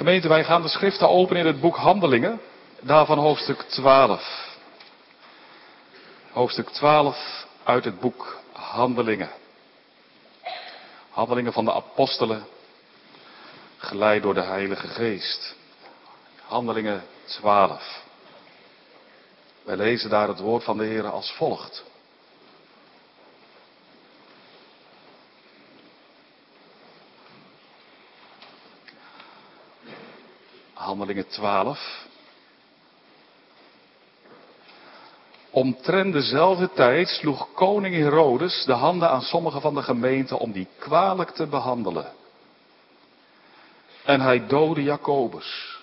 Gemeente, 0.00 0.28
wij 0.28 0.44
gaan 0.44 0.62
de 0.62 0.68
schriften 0.68 1.08
openen 1.08 1.40
in 1.42 1.46
het 1.46 1.60
boek 1.60 1.76
Handelingen, 1.76 2.40
daarvan 2.80 3.18
hoofdstuk 3.18 3.62
12. 3.62 4.56
Hoofdstuk 6.32 6.68
12 6.68 7.46
uit 7.64 7.84
het 7.84 8.00
boek 8.00 8.40
Handelingen. 8.52 9.30
Handelingen 11.10 11.52
van 11.52 11.64
de 11.64 11.72
apostelen, 11.72 12.46
geleid 13.76 14.22
door 14.22 14.34
de 14.34 14.42
Heilige 14.42 14.86
Geest. 14.86 15.54
Handelingen 16.46 17.02
12. 17.24 18.02
Wij 19.62 19.76
lezen 19.76 20.10
daar 20.10 20.28
het 20.28 20.40
woord 20.40 20.64
van 20.64 20.78
de 20.78 20.84
Heer 20.84 21.10
als 21.10 21.32
volgt. 21.32 21.84
Handelingen 30.90 31.28
12. 31.28 32.06
Omtrent 35.50 36.12
dezelfde 36.12 36.70
tijd 36.72 37.08
sloeg 37.08 37.48
koning 37.54 37.94
Herodes 37.94 38.64
de 38.64 38.72
handen 38.72 39.10
aan 39.10 39.22
sommigen 39.22 39.60
van 39.60 39.74
de 39.74 39.82
gemeente 39.82 40.38
om 40.38 40.52
die 40.52 40.68
kwalijk 40.78 41.30
te 41.30 41.46
behandelen. 41.46 42.12
En 44.04 44.20
hij 44.20 44.46
doodde 44.46 44.82
Jacobus, 44.82 45.78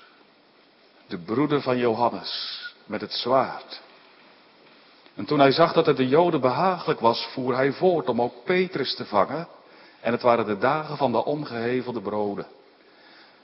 de 1.08 1.18
broeder 1.18 1.62
van 1.62 1.78
Johannes, 1.78 2.62
met 2.86 3.02
het 3.02 3.14
zwaard. 3.14 3.82
En 5.16 5.26
toen 5.26 5.40
hij 5.40 5.52
zag 5.52 5.74
dat 5.74 5.86
het 5.86 5.98
de 5.98 6.08
Joden 6.08 6.42
behagelijk 6.42 7.00
was, 7.00 7.28
voer 7.32 7.56
hij 7.56 7.72
voort 7.72 8.10
om 8.10 8.22
ook 8.22 8.44
Petrus 8.44 8.96
te 8.96 9.06
vangen. 9.06 9.48
En 10.00 10.12
het 10.12 10.22
waren 10.22 10.46
de 10.46 10.58
dagen 10.58 10.98
van 10.98 11.12
de 11.12 11.26
omgehevelde 11.26 12.02
broden. 12.02 12.57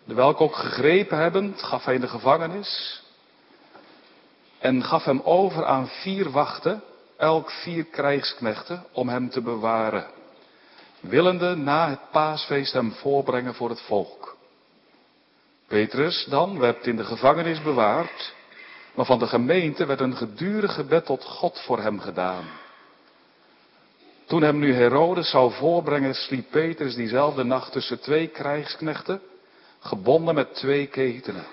De 0.05 0.13
welke 0.13 0.43
ook 0.43 0.55
gegrepen 0.55 1.17
hebbend, 1.17 1.63
gaf 1.63 1.85
hij 1.85 1.93
in 1.93 2.01
de 2.01 2.07
gevangenis. 2.07 3.01
En 4.59 4.83
gaf 4.83 5.03
hem 5.03 5.21
over 5.23 5.65
aan 5.65 5.87
vier 5.87 6.31
wachten, 6.31 6.83
elk 7.17 7.51
vier 7.51 7.83
krijgsknechten, 7.83 8.85
om 8.91 9.09
hem 9.09 9.29
te 9.29 9.41
bewaren. 9.41 10.05
Willende 10.99 11.55
na 11.55 11.89
het 11.89 12.11
paasfeest 12.11 12.73
hem 12.73 12.91
voorbrengen 12.91 13.53
voor 13.53 13.69
het 13.69 13.81
volk. 13.81 14.37
Petrus 15.67 16.25
dan 16.29 16.59
werd 16.59 16.87
in 16.87 16.95
de 16.95 17.03
gevangenis 17.05 17.61
bewaard, 17.61 18.33
maar 18.95 19.05
van 19.05 19.19
de 19.19 19.27
gemeente 19.27 19.85
werd 19.85 19.99
een 19.99 20.15
gedurig 20.15 20.73
gebed 20.73 21.05
tot 21.05 21.23
God 21.23 21.59
voor 21.59 21.79
hem 21.79 21.99
gedaan. 21.99 22.45
Toen 24.25 24.41
hem 24.41 24.59
nu 24.59 24.73
Herodes 24.73 25.29
zou 25.29 25.51
voorbrengen, 25.51 26.15
sliep 26.15 26.51
Petrus 26.51 26.95
diezelfde 26.95 27.43
nacht 27.43 27.71
tussen 27.71 27.99
twee 27.99 28.27
krijgsknechten, 28.27 29.21
gebonden 29.83 30.35
met 30.35 30.55
twee 30.55 30.87
ketenen. 30.87 31.45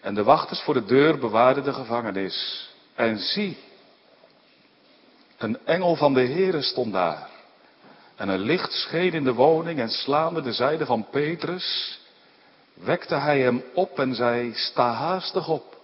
En 0.00 0.14
de 0.14 0.22
wachters 0.22 0.60
voor 0.60 0.74
de 0.74 0.84
deur 0.84 1.18
bewaarden 1.18 1.64
de 1.64 1.72
gevangenis. 1.72 2.68
En 2.94 3.18
zie, 3.18 3.58
een 5.38 5.58
engel 5.64 5.96
van 5.96 6.14
de 6.14 6.26
Heere 6.26 6.62
stond 6.62 6.92
daar. 6.92 7.28
En 8.16 8.28
een 8.28 8.40
licht 8.40 8.72
scheen 8.72 9.12
in 9.12 9.24
de 9.24 9.32
woning 9.32 9.78
en 9.78 9.90
slaande 9.90 10.42
de 10.42 10.52
zijde 10.52 10.86
van 10.86 11.06
Petrus, 11.10 11.98
wekte 12.74 13.14
hij 13.14 13.40
hem 13.40 13.62
op 13.74 13.98
en 13.98 14.14
zei, 14.14 14.54
sta 14.54 14.92
haastig 14.92 15.48
op. 15.48 15.76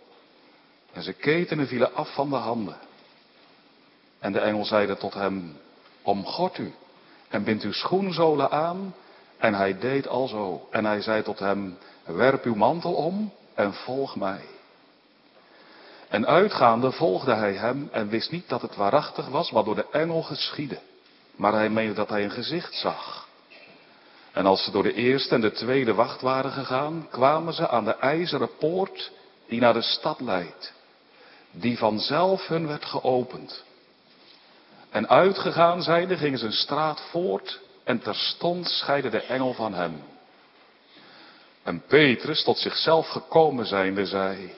En 0.92 1.02
zijn 1.02 1.16
ketenen 1.16 1.66
vielen 1.66 1.94
af 1.94 2.14
van 2.14 2.30
de 2.30 2.36
handen. 2.36 2.76
En 4.18 4.32
de 4.32 4.40
engel 4.40 4.64
zeide 4.64 4.96
tot 4.96 5.14
hem, 5.14 5.56
omgort 6.02 6.58
u 6.58 6.72
en 7.28 7.44
bind 7.44 7.62
uw 7.62 7.72
schoenzolen 7.72 8.50
aan. 8.50 8.94
En 9.42 9.54
hij 9.54 9.78
deed 9.78 10.08
alzo. 10.08 10.68
En 10.70 10.84
hij 10.84 11.00
zei 11.00 11.22
tot 11.22 11.38
hem, 11.38 11.78
werp 12.04 12.44
uw 12.44 12.54
mantel 12.54 12.94
om 12.94 13.32
en 13.54 13.74
volg 13.74 14.16
mij. 14.16 14.40
En 16.08 16.26
uitgaande 16.26 16.92
volgde 16.92 17.34
hij 17.34 17.52
hem 17.54 17.88
en 17.92 18.08
wist 18.08 18.30
niet 18.30 18.48
dat 18.48 18.62
het 18.62 18.76
waarachtig 18.76 19.28
was 19.28 19.50
wat 19.50 19.64
door 19.64 19.74
de 19.74 19.86
engel 19.90 20.22
geschiedde. 20.22 20.78
Maar 21.36 21.52
hij 21.52 21.68
meende 21.70 21.94
dat 21.94 22.08
hij 22.08 22.24
een 22.24 22.30
gezicht 22.30 22.74
zag. 22.74 23.28
En 24.32 24.46
als 24.46 24.64
ze 24.64 24.70
door 24.70 24.82
de 24.82 24.94
eerste 24.94 25.34
en 25.34 25.40
de 25.40 25.52
tweede 25.52 25.94
wacht 25.94 26.20
waren 26.20 26.52
gegaan, 26.52 27.06
kwamen 27.10 27.52
ze 27.52 27.68
aan 27.68 27.84
de 27.84 27.96
ijzeren 27.96 28.56
poort 28.58 29.12
die 29.48 29.60
naar 29.60 29.74
de 29.74 29.82
stad 29.82 30.20
leidt. 30.20 30.72
Die 31.50 31.78
vanzelf 31.78 32.46
hun 32.46 32.66
werd 32.66 32.84
geopend. 32.84 33.64
En 34.90 35.08
uitgegaan 35.08 35.82
zijnde 35.82 36.16
gingen 36.16 36.38
ze 36.38 36.46
een 36.46 36.52
straat 36.52 37.00
voort 37.10 37.60
en 37.84 37.98
terstond 37.98 38.68
scheidde 38.68 39.10
de 39.10 39.22
engel 39.22 39.52
van 39.52 39.74
hem. 39.74 40.02
En 41.62 41.82
Petrus, 41.86 42.44
tot 42.44 42.58
zichzelf 42.58 43.08
gekomen 43.08 43.66
zijnde, 43.66 44.06
zei, 44.06 44.54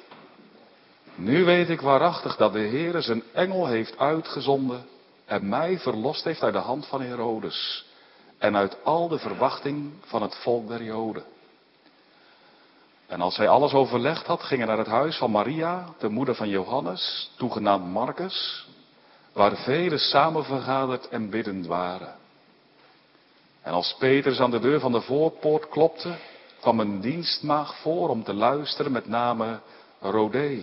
nu 1.14 1.44
weet 1.44 1.70
ik 1.70 1.80
waarachtig 1.80 2.36
dat 2.36 2.52
de 2.52 2.58
Heer 2.58 3.02
zijn 3.02 3.22
engel 3.32 3.66
heeft 3.66 3.98
uitgezonden 3.98 4.86
en 5.24 5.48
mij 5.48 5.78
verlost 5.78 6.24
heeft 6.24 6.42
uit 6.42 6.52
de 6.52 6.58
hand 6.58 6.86
van 6.86 7.00
Herodes 7.02 7.84
en 8.38 8.56
uit 8.56 8.84
al 8.84 9.08
de 9.08 9.18
verwachting 9.18 9.92
van 10.00 10.22
het 10.22 10.34
volk 10.34 10.68
der 10.68 10.82
Joden. 10.82 11.24
En 13.06 13.20
als 13.20 13.36
hij 13.36 13.48
alles 13.48 13.72
overlegd 13.72 14.26
had, 14.26 14.42
ging 14.42 14.60
hij 14.60 14.68
naar 14.68 14.78
het 14.78 14.86
huis 14.86 15.16
van 15.16 15.30
Maria, 15.30 15.88
de 15.98 16.08
moeder 16.08 16.34
van 16.34 16.48
Johannes, 16.48 17.30
toegenaamd 17.36 17.86
Marcus, 17.86 18.66
waar 19.32 19.56
velen 19.56 19.98
samen 19.98 20.44
vergaderd 20.44 21.08
en 21.08 21.30
biddend 21.30 21.66
waren. 21.66 22.14
En 23.64 23.72
als 23.72 23.94
Petrus 23.98 24.40
aan 24.40 24.50
de 24.50 24.60
deur 24.60 24.80
van 24.80 24.92
de 24.92 25.00
voorpoort 25.00 25.68
klopte, 25.68 26.14
kwam 26.60 26.80
een 26.80 27.00
dienstmaag 27.00 27.76
voor 27.76 28.08
om 28.08 28.24
te 28.24 28.34
luisteren, 28.34 28.92
met 28.92 29.06
name 29.06 29.60
Rodé. 30.00 30.62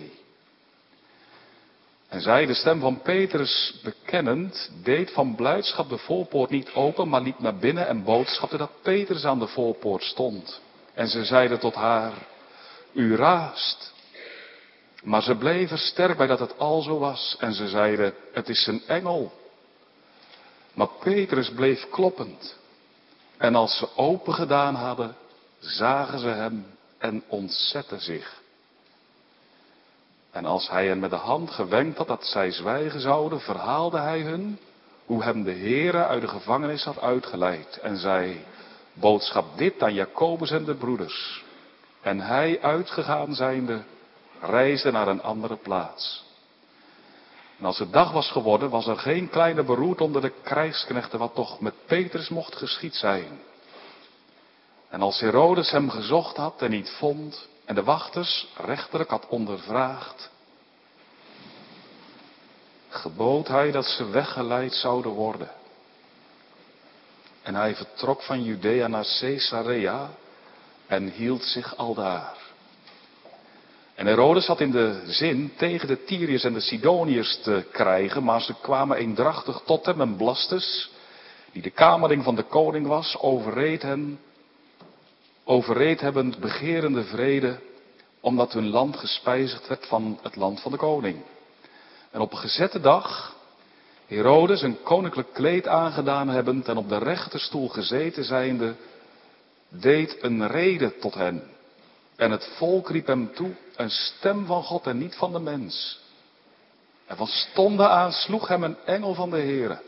En 2.08 2.20
zij, 2.20 2.46
de 2.46 2.54
stem 2.54 2.80
van 2.80 3.00
Petrus 3.00 3.80
bekennend, 3.82 4.70
deed 4.82 5.10
van 5.10 5.34
blijdschap 5.34 5.88
de 5.88 5.98
voorpoort 5.98 6.50
niet 6.50 6.72
open, 6.74 7.08
maar 7.08 7.20
liep 7.20 7.38
naar 7.38 7.56
binnen 7.56 7.86
en 7.86 8.04
boodschapte 8.04 8.56
dat 8.56 8.70
Petrus 8.82 9.24
aan 9.24 9.38
de 9.38 9.46
voorpoort 9.46 10.02
stond. 10.02 10.60
En 10.94 11.08
ze 11.08 11.24
zeiden 11.24 11.58
tot 11.58 11.74
haar, 11.74 12.12
u 12.92 13.16
raast. 13.16 13.92
Maar 15.02 15.22
ze 15.22 15.34
bleven 15.34 15.78
sterk 15.78 16.16
bij 16.16 16.26
dat 16.26 16.38
het 16.38 16.58
al 16.58 16.82
zo 16.82 16.98
was. 16.98 17.36
En 17.38 17.54
ze 17.54 17.68
zeiden, 17.68 18.14
het 18.32 18.48
is 18.48 18.66
een 18.66 18.82
engel. 18.86 19.32
Maar 20.74 20.88
Petrus 21.00 21.50
bleef 21.50 21.88
kloppend. 21.90 22.60
En 23.42 23.54
als 23.54 23.76
ze 23.76 23.88
open 23.96 24.34
gedaan 24.34 24.74
hadden, 24.74 25.16
zagen 25.58 26.18
ze 26.18 26.28
hem 26.28 26.66
en 26.98 27.22
ontzetten 27.26 28.00
zich. 28.00 28.40
En 30.30 30.44
als 30.44 30.68
hij 30.70 30.86
hen 30.86 30.98
met 30.98 31.10
de 31.10 31.16
hand 31.16 31.50
gewenkt 31.50 31.98
had 31.98 32.06
dat 32.06 32.26
zij 32.26 32.50
zwijgen 32.50 33.00
zouden, 33.00 33.40
verhaalde 33.40 33.98
hij 33.98 34.20
hun 34.20 34.58
hoe 35.06 35.22
hem 35.22 35.42
de 35.42 35.52
Heere 35.52 36.06
uit 36.06 36.20
de 36.20 36.28
gevangenis 36.28 36.84
had 36.84 37.00
uitgeleid 37.00 37.78
en 37.78 37.96
zei, 37.96 38.44
boodschap 38.92 39.58
dit 39.58 39.82
aan 39.82 39.94
Jacobus 39.94 40.50
en 40.50 40.64
de 40.64 40.74
broeders. 40.74 41.44
En 42.00 42.20
hij 42.20 42.58
uitgegaan 42.60 43.34
zijnde, 43.34 43.82
reisde 44.40 44.90
naar 44.90 45.08
een 45.08 45.22
andere 45.22 45.56
plaats. 45.56 46.24
En 47.62 47.68
als 47.68 47.78
het 47.78 47.92
dag 47.92 48.12
was 48.12 48.30
geworden, 48.30 48.70
was 48.70 48.86
er 48.86 48.98
geen 48.98 49.28
kleine 49.28 49.62
beroerd 49.62 50.00
onder 50.00 50.22
de 50.22 50.32
krijgsknechten 50.42 51.18
wat 51.18 51.34
toch 51.34 51.60
met 51.60 51.74
Petrus 51.86 52.28
mocht 52.28 52.56
geschied 52.56 52.94
zijn. 52.94 53.40
En 54.88 55.02
als 55.02 55.20
Herodes 55.20 55.70
hem 55.70 55.90
gezocht 55.90 56.36
had 56.36 56.62
en 56.62 56.70
niet 56.70 56.90
vond, 56.90 57.48
en 57.64 57.74
de 57.74 57.82
wachters 57.82 58.46
rechterlijk 58.56 59.10
had 59.10 59.26
ondervraagd, 59.28 60.30
gebood 62.88 63.48
hij 63.48 63.70
dat 63.70 63.86
ze 63.86 64.10
weggeleid 64.10 64.74
zouden 64.74 65.12
worden. 65.12 65.50
En 67.42 67.54
hij 67.54 67.74
vertrok 67.74 68.22
van 68.22 68.42
Judea 68.42 68.86
naar 68.86 69.16
Caesarea 69.20 70.10
en 70.86 71.08
hield 71.08 71.44
zich 71.44 71.76
aldaar. 71.76 72.41
En 73.94 74.06
Herodes 74.06 74.46
had 74.46 74.60
in 74.60 74.70
de 74.70 75.02
zin 75.06 75.52
tegen 75.56 75.88
de 75.88 76.04
Tyriërs 76.04 76.44
en 76.44 76.52
de 76.52 76.60
Sidoniërs 76.60 77.40
te 77.42 77.64
krijgen, 77.72 78.24
maar 78.24 78.42
ze 78.42 78.54
kwamen 78.60 78.96
eendrachtig 78.96 79.62
tot 79.64 79.86
hem 79.86 80.00
en 80.00 80.16
Blastus, 80.16 80.90
die 81.52 81.62
de 81.62 81.70
kamerling 81.70 82.24
van 82.24 82.34
de 82.34 82.42
koning 82.42 82.86
was, 82.86 83.16
overreed 83.20 83.82
hen, 83.82 84.20
overreed 85.44 86.00
hebben 86.00 86.34
begerende 86.40 87.04
vrede, 87.04 87.58
omdat 88.20 88.52
hun 88.52 88.68
land 88.68 88.96
gespijzigd 88.96 89.68
werd 89.68 89.86
van 89.86 90.18
het 90.22 90.36
land 90.36 90.60
van 90.60 90.72
de 90.72 90.78
koning. 90.78 91.22
En 92.10 92.20
op 92.20 92.32
een 92.32 92.38
gezette 92.38 92.80
dag, 92.80 93.36
Herodes 94.06 94.62
een 94.62 94.82
koninklijk 94.82 95.32
kleed 95.32 95.68
aangedaan 95.68 96.28
hebbend 96.28 96.68
en 96.68 96.76
op 96.76 96.88
de 96.88 96.98
rechterstoel 96.98 97.68
gezeten 97.68 98.24
zijnde, 98.24 98.74
deed 99.68 100.16
een 100.20 100.46
rede 100.46 100.98
tot 100.98 101.14
hen. 101.14 101.51
En 102.22 102.30
het 102.30 102.48
volk 102.56 102.90
riep 102.90 103.06
hem 103.06 103.34
toe, 103.34 103.50
een 103.76 103.90
stem 103.90 104.46
van 104.46 104.62
God 104.62 104.86
en 104.86 104.98
niet 104.98 105.14
van 105.14 105.32
de 105.32 105.38
mens. 105.38 106.00
En 107.06 107.16
van 107.16 107.26
stonden 107.26 107.90
aan 107.90 108.12
sloeg 108.12 108.48
hem 108.48 108.62
een 108.62 108.76
engel 108.84 109.14
van 109.14 109.30
de 109.30 109.36
Heere. 109.36 109.80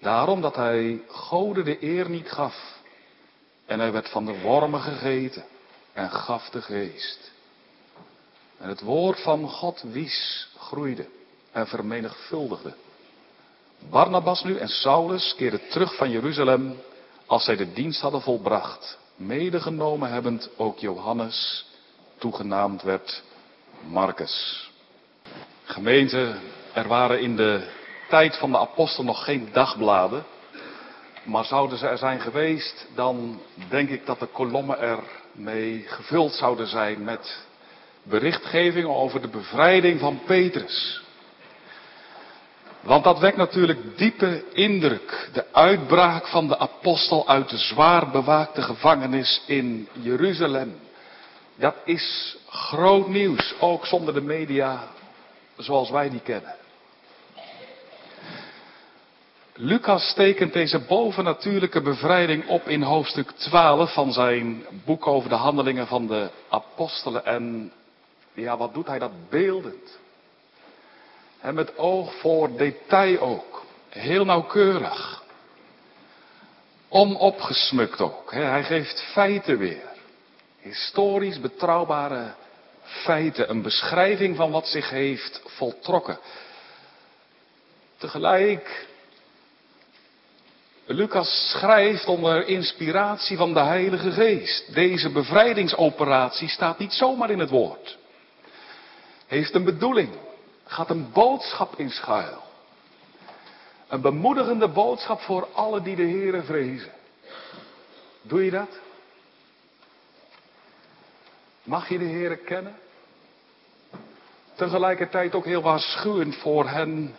Daarom 0.00 0.40
dat 0.40 0.56
hij 0.56 1.02
Gode 1.08 1.62
de 1.62 1.82
eer 1.82 2.10
niet 2.10 2.30
gaf. 2.30 2.78
En 3.66 3.78
hij 3.78 3.92
werd 3.92 4.08
van 4.08 4.24
de 4.24 4.40
wormen 4.40 4.80
gegeten. 4.80 5.44
en 5.92 6.10
gaf 6.10 6.48
de 6.50 6.62
geest. 6.62 7.30
En 8.58 8.68
het 8.68 8.80
woord 8.80 9.20
van 9.20 9.48
God 9.48 9.82
wies, 9.82 10.48
groeide 10.58 11.08
en 11.52 11.66
vermenigvuldigde. 11.66 12.74
Barnabas 13.90 14.44
nu 14.44 14.56
en 14.56 14.68
Saulus 14.68 15.34
keerden 15.34 15.68
terug 15.68 15.96
van 15.96 16.10
Jeruzalem 16.10 16.76
als 17.26 17.44
zij 17.44 17.56
de 17.56 17.72
dienst 17.72 18.00
hadden 18.00 18.22
volbracht, 18.22 18.98
medegenomen 19.16 20.10
hebbend 20.10 20.50
ook 20.56 20.78
Johannes, 20.78 21.66
toegenaamd 22.18 22.82
werd 22.82 23.22
Marcus. 23.88 24.70
Gemeente, 25.64 26.34
er 26.72 26.88
waren 26.88 27.20
in 27.20 27.36
de 27.36 27.68
tijd 28.08 28.36
van 28.36 28.50
de 28.50 28.58
apostel 28.58 29.04
nog 29.04 29.24
geen 29.24 29.48
dagbladen. 29.52 30.24
Maar 31.22 31.44
zouden 31.44 31.78
ze 31.78 31.86
er 31.86 31.98
zijn 31.98 32.20
geweest, 32.20 32.86
dan 32.94 33.40
denk 33.68 33.88
ik 33.88 34.06
dat 34.06 34.18
de 34.18 34.26
kolommen 34.26 34.78
er 34.78 34.98
mee 35.32 35.84
gevuld 35.86 36.32
zouden 36.32 36.66
zijn 36.66 37.04
met 37.04 37.46
berichtgeving 38.02 38.86
over 38.86 39.20
de 39.20 39.28
bevrijding 39.28 40.00
van 40.00 40.20
Petrus. 40.26 41.04
Want 42.86 43.04
dat 43.04 43.18
wekt 43.18 43.36
natuurlijk 43.36 43.98
diepe 43.98 44.44
indruk. 44.52 45.28
De 45.32 45.44
uitbraak 45.52 46.26
van 46.26 46.48
de 46.48 46.58
apostel 46.58 47.28
uit 47.28 47.48
de 47.48 47.56
zwaar 47.56 48.10
bewaakte 48.10 48.62
gevangenis 48.62 49.42
in 49.46 49.88
Jeruzalem. 49.92 50.76
Dat 51.56 51.74
is 51.84 52.36
groot 52.48 53.08
nieuws, 53.08 53.54
ook 53.60 53.86
zonder 53.86 54.14
de 54.14 54.20
media 54.20 54.88
zoals 55.56 55.90
wij 55.90 56.10
die 56.10 56.20
kennen. 56.20 56.54
Lucas 59.54 60.14
tekent 60.14 60.52
deze 60.52 60.78
bovennatuurlijke 60.78 61.80
bevrijding 61.80 62.46
op 62.46 62.68
in 62.68 62.82
hoofdstuk 62.82 63.30
12 63.30 63.92
van 63.92 64.12
zijn 64.12 64.64
boek 64.84 65.06
over 65.06 65.28
de 65.28 65.34
handelingen 65.34 65.86
van 65.86 66.06
de 66.06 66.30
apostelen. 66.48 67.24
En 67.24 67.72
ja, 68.32 68.56
wat 68.56 68.74
doet 68.74 68.86
hij 68.86 68.98
dat 68.98 69.30
beeldend? 69.30 69.98
En 71.46 71.54
met 71.54 71.78
oog 71.78 72.14
voor 72.14 72.56
detail 72.56 73.20
ook. 73.20 73.64
Heel 73.88 74.24
nauwkeurig. 74.24 75.22
Onopgesmukt 76.88 78.00
ook. 78.00 78.32
Hij 78.32 78.64
geeft 78.64 79.02
feiten 79.12 79.58
weer. 79.58 79.88
Historisch 80.60 81.40
betrouwbare 81.40 82.34
feiten. 82.82 83.50
Een 83.50 83.62
beschrijving 83.62 84.36
van 84.36 84.50
wat 84.50 84.66
zich 84.66 84.90
heeft 84.90 85.42
voltrokken. 85.44 86.18
Tegelijk 87.96 88.86
Lucas 90.86 91.50
schrijft 91.50 92.06
onder 92.06 92.46
inspiratie 92.46 93.36
van 93.36 93.52
de 93.52 93.60
Heilige 93.62 94.10
Geest. 94.10 94.74
Deze 94.74 95.10
bevrijdingsoperatie 95.10 96.48
staat 96.48 96.78
niet 96.78 96.92
zomaar 96.92 97.30
in 97.30 97.38
het 97.38 97.50
woord. 97.50 97.98
Heeft 99.26 99.54
een 99.54 99.64
bedoeling. 99.64 100.25
Gaat 100.66 100.90
een 100.90 101.12
boodschap 101.12 101.76
in 101.76 101.90
schuil. 101.90 102.42
Een 103.88 104.00
bemoedigende 104.00 104.68
boodschap 104.68 105.20
voor 105.20 105.48
alle 105.52 105.82
die 105.82 105.96
de 105.96 106.02
Heeren 106.02 106.44
vrezen. 106.44 106.92
Doe 108.22 108.44
je 108.44 108.50
dat? 108.50 108.68
Mag 111.62 111.88
je 111.88 111.98
de 111.98 112.04
Heeren 112.04 112.44
kennen? 112.44 112.76
Tegelijkertijd 114.54 115.34
ook 115.34 115.44
heel 115.44 115.62
waarschuwend 115.62 116.36
voor 116.36 116.68
hen 116.68 117.16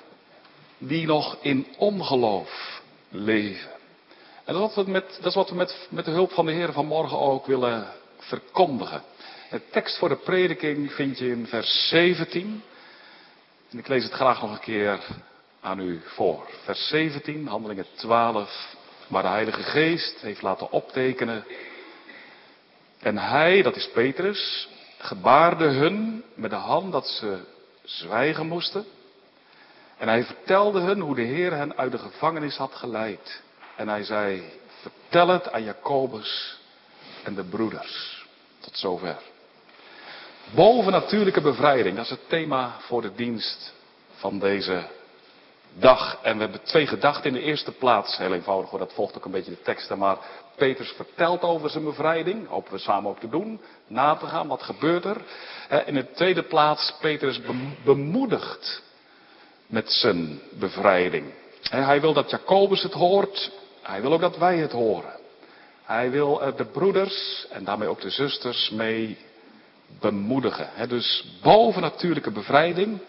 die 0.77 1.05
nog 1.05 1.37
in 1.41 1.67
ongeloof 1.77 2.81
leven. 3.09 3.71
En 4.45 4.53
dat 4.53 4.69
is 4.69 4.75
wat 4.75 4.85
we, 4.85 4.91
met, 4.91 5.17
dat 5.17 5.25
is 5.25 5.35
wat 5.35 5.49
we 5.49 5.55
met, 5.55 5.87
met 5.89 6.05
de 6.05 6.11
hulp 6.11 6.31
van 6.31 6.45
de 6.45 6.51
Heer 6.51 6.73
vanmorgen 6.73 7.19
ook 7.19 7.45
willen 7.45 7.87
verkondigen. 8.17 9.01
De 9.49 9.61
tekst 9.71 9.97
voor 9.97 10.09
de 10.09 10.15
prediking 10.15 10.91
vind 10.91 11.17
je 11.17 11.29
in 11.29 11.47
vers 11.47 11.87
17. 11.87 12.63
En 13.71 13.77
ik 13.77 13.87
lees 13.87 14.03
het 14.03 14.13
graag 14.13 14.41
nog 14.41 14.51
een 14.51 14.59
keer 14.59 14.99
aan 15.61 15.79
u 15.79 16.01
voor. 16.05 16.49
Vers 16.63 16.87
17, 16.87 17.47
handelingen 17.47 17.85
12, 17.95 18.75
waar 19.07 19.21
de 19.21 19.27
Heilige 19.27 19.63
Geest 19.63 20.21
heeft 20.21 20.41
laten 20.41 20.71
optekenen. 20.71 21.45
En 22.99 23.17
hij, 23.17 23.61
dat 23.61 23.75
is 23.75 23.89
Petrus, 23.89 24.69
gebaarde 24.97 25.65
hun 25.65 26.23
met 26.33 26.49
de 26.49 26.55
hand 26.55 26.91
dat 26.91 27.07
ze 27.07 27.39
zwijgen 27.83 28.47
moesten. 28.47 28.85
En 29.97 30.07
hij 30.07 30.23
vertelde 30.23 30.79
hun 30.79 30.99
hoe 30.99 31.15
de 31.15 31.21
Heer 31.21 31.51
hen 31.51 31.77
uit 31.77 31.91
de 31.91 31.97
gevangenis 31.97 32.57
had 32.57 32.73
geleid. 32.73 33.41
En 33.75 33.87
hij 33.87 34.03
zei, 34.03 34.43
vertel 34.81 35.27
het 35.27 35.51
aan 35.51 35.63
Jacobus 35.63 36.59
en 37.23 37.35
de 37.35 37.43
broeders. 37.43 38.25
Tot 38.59 38.77
zover. 38.77 39.17
Bovennatuurlijke 40.55 41.41
bevrijding, 41.41 41.95
dat 41.95 42.05
is 42.05 42.11
het 42.11 42.29
thema 42.29 42.75
voor 42.79 43.01
de 43.01 43.11
dienst 43.15 43.73
van 44.11 44.39
deze 44.39 44.87
dag. 45.73 46.19
En 46.21 46.35
we 46.35 46.43
hebben 46.43 46.63
twee 46.63 46.87
gedachten 46.87 47.25
in 47.25 47.33
de 47.33 47.41
eerste 47.41 47.71
plaats. 47.71 48.17
Heel 48.17 48.33
eenvoudig 48.33 48.69
hoor, 48.69 48.79
dat 48.79 48.93
volgt 48.93 49.17
ook 49.17 49.25
een 49.25 49.31
beetje 49.31 49.51
de 49.51 49.61
teksten. 49.61 49.97
Maar 49.97 50.17
Petrus 50.55 50.89
vertelt 50.89 51.41
over 51.41 51.69
zijn 51.69 51.83
bevrijding. 51.83 52.47
Hopen 52.47 52.71
we 52.71 52.77
samen 52.77 53.09
ook 53.09 53.19
te 53.19 53.29
doen. 53.29 53.61
Na 53.87 54.15
te 54.15 54.25
gaan, 54.25 54.47
wat 54.47 54.63
gebeurt 54.63 55.05
er? 55.05 55.21
In 55.85 55.93
de 55.93 56.11
tweede 56.11 56.43
plaats, 56.43 56.93
Petrus 57.01 57.41
bemoedigt 57.83 58.83
met 59.65 59.91
zijn 59.91 60.41
bevrijding. 60.51 61.33
Hij 61.69 62.01
wil 62.01 62.13
dat 62.13 62.29
Jacobus 62.29 62.83
het 62.83 62.93
hoort. 62.93 63.51
Hij 63.81 64.01
wil 64.01 64.13
ook 64.13 64.21
dat 64.21 64.37
wij 64.37 64.57
het 64.57 64.71
horen. 64.71 65.15
Hij 65.83 66.11
wil 66.11 66.53
de 66.55 66.65
broeders 66.65 67.47
en 67.49 67.63
daarmee 67.63 67.87
ook 67.87 68.01
de 68.01 68.09
zusters 68.09 68.69
mee 68.69 69.17
bemoedigen. 69.99 70.89
Dus 70.89 71.25
bovennatuurlijke 71.41 72.31
bevrijding. 72.31 72.99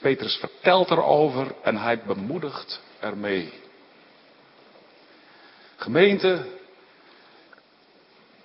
Petrus 0.00 0.36
vertelt 0.36 0.90
erover 0.90 1.54
en 1.62 1.76
hij 1.76 2.02
bemoedigt 2.02 2.80
ermee. 3.00 3.52
Gemeente, 5.76 6.44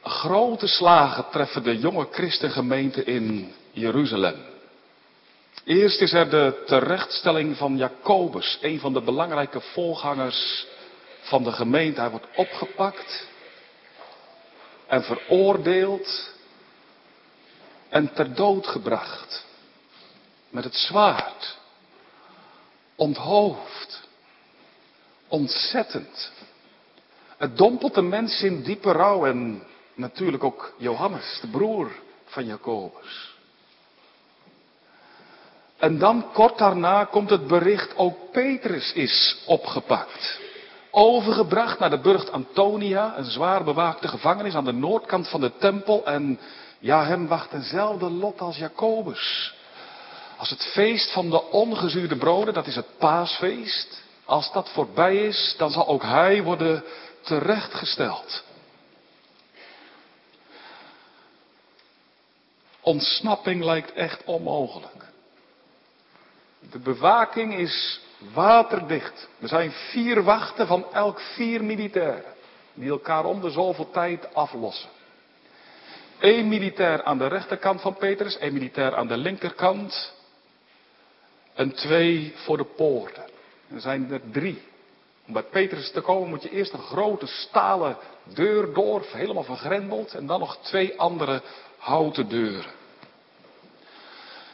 grote 0.04 0.68
slagen 0.68 1.26
treffen 1.32 1.64
de 1.64 1.78
jonge 1.78 2.08
christengemeente 2.12 3.04
in 3.04 3.54
Jeruzalem. 3.72 4.36
Eerst 5.64 6.02
is 6.02 6.14
er 6.14 6.30
de 6.30 6.64
terechtstelling 6.66 7.58
van 7.58 7.78
Jacobus, 7.78 8.58
een 8.62 8.80
van 8.80 8.94
de 8.94 9.02
belangrijke 9.02 9.60
voorgangers 9.62 10.68
van 11.22 11.44
de 11.44 11.52
gemeente. 11.52 12.00
Hij 12.00 12.10
wordt 12.10 12.28
opgepakt 12.36 13.28
en 14.88 15.04
veroordeeld 15.04 16.34
en 17.90 18.14
ter 18.14 18.34
dood 18.36 18.68
gebracht. 18.68 19.46
Met 20.50 20.64
het 20.64 20.76
zwaard. 20.76 21.58
Onthoofd. 22.96 24.08
Ontzettend. 25.28 26.32
Het 27.38 27.58
dompelt 27.58 27.94
de 27.94 28.02
mens 28.02 28.42
in 28.42 28.64
diepe 28.64 28.92
rouw 28.92 29.26
en 29.26 29.64
natuurlijk 29.96 30.44
ook 30.44 30.74
Johannes, 30.78 31.40
de 31.42 31.48
broer 31.48 31.92
van 32.26 32.46
Jacobus. 32.46 33.38
En 35.78 35.98
dan 35.98 36.26
kort 36.34 36.58
daarna 36.58 37.04
komt 37.04 37.30
het 37.30 37.48
bericht, 37.48 37.98
ook 37.98 38.32
Petrus 38.32 38.94
is 38.94 39.44
opgepakt. 39.46 40.40
Overgebracht 40.92 41.80
naar 41.80 41.90
de 41.90 42.00
burcht 42.00 42.32
Antonia, 42.32 43.18
een 43.18 43.26
zwaar 43.26 43.64
bewaakte 43.64 44.08
gevangenis 44.08 44.54
aan 44.54 44.66
de 44.66 44.72
noordkant 44.74 45.30
van 45.30 45.42
de 45.42 45.52
tempel. 45.58 46.06
En 46.06 46.40
ja, 46.80 47.06
hem 47.06 47.28
wacht 47.28 47.54
eenzelfde 47.54 48.10
lot 48.10 48.42
als 48.42 48.58
Jacobus. 48.58 49.54
Als 50.38 50.50
het 50.50 50.64
feest 50.64 51.12
van 51.12 51.30
de 51.30 51.44
ongezuurde 51.44 52.16
broden, 52.16 52.54
dat 52.54 52.68
is 52.68 52.76
het 52.76 52.98
paasfeest. 52.98 54.04
Als 54.26 54.52
dat 54.52 54.70
voorbij 54.70 55.16
is, 55.16 55.56
dan 55.58 55.72
zal 55.72 55.88
ook 55.88 56.04
hij 56.04 56.44
worden 56.44 56.84
terechtgesteld. 57.22 58.44
Ontsnapping 62.82 63.64
lijkt 63.64 63.94
echt 63.94 64.24
onmogelijk. 64.24 65.06
De 66.72 66.80
bewaking 66.80 67.58
is 67.58 68.00
waterdicht. 68.34 69.28
Er 69.40 69.48
zijn 69.48 69.72
vier 69.72 70.24
wachten 70.24 70.68
van 70.68 70.86
elk 70.94 71.20
vier 71.20 71.64
militairen. 71.64 72.34
Die 72.74 72.90
elkaar 72.90 73.26
om 73.26 73.42
de 73.42 73.50
zoveel 73.50 73.92
tijd 73.92 74.34
aflossen. 74.34 74.90
Eén 76.20 76.48
militair 76.48 77.04
aan 77.04 77.18
de 77.18 77.28
rechterkant 77.28 77.82
van 77.82 77.96
Petrus, 77.96 78.38
één 78.38 78.54
militair 78.54 78.96
aan 78.96 79.08
de 79.08 79.18
linkerkant. 79.18 80.14
En 81.54 81.74
twee 81.74 82.34
voor 82.36 82.58
de 82.58 82.64
poorten. 82.64 83.24
Er 83.74 83.82
zijn 83.82 84.12
er 84.12 84.22
drie. 84.32 84.62
Om 85.28 85.34
bij 85.34 85.44
Petrus 85.44 85.92
te 85.92 86.02
komen 86.02 86.30
moet 86.30 86.44
je 86.44 86.50
eerst 86.50 86.74
een 86.74 86.80
grote 86.80 87.28
stalen 87.28 87.98
deur 88.24 88.74
door, 88.74 89.06
helemaal 89.12 89.44
vergrendeld. 89.44 90.14
En 90.14 90.26
dan 90.26 90.40
nog 90.40 90.58
twee 90.58 91.00
andere 91.00 91.42
houten 91.78 92.30
deuren. 92.30 92.72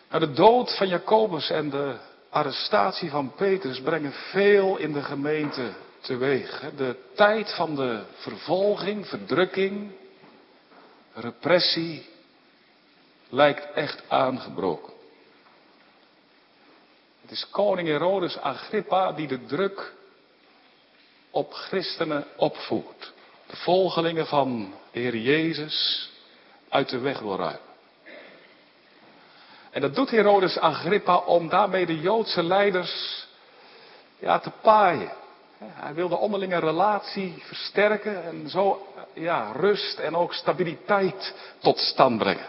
Nou, 0.10 0.26
de 0.26 0.34
dood 0.34 0.78
van 0.78 0.88
Jacobus 0.88 1.50
en 1.50 1.70
de 1.70 1.96
arrestatie 2.30 3.10
van 3.10 3.34
Petrus 3.36 3.82
brengen 3.82 4.14
veel 4.14 4.78
in 4.78 4.94
de 4.94 5.02
gemeente 5.02 5.72
teweeg. 6.00 6.64
De 6.76 6.96
tijd 7.16 7.56
van 7.56 7.76
de 7.76 8.02
vervolging, 8.16 9.08
verdrukking, 9.08 9.92
repressie 11.16 12.10
lijkt 13.30 13.74
echt 13.74 14.04
aangebroken. 14.08 14.94
Het 17.22 17.32
is 17.32 17.50
koning 17.50 17.88
Herodes 17.88 18.38
Agrippa 18.38 19.12
die 19.12 19.28
de 19.28 19.46
druk 19.46 19.94
op 21.30 21.54
christenen 21.54 22.26
opvoert. 22.36 23.14
De 23.48 23.56
volgelingen 23.56 24.28
van 24.28 24.74
de 24.92 25.00
Heer 25.00 25.16
Jezus 25.18 26.10
uit 26.70 26.90
de 26.90 27.00
weg 27.00 27.20
wil 27.20 27.38
ruimen. 27.38 27.60
En 29.72 29.82
dat 29.82 29.96
doet 29.96 30.10
Herodes 30.10 30.58
Agrippa 30.58 31.18
om 31.18 31.50
daarmee 31.50 31.86
de 31.86 32.00
Joodse 32.00 32.44
leiders 32.44 33.26
ja, 34.20 34.40
te 34.40 34.52
paaien. 34.62 35.12
Hij 35.58 35.94
wil 35.94 36.10
de 36.10 36.18
onderlinge 36.18 36.60
relatie 36.60 37.44
versterken 37.46 38.24
en 38.24 38.50
zo 38.50 38.88
ja, 39.14 39.52
rust 39.52 40.00
en 40.00 40.16
ook 40.16 40.34
stabiliteit 40.34 41.34
tot 41.60 41.78
stand 41.78 42.18
brengen. 42.18 42.46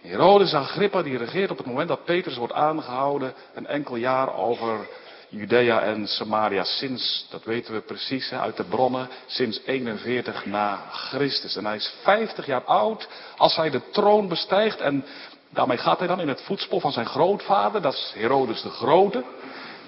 Herodes 0.00 0.54
Agrippa 0.54 1.02
die 1.02 1.16
regeert 1.16 1.50
op 1.50 1.56
het 1.56 1.66
moment 1.66 1.88
dat 1.88 2.04
Petrus 2.04 2.36
wordt 2.36 2.52
aangehouden 2.52 3.34
een 3.54 3.66
enkel 3.66 3.96
jaar 3.96 4.34
over 4.34 4.88
Judea 5.28 5.80
en 5.80 6.06
Samaria 6.06 6.64
sinds, 6.64 7.26
dat 7.30 7.44
weten 7.44 7.74
we 7.74 7.80
precies 7.80 8.32
uit 8.32 8.56
de 8.56 8.64
bronnen, 8.64 9.08
sinds 9.26 9.60
41 9.66 10.46
na 10.46 10.76
Christus. 10.90 11.56
En 11.56 11.66
hij 11.66 11.76
is 11.76 11.94
50 12.02 12.46
jaar 12.46 12.64
oud 12.64 13.08
als 13.36 13.56
hij 13.56 13.70
de 13.70 13.90
troon 13.90 14.28
bestijgt 14.28 14.80
en 14.80 15.04
daarmee 15.48 15.78
gaat 15.78 15.98
hij 15.98 16.08
dan 16.08 16.20
in 16.20 16.28
het 16.28 16.42
voetspoor 16.42 16.80
van 16.80 16.92
zijn 16.92 17.06
grootvader, 17.06 17.82
dat 17.82 17.92
is 17.92 18.12
Herodes 18.14 18.62
de 18.62 18.70
Grote, 18.70 19.24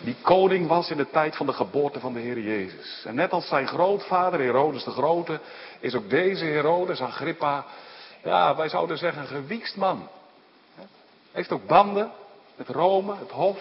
die 0.04 0.16
koning 0.22 0.68
was 0.68 0.90
in 0.90 0.96
de 0.96 1.10
tijd 1.10 1.36
van 1.36 1.46
de 1.46 1.52
geboorte 1.52 2.00
van 2.00 2.12
de 2.12 2.20
Heer 2.20 2.38
Jezus. 2.38 3.04
En 3.04 3.14
net 3.14 3.32
als 3.32 3.48
zijn 3.48 3.66
grootvader 3.66 4.40
Herodes 4.40 4.84
de 4.84 4.90
Grote 4.90 5.40
is 5.80 5.94
ook 5.94 6.10
deze 6.10 6.44
Herodes 6.44 7.00
Agrippa, 7.00 7.64
ja 8.22 8.56
wij 8.56 8.68
zouden 8.68 8.98
zeggen 8.98 9.22
een 9.22 9.28
gewiekst 9.28 9.76
man. 9.76 10.08
Heeft 11.32 11.52
ook 11.52 11.66
banden 11.66 12.10
met 12.56 12.68
Rome, 12.68 13.16
het 13.16 13.30
Hof, 13.30 13.58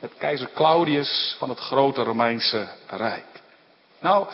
met 0.00 0.12
keizer 0.18 0.50
Claudius 0.54 1.36
van 1.38 1.48
het 1.48 1.58
grote 1.58 2.02
Romeinse 2.02 2.68
Rijk. 2.86 3.42
Nou, 4.00 4.26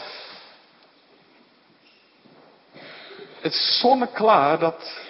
het 3.41 3.53
is 3.53 3.79
zonneklaar 3.81 4.59
dat 4.59 5.04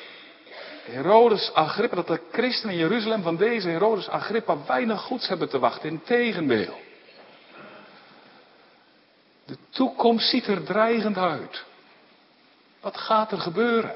Herodes 0.85 1.53
Agrippa, 1.53 1.97
dat 1.97 2.07
de 2.07 2.21
christenen 2.33 2.75
in 2.75 2.81
Jeruzalem 2.81 3.23
van 3.23 3.37
deze 3.37 3.69
Herodes 3.69 4.09
Agrippa 4.09 4.57
weinig 4.67 5.01
goeds 5.01 5.29
hebben 5.29 5.49
te 5.49 5.59
wachten. 5.59 5.89
Integendeel. 5.89 6.81
De 9.45 9.57
toekomst 9.71 10.29
ziet 10.29 10.47
er 10.47 10.65
dreigend 10.65 11.17
uit. 11.17 11.65
Wat 12.81 12.97
gaat 12.97 13.33
er 13.33 13.39
gebeuren? 13.39 13.95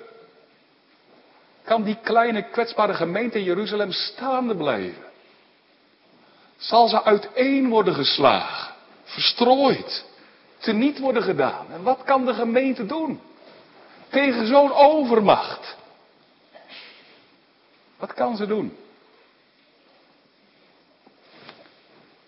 Kan 1.65 1.83
die 1.83 1.99
kleine 2.03 2.43
kwetsbare 2.43 2.95
gemeente 2.95 3.39
in 3.39 3.45
Jeruzalem 3.45 3.93
staande 3.93 4.57
blijven? 4.57 5.05
Zal 6.57 6.89
ze 6.89 7.05
uiteen 7.05 7.69
worden 7.69 7.95
geslagen, 7.95 8.75
verstrooid, 9.05 10.05
teniet 10.59 10.99
worden 10.99 11.23
gedaan? 11.23 11.67
En 11.73 11.83
wat 11.83 12.03
kan 12.05 12.25
de 12.27 12.35
gemeente 12.35 12.87
doen 12.87 13.21
tegen 14.09 14.47
zo'n 14.47 14.73
overmacht? 14.73 15.77
Wat 17.99 18.15
kan 18.15 18.37
ze 18.37 18.47
doen? 18.47 18.77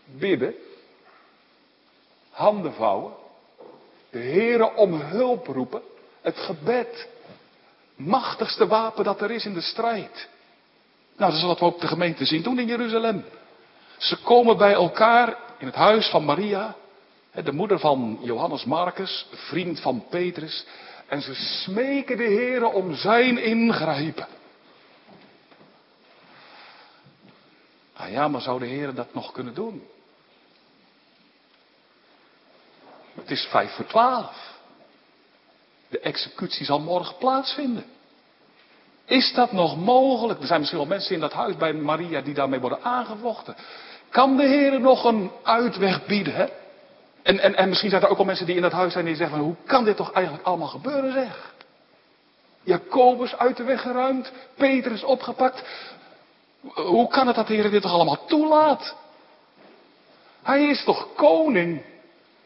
Bidden, 0.05 0.55
handen 2.31 2.73
vouwen, 2.75 3.12
de 4.11 4.19
Heere 4.19 4.75
om 4.75 4.93
hulp 5.00 5.47
roepen, 5.47 5.83
het 6.21 6.37
gebed, 6.39 7.09
machtigste 7.97 8.67
wapen 8.67 9.05
dat 9.05 9.21
er 9.21 9.31
is 9.31 9.45
in 9.45 9.55
de 9.55 9.61
strijd. 9.61 10.29
Nou, 11.17 11.31
dat 11.31 11.41
is 11.41 11.47
wat 11.47 11.59
we 11.59 11.65
ook 11.65 11.81
de 11.81 11.87
gemeente 11.87 12.25
zien 12.25 12.43
doen 12.43 12.59
in 12.59 12.67
Jeruzalem. 12.67 13.25
Ze 13.99 14.17
komen 14.17 14.57
bij 14.57 14.73
elkaar 14.73 15.37
in 15.59 15.67
het 15.67 15.75
huis 15.75 16.09
van 16.09 16.25
Maria, 16.25 16.77
de 17.45 17.53
moeder 17.53 17.79
van 17.79 18.19
Johannes 18.23 18.65
Marcus, 18.65 19.27
vriend 19.31 19.81
van 19.81 20.05
Petrus, 20.09 20.67
en 21.07 21.23
ze 21.23 21.35
smeken 21.35 22.17
de 22.17 22.25
Heere 22.25 22.67
om 22.67 22.95
zijn 22.95 23.39
ingrijpen. 23.39 24.27
Ah 28.00 28.11
ja, 28.11 28.28
maar 28.28 28.40
zou 28.40 28.59
de 28.59 28.66
Heer 28.66 28.95
dat 28.95 29.14
nog 29.14 29.33
kunnen 29.33 29.54
doen? 29.54 29.83
Het 33.14 33.30
is 33.30 33.47
vijf 33.50 33.73
voor 33.73 33.87
twaalf. 33.87 34.59
De 35.88 36.00
executie 36.00 36.64
zal 36.64 36.80
morgen 36.80 37.16
plaatsvinden. 37.16 37.85
Is 39.04 39.33
dat 39.35 39.52
nog 39.52 39.76
mogelijk? 39.76 40.40
Er 40.40 40.47
zijn 40.47 40.59
misschien 40.59 40.80
wel 40.80 40.88
mensen 40.88 41.14
in 41.14 41.21
dat 41.21 41.33
huis 41.33 41.57
bij 41.57 41.73
Maria 41.73 42.21
die 42.21 42.35
daarmee 42.35 42.61
worden 42.61 42.83
aangevochten. 42.83 43.57
Kan 44.09 44.37
de 44.37 44.47
Heer 44.47 44.80
nog 44.80 45.04
een 45.04 45.30
uitweg 45.42 46.07
bieden? 46.07 46.35
Hè? 46.35 46.47
En, 47.23 47.38
en, 47.38 47.54
en 47.54 47.69
misschien 47.69 47.90
zijn 47.90 48.02
er 48.02 48.09
ook 48.09 48.16
wel 48.16 48.26
mensen 48.26 48.47
die 48.47 48.57
in 48.57 48.62
dat 48.62 48.73
huis 48.73 48.92
zijn 48.92 49.04
die 49.04 49.16
zeggen: 49.16 49.37
van, 49.37 49.47
hoe 49.47 49.57
kan 49.66 49.85
dit 49.85 49.97
toch 49.97 50.12
eigenlijk 50.12 50.47
allemaal 50.47 50.69
gebeuren, 50.69 51.12
zeg? 51.12 51.54
Jacobus 52.62 53.37
uit 53.37 53.57
de 53.57 53.62
weg 53.62 53.80
geruimd, 53.80 54.33
Petrus 54.57 55.02
opgepakt. 55.02 55.62
Hoe 56.61 57.09
kan 57.09 57.26
het 57.26 57.37
dat 57.37 57.47
de 57.47 57.55
Heer 57.55 57.71
dit 57.71 57.83
toch 57.83 57.93
allemaal 57.93 58.25
toelaat? 58.26 58.97
Hij 60.43 60.69
is 60.69 60.85
toch 60.85 61.09
koning? 61.14 61.83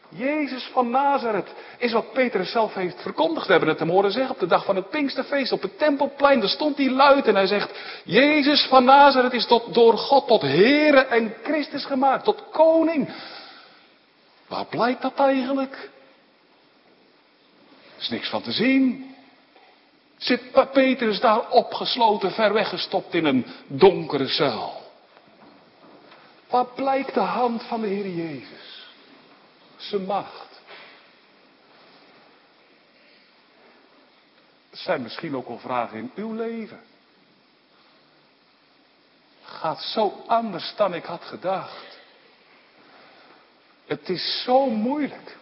Jezus 0.09 0.69
van 0.73 0.89
Nazareth 0.89 1.53
is 1.77 1.91
wat 1.91 2.13
Petrus 2.13 2.51
zelf 2.51 2.73
heeft 2.73 3.01
verkondigd. 3.01 3.45
We 3.45 3.51
hebben 3.51 3.69
het 3.69 3.79
hem 3.79 3.89
horen 3.89 4.11
zeggen 4.11 4.33
op 4.33 4.39
de 4.39 4.47
dag 4.47 4.65
van 4.65 4.75
het 4.75 4.89
Pinksterfeest 4.89 5.51
op 5.51 5.61
het 5.61 5.77
Tempelplein. 5.77 6.39
Daar 6.39 6.49
stond 6.49 6.77
hij 6.77 6.89
luid 6.89 7.27
en 7.27 7.35
hij 7.35 7.47
zegt, 7.47 7.71
Jezus 8.03 8.65
van 8.65 8.83
Nazareth 8.83 9.33
is 9.33 9.47
tot, 9.47 9.73
door 9.73 9.97
God 9.97 10.27
tot 10.27 10.41
Heere 10.41 11.05
en 11.05 11.33
Christus 11.43 11.85
gemaakt, 11.85 12.23
tot 12.23 12.43
koning. 12.51 13.09
Waar 14.47 14.65
blijkt 14.65 15.01
dat 15.01 15.13
eigenlijk? 15.15 15.89
Er 17.95 18.01
is 18.01 18.09
niks 18.09 18.29
van 18.29 18.41
te 18.41 18.51
zien. 18.51 19.14
Zit 20.25 20.71
Petrus 20.71 21.19
daar 21.19 21.49
opgesloten, 21.49 22.31
ver 22.31 22.53
weggestopt 22.53 23.13
in 23.13 23.25
een 23.25 23.45
donkere 23.67 24.27
cel? 24.27 24.81
Waar 26.49 26.65
blijkt 26.65 27.13
de 27.13 27.19
hand 27.19 27.63
van 27.63 27.81
de 27.81 27.87
Heer 27.87 28.09
Jezus? 28.09 28.87
Zijn 29.75 30.05
macht. 30.05 30.61
Het 34.69 34.79
zijn 34.79 35.01
misschien 35.01 35.35
ook 35.35 35.47
wel 35.47 35.59
vragen 35.59 35.97
in 35.97 36.11
uw 36.15 36.33
leven. 36.33 36.81
Gaat 39.43 39.81
zo 39.81 40.23
anders 40.27 40.73
dan 40.75 40.93
ik 40.93 41.05
had 41.05 41.23
gedacht. 41.23 41.99
Het 43.85 44.09
is 44.09 44.43
zo 44.43 44.69
moeilijk. 44.69 45.37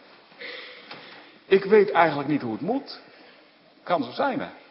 Ik 1.45 1.63
weet 1.63 1.91
eigenlijk 1.91 2.29
niet 2.29 2.41
hoe 2.41 2.51
het 2.51 2.61
moet. 2.61 2.99
Kan 3.83 4.03
zo 4.03 4.11
zijn, 4.11 4.39
hè? 4.39 4.61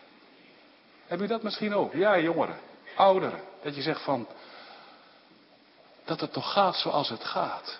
Heb 1.12 1.20
u 1.20 1.26
dat 1.26 1.42
misschien 1.42 1.74
ook? 1.74 1.92
Ja, 1.92 2.18
jongeren, 2.18 2.58
ouderen. 2.96 3.40
Dat 3.62 3.74
je 3.74 3.82
zegt 3.82 4.02
van, 4.02 4.26
dat 6.04 6.20
het 6.20 6.32
toch 6.32 6.52
gaat 6.52 6.76
zoals 6.76 7.08
het 7.08 7.24
gaat. 7.24 7.78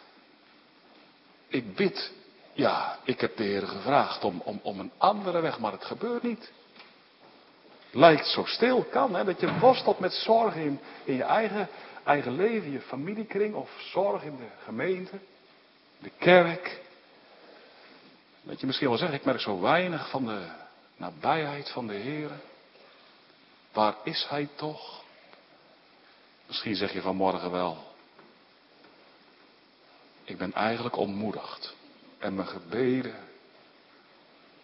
Ik 1.48 1.74
bid, 1.74 2.12
ja, 2.52 2.98
ik 3.04 3.20
heb 3.20 3.36
de 3.36 3.42
Heer 3.42 3.66
gevraagd 3.66 4.24
om, 4.24 4.40
om, 4.44 4.60
om 4.62 4.78
een 4.78 4.92
andere 4.98 5.40
weg, 5.40 5.58
maar 5.58 5.72
het 5.72 5.84
gebeurt 5.84 6.22
niet. 6.22 6.52
Lijkt 7.90 8.26
zo 8.26 8.44
stil, 8.44 8.84
kan 8.84 9.14
hè, 9.14 9.24
dat 9.24 9.40
je 9.40 9.58
worstelt 9.58 9.98
met 9.98 10.12
zorg 10.12 10.54
in, 10.54 10.80
in 11.04 11.14
je 11.14 11.24
eigen, 11.24 11.68
eigen 12.04 12.36
leven, 12.36 12.70
je 12.70 12.80
familiekring 12.80 13.54
of 13.54 13.70
zorg 13.78 14.22
in 14.22 14.36
de 14.36 14.48
gemeente, 14.64 15.18
de 15.98 16.10
kerk. 16.18 16.80
Dat 18.42 18.60
je 18.60 18.66
misschien 18.66 18.88
wel 18.88 18.98
zegt, 18.98 19.12
ik 19.12 19.24
merk 19.24 19.40
zo 19.40 19.60
weinig 19.60 20.10
van 20.10 20.26
de 20.26 20.40
nabijheid 20.96 21.70
van 21.70 21.86
de 21.86 21.94
Heer. 21.94 22.30
Waar 23.72 23.94
is 24.04 24.26
hij 24.28 24.48
toch? 24.54 25.02
Misschien 26.46 26.74
zeg 26.74 26.92
je 26.92 27.00
vanmorgen 27.00 27.50
wel. 27.50 27.76
Ik 30.24 30.38
ben 30.38 30.52
eigenlijk 30.52 30.96
ontmoedigd. 30.96 31.74
En 32.18 32.34
mijn 32.34 32.48
gebeden 32.48 33.14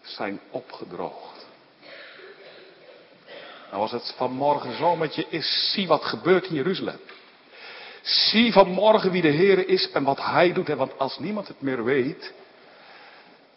zijn 0.02 0.40
opgedroogd. 0.50 1.46
Nou 3.70 3.82
als 3.82 3.90
het 3.90 4.14
vanmorgen 4.16 4.76
zo 4.76 4.96
met 4.96 5.14
je 5.14 5.26
is, 5.28 5.70
zie 5.72 5.86
wat 5.86 6.04
gebeurt 6.04 6.46
in 6.46 6.54
Jeruzalem. 6.54 7.00
Zie 8.02 8.52
vanmorgen 8.52 9.10
wie 9.10 9.22
de 9.22 9.28
Heer 9.28 9.68
is 9.68 9.90
en 9.90 10.04
wat 10.04 10.20
Hij 10.20 10.52
doet. 10.52 10.68
Want 10.68 10.98
als 10.98 11.18
niemand 11.18 11.48
het 11.48 11.60
meer 11.60 11.84
weet, 11.84 12.32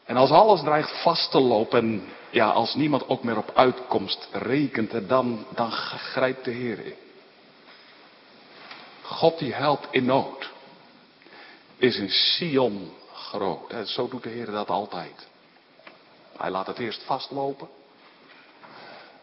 en 0.05 0.17
als 0.17 0.29
alles 0.29 0.61
dreigt 0.61 1.01
vast 1.01 1.31
te 1.31 1.39
lopen 1.39 1.79
en 1.79 2.07
ja, 2.31 2.49
als 2.49 2.75
niemand 2.75 3.07
ook 3.07 3.23
meer 3.23 3.37
op 3.37 3.51
uitkomst 3.55 4.27
rekent, 4.31 5.09
dan, 5.09 5.45
dan 5.55 5.71
grijpt 5.71 6.45
de 6.45 6.51
Heer 6.51 6.85
in. 6.85 6.95
God 9.01 9.39
die 9.39 9.53
helpt 9.53 9.87
in 9.91 10.05
nood. 10.05 10.51
Is 11.77 11.97
in 11.97 12.09
Sion 12.09 12.91
groot. 13.13 13.73
Zo 13.85 14.07
doet 14.07 14.23
de 14.23 14.29
Heer 14.29 14.45
dat 14.45 14.69
altijd. 14.69 15.27
Hij 16.37 16.49
laat 16.49 16.67
het 16.67 16.79
eerst 16.79 17.03
vastlopen. 17.03 17.67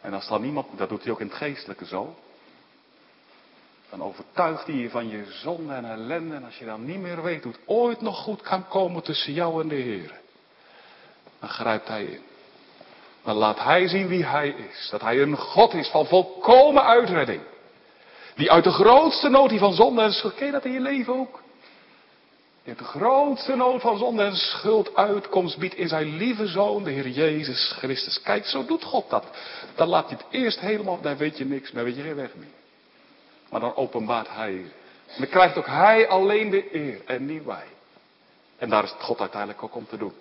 En 0.00 0.15
als 0.15 0.29
dan 0.29 0.43
niemand, 0.43 0.67
dat 0.79 0.88
doet 0.88 1.03
hij 1.03 1.12
ook 1.12 1.21
in 1.21 1.27
het 1.27 1.37
geestelijke 1.37 1.87
zo. 1.87 2.15
Dan 3.91 4.03
overtuigt 4.03 4.67
hij 4.67 4.75
je 4.75 4.91
van 4.91 5.09
je 5.09 5.25
zonde 5.31 5.75
en 5.75 5.85
ellende. 5.85 6.35
En 6.35 6.45
als 6.45 6.59
je 6.59 6.65
dan 6.65 6.85
niet 6.85 7.00
meer 7.00 7.23
weet 7.23 7.43
hoe 7.43 7.53
het 7.53 7.61
ooit 7.67 8.00
nog 8.00 8.19
goed 8.19 8.43
kan 8.43 8.69
komen 8.69 9.03
tussen 9.03 9.33
jou 9.33 9.62
en 9.62 9.69
de 9.69 9.75
Heer. 9.75 10.21
Dan 11.41 11.49
grijpt 11.49 11.88
hij 11.88 12.05
in. 12.05 12.23
Dan 13.28 13.37
laat 13.37 13.58
hij 13.58 13.88
zien 13.88 14.08
wie 14.08 14.25
hij 14.25 14.49
is. 14.49 14.88
Dat 14.90 15.00
hij 15.00 15.20
een 15.20 15.37
God 15.37 15.75
is 15.75 15.88
van 15.88 16.06
volkomen 16.06 16.85
uitredding. 16.85 17.40
Die 18.35 18.50
uit 18.50 18.64
de 18.64 18.70
grootste 18.70 19.28
nood 19.28 19.49
die 19.49 19.58
van 19.58 19.73
zonde 19.73 20.02
en 20.02 20.12
schuld. 20.12 20.35
Ken 20.35 20.47
je 20.47 20.52
dat 20.52 20.64
in 20.64 20.73
je 20.73 20.80
leven 20.80 21.14
ook? 21.14 21.42
Die 22.62 22.68
uit 22.68 22.78
de 22.78 22.85
grootste 22.85 23.56
nood 23.56 23.80
van 23.80 23.99
zonde 23.99 24.23
en 24.23 24.37
schuld 24.37 24.97
uitkomst 24.97 25.58
biedt 25.58 25.75
in 25.75 25.88
zijn 25.88 26.16
lieve 26.16 26.47
zoon, 26.47 26.85
de 26.85 26.90
Heer 26.90 27.08
Jezus 27.08 27.73
Christus. 27.78 28.23
Kijk, 28.23 28.47
zo 28.47 28.64
doet 28.64 28.85
God 28.85 29.11
dat. 29.11 29.25
Dan 29.75 29.88
laat 29.88 30.08
hij 30.08 30.18
het 30.18 30.42
eerst 30.42 30.61
helemaal, 30.61 31.00
dan 31.00 31.16
weet 31.16 31.38
je 31.38 31.44
niks 31.44 31.73
meer, 31.73 31.85
weet 31.85 31.97
je 31.97 32.02
geen 32.02 32.14
weg 32.14 32.35
meer. 32.35 32.49
Maar 33.50 33.61
dan 33.61 33.76
openbaart 33.76 34.28
hij. 34.30 34.73
Dan 35.18 35.28
krijgt 35.28 35.56
ook 35.56 35.66
hij 35.66 36.08
alleen 36.08 36.50
de 36.50 36.75
eer 36.75 37.00
en 37.06 37.26
niet 37.26 37.44
wij. 37.44 37.66
En 38.58 38.68
daar 38.68 38.85
is 38.85 38.90
het 38.90 39.02
God 39.02 39.20
uiteindelijk 39.20 39.62
ook 39.62 39.75
om 39.75 39.87
te 39.87 39.97
doen. 39.97 40.12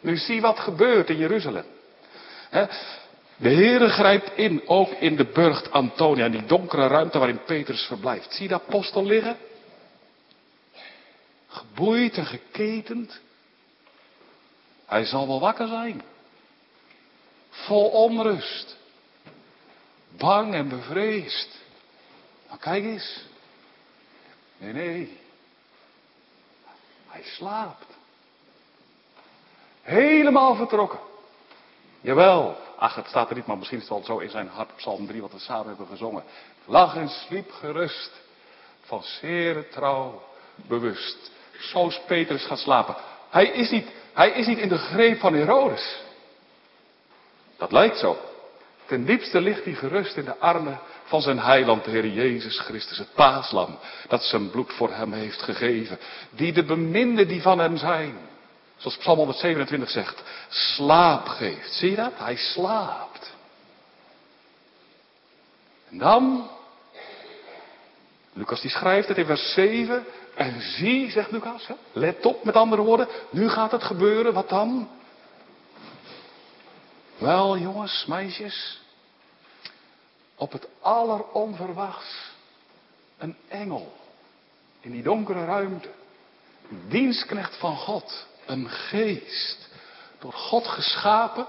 Nu 0.00 0.16
zie 0.16 0.40
wat 0.40 0.58
gebeurt 0.58 1.10
in 1.10 1.16
Jeruzalem. 1.16 1.74
De 3.36 3.48
Heere 3.48 3.88
grijpt 3.88 4.30
in, 4.36 4.68
ook 4.68 4.90
in 4.90 5.16
de 5.16 5.24
burcht 5.24 5.70
Antonia, 5.70 6.24
in 6.24 6.30
die 6.30 6.46
donkere 6.46 6.86
ruimte 6.86 7.18
waarin 7.18 7.44
Petrus 7.44 7.82
verblijft. 7.82 8.34
Zie 8.34 8.48
de 8.48 8.54
apostel 8.54 9.04
liggen? 9.04 9.36
Geboeid 11.46 12.16
en 12.16 12.26
geketend. 12.26 13.20
Hij 14.86 15.04
zal 15.04 15.26
wel 15.26 15.40
wakker 15.40 15.68
zijn. 15.68 16.02
Vol 17.50 17.88
onrust. 17.88 18.76
Bang 20.16 20.54
en 20.54 20.68
bevreesd. 20.68 21.58
Maar 22.48 22.58
kijk 22.58 22.84
eens. 22.84 23.24
Nee, 24.58 24.72
nee. 24.72 25.18
Hij 27.06 27.22
slaapt. 27.22 27.86
Helemaal 29.82 30.54
vertrokken. 30.54 30.98
Jawel. 32.06 32.56
Ach, 32.76 32.94
het 32.94 33.06
staat 33.06 33.28
er 33.30 33.36
niet, 33.36 33.46
maar 33.46 33.58
misschien 33.58 33.78
is 33.78 33.88
het 33.88 33.92
wel 33.92 34.04
zo 34.04 34.18
in 34.18 34.30
zijn 34.30 34.48
hart, 34.48 34.76
Psalm 34.76 35.06
3, 35.06 35.20
wat 35.20 35.32
we 35.32 35.38
samen 35.38 35.66
hebben 35.66 35.86
gezongen. 35.86 36.22
Lag 36.64 36.96
en 36.96 37.08
sliep 37.08 37.50
gerust, 37.52 38.10
van 38.80 39.02
zeer 39.02 39.68
trouw 39.68 40.22
bewust. 40.56 41.30
Zo 41.58 41.86
is 41.86 42.00
Petrus 42.06 42.46
gaan 42.46 42.56
slapen. 42.56 42.96
Hij 43.30 43.46
is 43.46 43.70
niet, 43.70 43.88
hij 44.12 44.30
is 44.30 44.46
niet 44.46 44.58
in 44.58 44.68
de 44.68 44.78
greep 44.78 45.18
van 45.18 45.34
Herodes. 45.34 46.02
Dat 47.56 47.72
lijkt 47.72 47.98
zo. 47.98 48.16
Ten 48.86 49.04
diepste 49.04 49.40
ligt 49.40 49.64
hij 49.64 49.74
gerust 49.74 50.16
in 50.16 50.24
de 50.24 50.38
armen 50.38 50.80
van 51.04 51.20
zijn 51.20 51.38
heiland, 51.38 51.84
de 51.84 51.90
Heer 51.90 52.06
Jezus 52.06 52.58
Christus, 52.58 52.98
het 52.98 53.14
paaslam, 53.14 53.78
dat 54.08 54.22
zijn 54.22 54.50
bloed 54.50 54.72
voor 54.72 54.90
hem 54.90 55.12
heeft 55.12 55.42
gegeven. 55.42 55.98
Die 56.30 56.52
de 56.52 56.64
beminde 56.64 57.26
die 57.26 57.42
van 57.42 57.58
hem 57.58 57.76
zijn, 57.76 58.18
zoals 58.86 59.04
Psalm 59.04 59.18
127 59.18 59.90
zegt, 59.90 60.22
slaap 60.48 61.26
geeft. 61.28 61.72
Zie 61.72 61.90
je 61.90 61.96
dat? 61.96 62.12
Hij 62.16 62.36
slaapt. 62.36 63.34
En 65.88 65.98
dan, 65.98 66.50
Lucas 68.32 68.60
die 68.60 68.70
schrijft 68.70 69.08
het 69.08 69.16
in 69.16 69.26
vers 69.26 69.52
7, 69.52 70.04
en 70.34 70.60
zie, 70.60 71.10
zegt 71.10 71.30
Lucas, 71.30 71.68
let 71.92 72.26
op 72.26 72.44
met 72.44 72.54
andere 72.54 72.82
woorden, 72.82 73.08
nu 73.30 73.48
gaat 73.48 73.72
het 73.72 73.82
gebeuren, 73.82 74.32
wat 74.32 74.48
dan? 74.48 74.88
Wel, 77.18 77.58
jongens, 77.58 78.04
meisjes, 78.06 78.80
op 80.34 80.52
het 80.52 80.68
alleronverwachts 80.80 82.30
een 83.18 83.36
engel 83.48 83.92
in 84.80 84.90
die 84.90 85.02
donkere 85.02 85.44
ruimte, 85.44 85.88
dienstknecht 86.88 87.56
van 87.56 87.76
God, 87.76 88.26
een 88.46 88.70
geest, 88.70 89.68
door 90.18 90.32
God 90.32 90.66
geschapen 90.66 91.46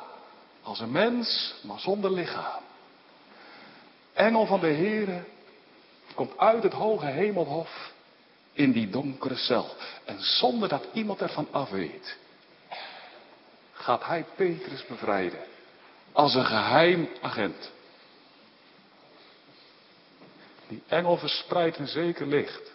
als 0.62 0.80
een 0.80 0.92
mens, 0.92 1.56
maar 1.62 1.80
zonder 1.80 2.12
lichaam. 2.12 2.62
Engel 4.14 4.46
van 4.46 4.60
de 4.60 4.68
Heere 4.68 5.24
komt 6.16 6.38
uit 6.38 6.64
het 6.64 6.74
hoge 6.74 7.06
hemelhof 7.06 7.92
in 8.54 8.72
die 8.72 8.90
donkere 8.90 9.36
cel. 9.36 9.76
En 10.06 10.22
zonder 10.22 10.70
dat 10.70 10.88
iemand 10.94 11.22
ervan 11.22 11.48
af 11.52 11.70
weet, 11.70 12.18
gaat 13.74 14.06
hij 14.06 14.26
Petrus 14.36 14.86
bevrijden. 14.86 15.40
Als 16.12 16.36
een 16.36 16.46
geheim 16.46 17.10
agent. 17.22 17.72
Die 20.68 20.84
engel 20.88 21.18
verspreidt 21.18 21.78
een 21.78 21.88
zeker 21.88 22.28
licht. 22.28 22.72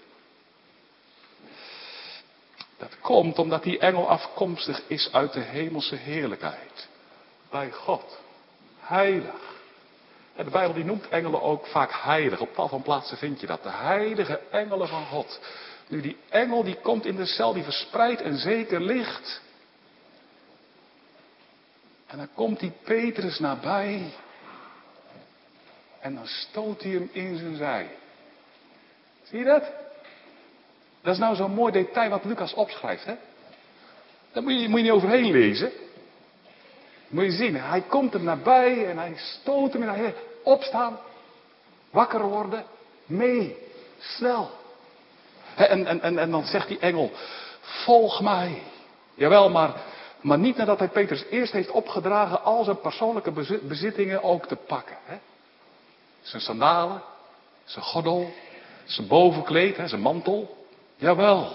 Dat 2.82 3.00
komt 3.00 3.38
omdat 3.38 3.62
die 3.62 3.78
engel 3.78 4.08
afkomstig 4.08 4.82
is 4.86 5.08
uit 5.12 5.32
de 5.32 5.40
hemelse 5.40 5.94
heerlijkheid. 5.94 6.88
Bij 7.50 7.70
God. 7.70 8.18
Heilig. 8.80 9.40
En 10.36 10.44
de 10.44 10.50
Bijbel 10.50 10.74
die 10.74 10.84
noemt 10.84 11.08
engelen 11.08 11.42
ook 11.42 11.66
vaak 11.66 11.90
heilig. 11.92 12.40
Op 12.40 12.54
tal 12.54 12.68
van 12.68 12.82
plaatsen 12.82 13.16
vind 13.16 13.40
je 13.40 13.46
dat. 13.46 13.62
De 13.62 13.70
heilige 13.70 14.40
engelen 14.50 14.88
van 14.88 15.06
God. 15.06 15.40
Nu 15.88 16.00
die 16.00 16.16
engel 16.28 16.64
die 16.64 16.76
komt 16.76 17.06
in 17.06 17.16
de 17.16 17.26
cel, 17.26 17.52
die 17.52 17.62
verspreidt 17.62 18.20
een 18.20 18.38
zeker 18.38 18.80
licht. 18.80 19.40
En 22.06 22.18
dan 22.18 22.28
komt 22.34 22.60
die 22.60 22.72
Petrus 22.84 23.38
nabij. 23.38 24.12
En 26.00 26.14
dan 26.14 26.26
stoot 26.26 26.82
hij 26.82 26.92
hem 26.92 27.08
in 27.12 27.38
zijn 27.38 27.56
zij. 27.56 27.96
Zie 29.22 29.38
je 29.38 29.44
dat? 29.44 29.81
Dat 31.02 31.12
is 31.12 31.20
nou 31.20 31.34
zo'n 31.34 31.54
mooi 31.54 31.72
detail 31.72 32.10
wat 32.10 32.24
Lucas 32.24 32.54
opschrijft, 32.54 33.04
hè? 33.04 33.14
Daar 34.32 34.42
moet 34.42 34.60
je, 34.60 34.68
moet 34.68 34.78
je 34.78 34.84
niet 34.84 34.92
overheen 34.92 35.30
lezen. 35.30 35.72
Moet 37.08 37.24
je 37.24 37.30
zien, 37.30 37.56
hij 37.56 37.80
komt 37.80 38.14
er 38.14 38.22
nabij 38.22 38.86
en 38.86 38.98
hij 38.98 39.12
stoot 39.16 39.72
hem 39.72 39.82
in 39.82 39.88
hij 39.88 40.14
opstaan, 40.42 40.98
wakker 41.90 42.22
worden, 42.22 42.64
mee, 43.06 43.56
snel. 43.98 44.50
En, 45.54 45.86
en, 45.86 46.00
en, 46.00 46.18
en 46.18 46.30
dan 46.30 46.44
zegt 46.44 46.68
die 46.68 46.78
engel, 46.78 47.10
volg 47.60 48.20
mij. 48.20 48.62
Jawel, 49.14 49.50
maar, 49.50 49.74
maar 50.20 50.38
niet 50.38 50.56
nadat 50.56 50.78
hij 50.78 50.88
Petrus 50.88 51.24
eerst 51.30 51.52
heeft 51.52 51.70
opgedragen 51.70 52.42
al 52.42 52.64
zijn 52.64 52.80
persoonlijke 52.80 53.58
bezittingen 53.62 54.22
ook 54.22 54.46
te 54.46 54.56
pakken. 54.56 54.96
Hè? 55.04 55.16
Zijn 56.20 56.42
sandalen, 56.42 57.02
zijn 57.64 57.84
gordel, 57.84 58.32
zijn 58.84 59.06
bovenkleed, 59.06 59.76
hè, 59.76 59.88
zijn 59.88 60.00
mantel. 60.00 60.61
Jawel, 61.02 61.52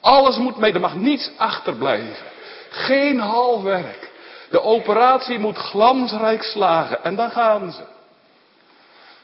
alles 0.00 0.36
moet 0.36 0.56
mee, 0.56 0.72
er 0.72 0.80
mag 0.80 0.94
niets 0.94 1.30
achterblijven. 1.36 2.26
Geen 2.70 3.18
halfwerk. 3.18 4.10
De 4.50 4.62
operatie 4.62 5.38
moet 5.38 5.56
glansrijk 5.56 6.42
slagen. 6.42 7.04
En 7.04 7.16
dan 7.16 7.30
gaan 7.30 7.72
ze. 7.72 7.82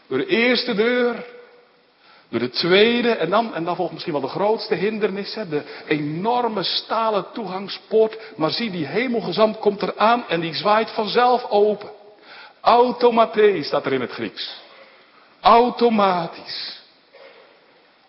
Door 0.08 0.18
de 0.18 0.26
eerste 0.26 0.74
deur. 0.74 1.24
Door 2.28 2.40
de 2.40 2.50
tweede. 2.50 3.10
En 3.10 3.30
dan, 3.30 3.54
en 3.54 3.64
dan 3.64 3.76
volgt 3.76 3.92
misschien 3.92 4.12
wel 4.12 4.22
de 4.22 4.28
grootste 4.28 4.74
hindernis. 4.74 5.34
Hè, 5.34 5.48
de 5.48 5.62
enorme 5.86 6.62
stalen 6.62 7.26
toegangspoort. 7.32 8.18
Maar 8.36 8.50
zie, 8.50 8.70
die 8.70 8.86
hemelgezant 8.86 9.58
komt 9.58 9.82
eraan 9.82 10.24
en 10.28 10.40
die 10.40 10.54
zwaait 10.54 10.90
vanzelf 10.90 11.50
open. 11.50 11.90
Automaté 12.60 13.62
staat 13.62 13.86
er 13.86 13.92
in 13.92 14.00
het 14.00 14.12
Grieks. 14.12 14.60
Automatisch. 15.40 16.84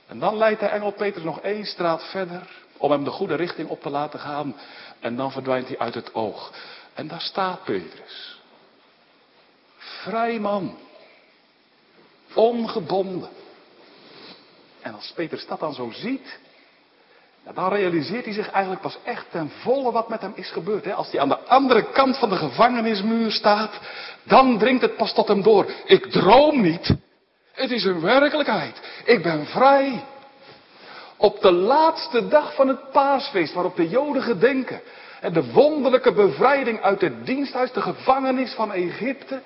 En 0.07 0.19
dan 0.19 0.37
leidt 0.37 0.59
de 0.59 0.65
engel 0.65 0.91
Petrus 0.91 1.23
nog 1.23 1.39
één 1.39 1.65
straat 1.65 2.09
verder. 2.09 2.65
Om 2.77 2.91
hem 2.91 3.03
de 3.03 3.09
goede 3.09 3.35
richting 3.35 3.69
op 3.69 3.81
te 3.81 3.89
laten 3.89 4.19
gaan. 4.19 4.55
En 4.99 5.15
dan 5.15 5.31
verdwijnt 5.31 5.67
hij 5.67 5.77
uit 5.77 5.93
het 5.93 6.13
oog. 6.13 6.51
En 6.93 7.07
daar 7.07 7.21
staat 7.21 7.63
Petrus. 7.63 8.39
Vrij 9.77 10.39
man. 10.39 10.77
Ongebonden. 12.33 13.29
En 14.81 14.93
als 14.93 15.11
Petrus 15.15 15.47
dat 15.47 15.59
dan 15.59 15.73
zo 15.73 15.91
ziet, 15.91 16.39
dan 17.53 17.69
realiseert 17.69 18.25
hij 18.25 18.33
zich 18.33 18.49
eigenlijk 18.49 18.81
pas 18.81 18.97
echt 19.03 19.25
ten 19.31 19.49
volle 19.49 19.91
wat 19.91 20.09
met 20.09 20.21
hem 20.21 20.31
is 20.35 20.51
gebeurd. 20.51 20.93
Als 20.93 21.11
hij 21.11 21.19
aan 21.19 21.29
de 21.29 21.39
andere 21.39 21.91
kant 21.91 22.17
van 22.17 22.29
de 22.29 22.35
gevangenismuur 22.35 23.31
staat, 23.31 23.79
dan 24.23 24.57
dringt 24.57 24.81
het 24.81 24.95
pas 24.95 25.13
tot 25.13 25.27
hem 25.27 25.41
door. 25.41 25.71
Ik 25.85 26.11
droom 26.11 26.61
niet. 26.61 26.95
Het 27.57 27.71
is 27.71 27.83
een 27.83 28.01
werkelijkheid. 28.01 28.81
Ik 29.05 29.23
ben 29.23 29.45
vrij. 29.45 30.03
Op 31.17 31.41
de 31.41 31.51
laatste 31.51 32.27
dag 32.27 32.55
van 32.55 32.67
het 32.67 32.91
paasfeest 32.91 33.53
waarop 33.53 33.75
de 33.75 33.89
Joden 33.89 34.21
gedenken. 34.21 34.81
En 35.21 35.33
de 35.33 35.51
wonderlijke 35.51 36.13
bevrijding 36.13 36.81
uit 36.81 37.01
het 37.01 37.25
diensthuis, 37.25 37.71
de 37.71 37.81
gevangenis 37.81 38.53
van 38.53 38.71
Egypte. 38.71 39.41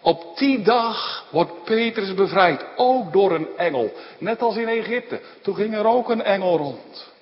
Op 0.00 0.38
die 0.38 0.62
dag 0.62 1.26
wordt 1.30 1.64
Petrus 1.64 2.14
bevrijd, 2.14 2.64
ook 2.76 3.12
door 3.12 3.34
een 3.34 3.48
engel. 3.56 3.92
Net 4.18 4.42
als 4.42 4.56
in 4.56 4.68
Egypte. 4.68 5.20
Toen 5.42 5.54
ging 5.54 5.74
er 5.74 5.86
ook 5.86 6.08
een 6.08 6.22
engel 6.22 6.56
rond. 6.56 7.12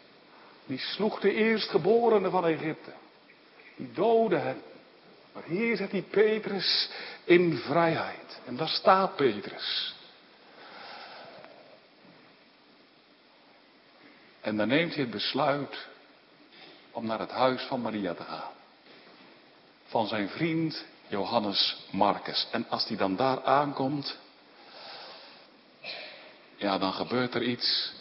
Die 0.66 0.78
sloeg 0.78 1.20
de 1.20 1.34
eerstgeborene 1.34 2.30
van 2.30 2.46
Egypte. 2.46 2.90
Die 3.76 3.90
doodde 3.94 4.36
hem. 4.36 4.56
Maar 5.32 5.44
hier 5.44 5.76
zet 5.76 5.90
hij 5.90 6.02
Petrus 6.02 6.90
in 7.24 7.56
vrijheid. 7.56 8.40
En 8.44 8.56
daar 8.56 8.68
staat 8.68 9.16
Petrus. 9.16 9.94
En 14.40 14.56
dan 14.56 14.68
neemt 14.68 14.94
hij 14.94 15.02
het 15.02 15.12
besluit 15.12 15.86
om 16.90 17.06
naar 17.06 17.18
het 17.18 17.30
huis 17.30 17.62
van 17.62 17.80
Maria 17.80 18.14
te 18.14 18.22
gaan. 18.22 18.52
Van 19.84 20.06
zijn 20.06 20.28
vriend 20.28 20.84
Johannes 21.08 21.76
Marcus. 21.90 22.46
En 22.50 22.68
als 22.68 22.88
hij 22.88 22.96
dan 22.96 23.16
daar 23.16 23.42
aankomt, 23.44 24.16
ja, 26.56 26.78
dan 26.78 26.92
gebeurt 26.92 27.34
er 27.34 27.42
iets. 27.42 27.92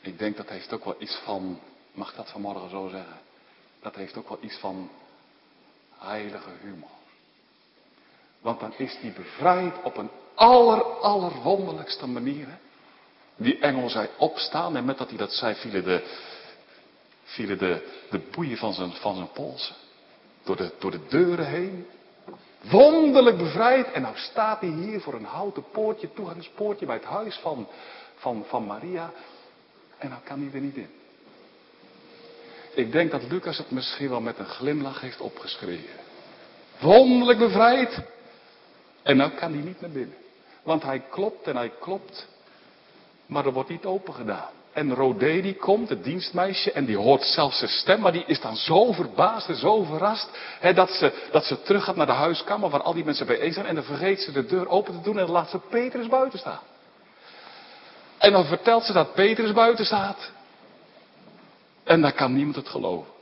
Ik 0.00 0.18
denk 0.18 0.36
dat 0.36 0.48
heeft 0.48 0.72
ook 0.72 0.84
wel 0.84 0.96
iets 0.98 1.14
van, 1.24 1.60
mag 1.92 2.10
ik 2.10 2.16
dat 2.16 2.30
vanmorgen 2.30 2.70
zo 2.70 2.88
zeggen? 2.88 3.25
Dat 3.86 3.94
heeft 3.94 4.16
ook 4.16 4.28
wel 4.28 4.38
iets 4.40 4.58
van 4.58 4.90
heilige 5.98 6.50
humor. 6.60 6.88
Want 8.40 8.60
dan 8.60 8.74
is 8.76 8.96
hij 9.00 9.12
bevrijd 9.12 9.82
op 9.82 9.96
een 9.96 10.10
aller, 10.34 10.82
allerwonderlijkste 10.82 12.06
manier. 12.06 12.46
Hè? 12.46 12.56
Die 13.36 13.58
engel 13.58 13.88
zei 13.88 14.08
opstaan 14.18 14.76
en 14.76 14.84
met 14.84 14.98
dat 14.98 15.08
hij 15.08 15.18
dat 15.18 15.32
zei 15.32 15.54
vielen 15.54 15.84
de, 15.84 16.02
vielen 17.24 17.58
de, 17.58 18.02
de 18.10 18.18
boeien 18.18 18.56
van 18.56 18.72
zijn, 18.72 18.92
van 18.92 19.14
zijn 19.14 19.32
polsen. 19.32 19.74
Door 20.42 20.56
de, 20.56 20.72
door 20.78 20.90
de 20.90 21.06
deuren 21.08 21.46
heen. 21.46 21.86
Wonderlijk 22.60 23.36
bevrijd. 23.36 23.92
En 23.92 24.02
nou 24.02 24.16
staat 24.16 24.60
hij 24.60 24.70
hier 24.70 25.00
voor 25.00 25.14
een 25.14 25.24
houten 25.24 25.70
poortje, 25.70 26.12
toegangspoortje 26.12 26.86
bij 26.86 26.96
het 26.96 27.04
huis 27.04 27.36
van, 27.36 27.68
van, 28.14 28.44
van 28.48 28.66
Maria. 28.66 29.12
En 29.98 30.08
nou 30.08 30.22
kan 30.22 30.40
hij 30.40 30.50
er 30.54 30.60
niet 30.60 30.76
in. 30.76 30.90
Ik 32.76 32.92
denk 32.92 33.10
dat 33.10 33.22
Lucas 33.28 33.58
het 33.58 33.70
misschien 33.70 34.08
wel 34.08 34.20
met 34.20 34.38
een 34.38 34.46
glimlach 34.46 35.00
heeft 35.00 35.20
opgeschreven. 35.20 35.98
Wonderlijk 36.78 37.38
bevrijd. 37.38 38.00
En 39.02 39.16
nou 39.16 39.30
kan 39.30 39.52
hij 39.52 39.62
niet 39.62 39.80
naar 39.80 39.90
binnen. 39.90 40.16
Want 40.62 40.82
hij 40.82 41.02
klopt 41.10 41.46
en 41.46 41.56
hij 41.56 41.72
klopt. 41.80 42.26
Maar 43.26 43.46
er 43.46 43.52
wordt 43.52 43.68
niet 43.68 43.84
open 43.84 44.14
gedaan. 44.14 44.50
En 44.72 44.94
Rodé 44.94 45.40
die 45.40 45.54
komt, 45.54 45.88
het 45.88 46.04
dienstmeisje, 46.04 46.72
en 46.72 46.84
die 46.84 46.96
hoort 46.96 47.22
zelfs 47.22 47.58
zijn 47.58 47.70
stem, 47.70 48.00
maar 48.00 48.12
die 48.12 48.24
is 48.26 48.40
dan 48.40 48.56
zo 48.56 48.92
verbaasd 48.92 49.48
en 49.48 49.56
zo 49.56 49.82
verrast, 49.82 50.30
hè, 50.60 50.72
dat, 50.72 50.90
ze, 50.90 51.12
dat 51.30 51.44
ze 51.44 51.62
terug 51.62 51.84
gaat 51.84 51.96
naar 51.96 52.06
de 52.06 52.12
huiskamer 52.12 52.70
waar 52.70 52.82
al 52.82 52.94
die 52.94 53.04
mensen 53.04 53.26
bijeen 53.26 53.52
zijn, 53.52 53.66
en 53.66 53.74
dan 53.74 53.84
vergeet 53.84 54.20
ze 54.20 54.32
de 54.32 54.46
deur 54.46 54.68
open 54.68 54.94
te 54.94 55.00
doen 55.00 55.18
en 55.18 55.24
dan 55.24 55.34
laat 55.34 55.50
ze 55.50 55.58
Petrus 55.58 56.06
buiten 56.06 56.38
staan. 56.38 56.60
En 58.18 58.32
dan 58.32 58.44
vertelt 58.44 58.84
ze 58.84 58.92
dat 58.92 59.14
Petrus 59.14 59.52
buiten 59.52 59.84
staat. 59.84 60.30
En 61.86 62.00
dan 62.00 62.12
kan 62.14 62.34
niemand 62.34 62.56
het 62.56 62.68
geloven. 62.68 63.12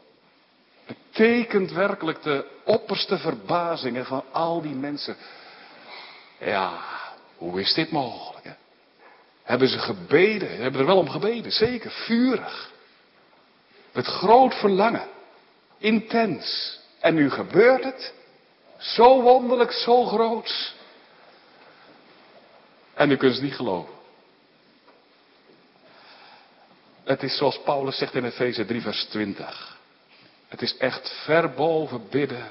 Het 0.85 0.97
tekent 1.11 1.73
werkelijk 1.73 2.23
de 2.23 2.47
opperste 2.65 3.19
verbazingen 3.19 4.07
van 4.07 4.25
al 4.33 4.63
die 4.63 4.75
mensen. 4.75 5.17
Ja, 6.39 6.79
hoe 7.37 7.61
is 7.61 7.75
dit 7.75 7.91
mogelijk? 7.91 8.45
Hè? 8.45 8.53
Hebben 9.43 9.69
ze 9.69 9.79
gebeden? 9.79 10.57
Hebben 10.57 10.81
er 10.81 10.87
wel 10.87 10.99
om 10.99 11.11
gebeden, 11.11 11.53
zeker, 11.53 11.91
vurig. 11.91 12.71
Met 13.93 14.07
groot 14.07 14.55
verlangen. 14.55 15.09
Intens. 15.79 16.79
En 17.01 17.15
nu 17.15 17.31
gebeurt 17.31 17.85
het. 17.85 18.15
Zo 18.79 19.23
wonderlijk, 19.23 19.73
zo 19.73 20.05
groots. 20.05 20.75
En 22.95 23.09
nu 23.09 23.17
kunnen 23.17 23.37
ze 23.37 23.43
niet 23.43 23.57
geloven. 23.57 23.95
Het 27.05 27.23
is 27.23 27.37
zoals 27.37 27.61
Paulus 27.65 27.99
zegt 27.99 28.15
in 28.15 28.25
Efeze 28.25 28.65
3, 28.65 28.81
vers 28.81 29.05
20. 29.05 29.77
Het 30.49 30.63
is 30.63 30.77
echt 30.77 31.23
ver 31.25 31.51
boven 31.51 32.09
bidden, 32.11 32.49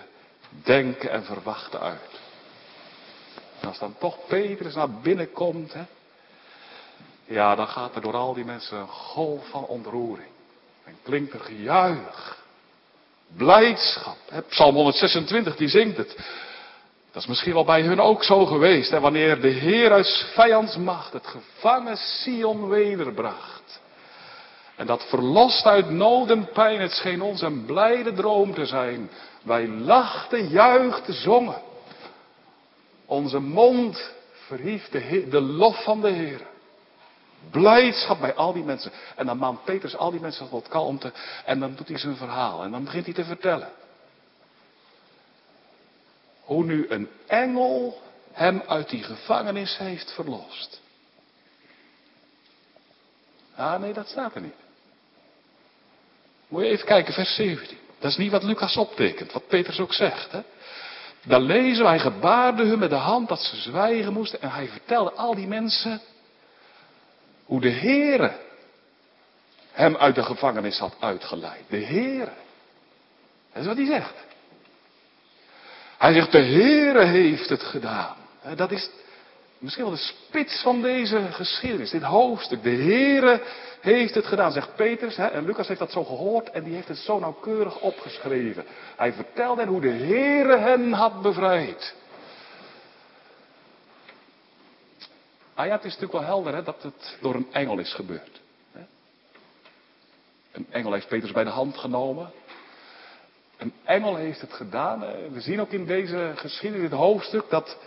denken 0.63 1.09
en 1.11 1.23
verwachten 1.23 1.79
uit. 1.79 2.19
En 3.59 3.67
als 3.67 3.79
dan 3.79 3.95
toch 3.99 4.17
Petrus 4.27 4.75
naar 4.75 4.91
binnen 4.91 5.31
komt, 5.31 5.73
hè, 5.73 5.83
ja, 7.25 7.55
dan 7.55 7.67
gaat 7.67 7.95
er 7.95 8.01
door 8.01 8.13
al 8.13 8.33
die 8.33 8.45
mensen 8.45 8.77
een 8.77 8.87
golf 8.87 9.49
van 9.49 9.65
ontroering. 9.65 10.29
En 10.83 10.97
klinkt 11.03 11.33
een 11.33 11.39
gejuich. 11.39 12.41
Blijdschap. 13.37 14.17
Psalm 14.49 14.75
126, 14.75 15.55
die 15.55 15.67
zingt 15.67 15.97
het. 15.97 16.15
Dat 17.11 17.21
is 17.21 17.27
misschien 17.27 17.53
wel 17.53 17.65
bij 17.65 17.81
hun 17.81 17.99
ook 17.99 18.23
zo 18.23 18.45
geweest. 18.45 18.91
Hè? 18.91 18.99
Wanneer 18.99 19.41
de 19.41 19.47
Heer 19.47 19.91
uit 19.91 20.31
vijandsmacht 20.33 21.13
het 21.13 21.27
gevangen 21.27 21.97
Sion 21.97 22.69
wederbracht. 22.69 23.81
En 24.75 24.86
dat 24.86 25.03
verlost 25.09 25.65
uit 25.65 25.89
nood 25.89 26.29
en 26.29 26.51
pijn, 26.51 26.81
het 26.81 26.91
scheen 26.91 27.21
ons 27.21 27.41
een 27.41 27.65
blijde 27.65 28.13
droom 28.13 28.53
te 28.53 28.65
zijn. 28.65 29.09
Wij 29.43 29.67
lachten, 29.67 30.47
juichten, 30.47 31.13
zongen. 31.13 31.62
Onze 33.05 33.39
mond 33.39 34.12
verhief 34.33 34.89
de, 34.89 35.41
lof 35.41 35.83
van 35.83 36.01
de 36.01 36.09
Heer. 36.09 36.41
Blijdschap 37.51 38.19
bij 38.19 38.33
al 38.33 38.53
die 38.53 38.63
mensen. 38.63 38.91
En 39.15 39.25
dan 39.25 39.38
maakt 39.38 39.63
Petrus 39.63 39.95
al 39.95 40.12
die 40.12 40.19
mensen 40.19 40.49
tot 40.49 40.67
kalmte. 40.67 41.12
En 41.45 41.59
dan 41.59 41.75
doet 41.75 41.88
hij 41.88 41.97
zijn 41.97 42.15
verhaal. 42.15 42.63
En 42.63 42.71
dan 42.71 42.83
begint 42.83 43.05
hij 43.05 43.13
te 43.13 43.23
vertellen. 43.23 43.69
Hoe 46.41 46.63
nu 46.63 46.86
een 46.89 47.09
engel 47.27 48.01
hem 48.31 48.63
uit 48.67 48.89
die 48.89 49.03
gevangenis 49.03 49.77
heeft 49.77 50.12
verlost. 50.12 50.81
Ah 53.55 53.79
nee, 53.79 53.93
dat 53.93 54.07
staat 54.07 54.36
er 54.36 54.41
niet. 54.41 54.62
Moet 56.53 56.63
je 56.63 56.69
even 56.69 56.85
kijken, 56.85 57.13
vers 57.13 57.35
17. 57.35 57.77
Dat 57.99 58.11
is 58.11 58.17
niet 58.17 58.31
wat 58.31 58.43
Lucas 58.43 58.77
optekent, 58.77 59.31
wat 59.31 59.47
Petrus 59.47 59.79
ook 59.79 59.93
zegt. 59.93 60.31
Hè? 60.31 60.41
Dan 61.23 61.41
lezen 61.41 61.83
we, 61.83 61.89
hij 61.89 61.99
gebaarde 61.99 62.63
hun 62.63 62.79
met 62.79 62.89
de 62.89 62.95
hand 62.95 63.27
dat 63.27 63.39
ze 63.39 63.55
zwijgen 63.55 64.13
moesten. 64.13 64.41
En 64.41 64.51
hij 64.51 64.67
vertelde 64.67 65.11
al 65.11 65.35
die 65.35 65.47
mensen 65.47 66.01
hoe 67.45 67.61
de 67.61 67.69
Heere 67.69 68.39
hem 69.71 69.95
uit 69.95 70.15
de 70.15 70.23
gevangenis 70.23 70.77
had 70.77 70.95
uitgeleid. 70.99 71.63
De 71.69 71.85
Heere. 71.85 72.31
Dat 73.53 73.61
is 73.61 73.65
wat 73.65 73.77
hij 73.77 73.85
zegt. 73.85 74.15
Hij 75.97 76.13
zegt, 76.13 76.31
de 76.31 76.43
Heere 76.43 77.05
heeft 77.05 77.49
het 77.49 77.63
gedaan. 77.63 78.15
Dat 78.55 78.71
is 78.71 78.89
misschien 79.63 79.86
wel 79.86 79.93
de 79.93 79.99
spits 79.99 80.62
van 80.62 80.82
deze 80.82 81.28
geschiedenis, 81.32 81.91
dit 81.91 82.02
hoofdstuk. 82.02 82.63
De 82.63 82.69
Heere 82.69 83.41
heeft 83.82 84.15
het 84.15 84.26
gedaan, 84.26 84.52
zegt 84.52 84.76
Petrus. 84.76 85.17
En 85.17 85.45
Lucas 85.45 85.67
heeft 85.67 85.80
dat 85.80 85.91
zo 85.91 86.04
gehoord 86.04 86.49
en 86.49 86.63
die 86.63 86.73
heeft 86.73 86.88
het 86.88 86.97
zo 86.97 87.19
nauwkeurig 87.19 87.80
opgeschreven. 87.80 88.65
Hij 88.95 89.13
vertelde 89.13 89.65
hoe 89.65 89.82
de 89.82 89.89
Heere 89.89 90.58
hen 90.58 90.93
had 90.93 91.21
bevrijd. 91.21 91.95
Ah 95.54 95.65
ja, 95.65 95.71
het 95.71 95.84
is 95.84 95.93
natuurlijk 95.93 96.19
wel 96.19 96.30
helder 96.30 96.56
hè, 96.56 96.63
dat 96.63 96.84
het 96.84 97.17
door 97.21 97.36
een 97.36 97.47
engel 97.52 97.80
is 97.80 97.93
gebeurd. 97.93 98.41
Een 100.52 100.67
engel 100.69 100.93
heeft 100.93 101.08
Petrus 101.08 101.32
bij 101.32 101.43
de 101.43 101.49
hand 101.49 101.78
genomen. 101.78 102.32
Een 103.58 103.73
engel 103.84 104.15
heeft 104.15 104.41
het 104.41 104.54
gedaan. 104.54 104.99
We 105.32 105.41
zien 105.41 105.62
ook 105.62 105.71
in 105.71 105.86
deze 105.86 106.32
geschiedenis, 106.36 106.89
dit 106.89 106.99
hoofdstuk, 106.99 107.49
dat, 107.49 107.78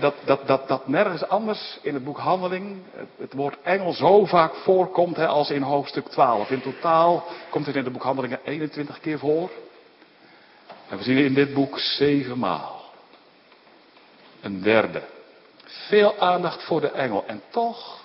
dat, 0.00 0.14
dat, 0.24 0.46
dat, 0.46 0.68
dat 0.68 0.88
nergens 0.88 1.28
anders 1.28 1.78
in 1.82 1.94
het 1.94 2.04
boek 2.04 2.18
Handeling 2.18 2.82
het, 3.18 3.32
woord 3.32 3.58
engel 3.62 3.92
zo 3.92 4.24
vaak 4.24 4.54
voorkomt 4.54 5.18
als 5.18 5.50
in 5.50 5.62
hoofdstuk 5.62 6.08
12. 6.08 6.50
In 6.50 6.60
totaal 6.60 7.24
komt 7.50 7.66
het 7.66 7.76
in 7.76 7.84
het 7.84 7.92
boek 7.92 8.02
Handelingen 8.02 8.40
21 8.44 9.00
keer 9.00 9.18
voor. 9.18 9.50
En 10.88 10.96
we 10.96 11.02
zien 11.02 11.16
in 11.16 11.34
dit 11.34 11.54
boek 11.54 11.78
zeven 11.78 12.38
maal. 12.38 12.80
Een 14.40 14.62
derde. 14.62 15.02
Veel 15.64 16.18
aandacht 16.18 16.62
voor 16.62 16.80
de 16.80 16.90
engel. 16.90 17.24
En 17.26 17.42
toch, 17.50 18.04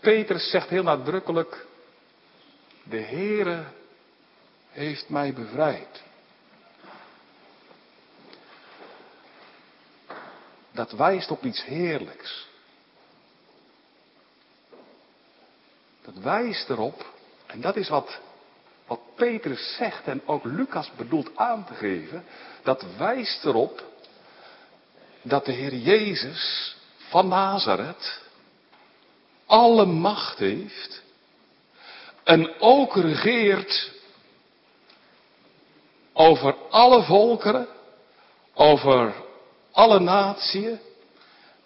Petrus 0.00 0.50
zegt 0.50 0.68
heel 0.68 0.82
nadrukkelijk, 0.82 1.66
de 2.82 3.00
Heere 3.00 3.64
heeft 4.70 5.08
mij 5.08 5.32
bevrijd. 5.32 6.02
Dat 10.72 10.92
wijst 10.92 11.30
op 11.30 11.44
iets 11.44 11.64
heerlijks. 11.64 12.46
Dat 16.02 16.14
wijst 16.14 16.70
erop, 16.70 17.12
en 17.46 17.60
dat 17.60 17.76
is 17.76 17.88
wat, 17.88 18.18
wat 18.86 19.00
Petrus 19.14 19.74
zegt 19.76 20.06
en 20.06 20.22
ook 20.26 20.44
Lucas 20.44 20.90
bedoelt 20.96 21.36
aan 21.36 21.64
te 21.64 21.74
geven, 21.74 22.24
dat 22.62 22.84
wijst 22.96 23.44
erop 23.44 23.90
dat 25.22 25.44
de 25.44 25.52
Heer 25.52 25.74
Jezus 25.74 26.74
van 26.96 27.28
Nazareth 27.28 28.20
alle 29.46 29.86
macht 29.86 30.38
heeft 30.38 31.02
en 32.24 32.60
ook 32.60 32.96
regeert 32.96 33.92
over 36.12 36.54
alle 36.70 37.02
volkeren, 37.02 37.68
over 38.54 39.14
alle 39.72 40.00
natieën 40.00 40.78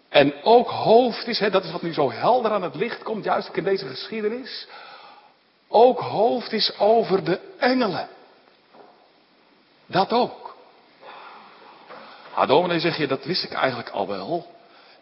en 0.09 0.43
ook 0.43 0.69
hoofd 0.69 1.27
is, 1.27 1.39
hè, 1.39 1.51
dat 1.51 1.65
is 1.65 1.71
wat 1.71 1.83
nu 1.83 1.93
zo 1.93 2.11
helder 2.11 2.51
aan 2.51 2.63
het 2.63 2.75
licht 2.75 3.03
komt, 3.03 3.25
juist 3.25 3.49
in 3.53 3.65
deze 3.65 3.87
geschiedenis, 3.87 4.67
ook 5.69 6.01
hoofd 6.01 6.53
is 6.53 6.79
over 6.79 7.25
de 7.25 7.41
engelen. 7.59 8.09
Dat 9.87 10.13
ook. 10.13 10.57
Ah, 12.35 12.49
dominee, 12.49 12.81
zeg 12.81 12.97
je, 12.97 13.07
dat 13.07 13.25
wist 13.25 13.45
ik 13.45 13.53
eigenlijk 13.53 13.89
al 13.89 14.09
wel. 14.09 14.47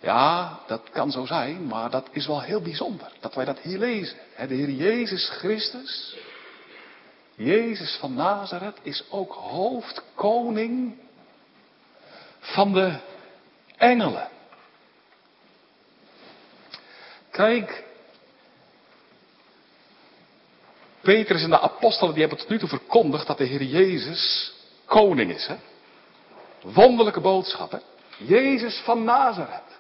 Ja, 0.01 0.59
dat 0.67 0.81
kan 0.91 1.11
zo 1.11 1.27
zijn, 1.27 1.67
maar 1.67 1.91
dat 1.91 2.09
is 2.11 2.27
wel 2.27 2.41
heel 2.41 2.61
bijzonder 2.61 3.13
dat 3.21 3.35
wij 3.35 3.45
dat 3.45 3.59
hier 3.59 3.79
lezen. 3.79 4.17
De 4.49 4.55
Heer 4.55 4.71
Jezus 4.71 5.29
Christus, 5.29 6.17
Jezus 7.35 7.97
van 8.01 8.15
Nazareth, 8.15 8.79
is 8.83 9.05
ook 9.11 9.33
hoofdkoning 9.33 10.99
van 12.45 12.73
de 12.73 12.99
engelen. 13.77 14.29
Kijk, 17.31 17.85
Petrus 21.01 21.43
en 21.43 21.51
de 21.51 21.61
apostelen 21.61 22.13
die 22.13 22.21
hebben 22.21 22.39
tot 22.39 22.49
nu 22.49 22.59
toe 22.59 22.69
verkondigd 22.69 23.27
dat 23.27 23.39
de 23.39 23.45
Heer 23.45 23.63
Jezus 23.63 24.53
koning 24.85 25.35
is. 25.35 25.47
Hè? 25.47 25.57
Wonderlijke 26.63 27.21
boodschappen. 27.21 27.83
Jezus 28.17 28.77
van 28.85 29.05
Nazareth. 29.05 29.79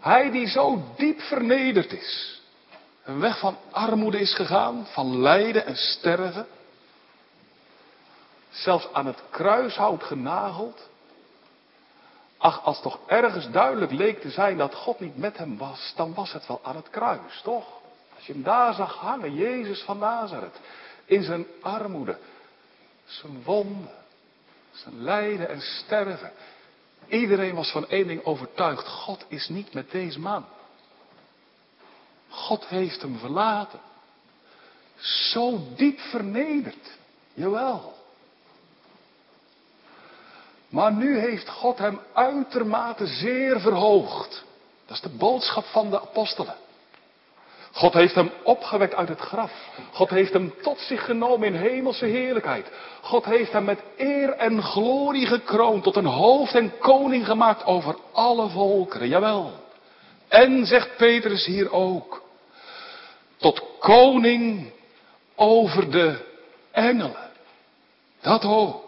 Hij 0.00 0.30
die 0.30 0.46
zo 0.46 0.82
diep 0.96 1.20
vernederd 1.20 1.92
is. 1.92 2.40
Een 3.04 3.20
weg 3.20 3.38
van 3.38 3.56
armoede 3.70 4.20
is 4.20 4.34
gegaan, 4.34 4.86
van 4.90 5.20
lijden 5.20 5.66
en 5.66 5.76
sterven. 5.76 6.46
Zelfs 8.50 8.88
aan 8.92 9.06
het 9.06 9.22
kruishout 9.30 10.02
genageld. 10.02 10.88
Ach, 12.44 12.64
als 12.64 12.80
toch 12.80 12.98
ergens 13.06 13.50
duidelijk 13.50 13.92
leek 13.92 14.20
te 14.20 14.30
zijn 14.30 14.56
dat 14.56 14.74
God 14.74 15.00
niet 15.00 15.16
met 15.16 15.36
hem 15.36 15.58
was, 15.58 15.92
dan 15.96 16.14
was 16.14 16.32
het 16.32 16.46
wel 16.46 16.60
aan 16.62 16.76
het 16.76 16.90
kruis, 16.90 17.40
toch? 17.42 17.66
Als 18.14 18.26
je 18.26 18.32
hem 18.32 18.42
daar 18.42 18.74
zag 18.74 18.94
hangen, 18.94 19.34
Jezus 19.34 19.82
van 19.82 19.98
Nazareth, 19.98 20.60
in 21.04 21.22
zijn 21.22 21.46
armoede, 21.60 22.18
zijn 23.04 23.42
wonden, 23.42 23.90
zijn 24.72 25.02
lijden 25.02 25.48
en 25.48 25.60
sterven. 25.60 26.32
Iedereen 27.08 27.54
was 27.54 27.70
van 27.70 27.88
één 27.88 28.06
ding 28.06 28.24
overtuigd, 28.24 28.88
God 28.88 29.24
is 29.28 29.48
niet 29.48 29.74
met 29.74 29.90
deze 29.90 30.20
man. 30.20 30.44
God 32.28 32.66
heeft 32.66 33.02
hem 33.02 33.18
verlaten. 33.18 33.80
Zo 34.96 35.58
diep 35.76 36.00
vernederd, 36.00 36.90
jawel. 37.34 37.94
Maar 40.74 40.92
nu 40.92 41.18
heeft 41.18 41.48
God 41.48 41.78
hem 41.78 42.00
uitermate 42.12 43.06
zeer 43.06 43.60
verhoogd. 43.60 44.44
Dat 44.86 44.96
is 44.96 45.02
de 45.02 45.16
boodschap 45.18 45.64
van 45.64 45.90
de 45.90 46.00
apostelen. 46.00 46.54
God 47.72 47.92
heeft 47.92 48.14
hem 48.14 48.30
opgewekt 48.42 48.94
uit 48.94 49.08
het 49.08 49.20
graf. 49.20 49.52
God 49.92 50.10
heeft 50.10 50.32
hem 50.32 50.54
tot 50.62 50.78
zich 50.78 51.04
genomen 51.04 51.46
in 51.46 51.54
hemelse 51.54 52.04
heerlijkheid. 52.04 52.70
God 53.00 53.24
heeft 53.24 53.52
hem 53.52 53.64
met 53.64 53.82
eer 53.96 54.30
en 54.30 54.62
glorie 54.62 55.26
gekroond 55.26 55.82
tot 55.82 55.96
een 55.96 56.06
hoofd 56.06 56.54
en 56.54 56.78
koning 56.78 57.26
gemaakt 57.26 57.64
over 57.64 57.96
alle 58.12 58.48
volkeren. 58.48 59.08
Jawel. 59.08 59.52
En 60.28 60.66
zegt 60.66 60.96
Petrus 60.96 61.44
hier 61.44 61.72
ook, 61.72 62.22
tot 63.36 63.62
koning 63.78 64.72
over 65.34 65.90
de 65.90 66.16
engelen. 66.70 67.30
Dat 68.20 68.44
ook. 68.44 68.83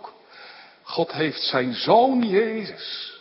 God 0.86 1.12
heeft 1.12 1.42
zijn 1.42 1.74
zoon 1.74 2.28
Jezus 2.28 3.20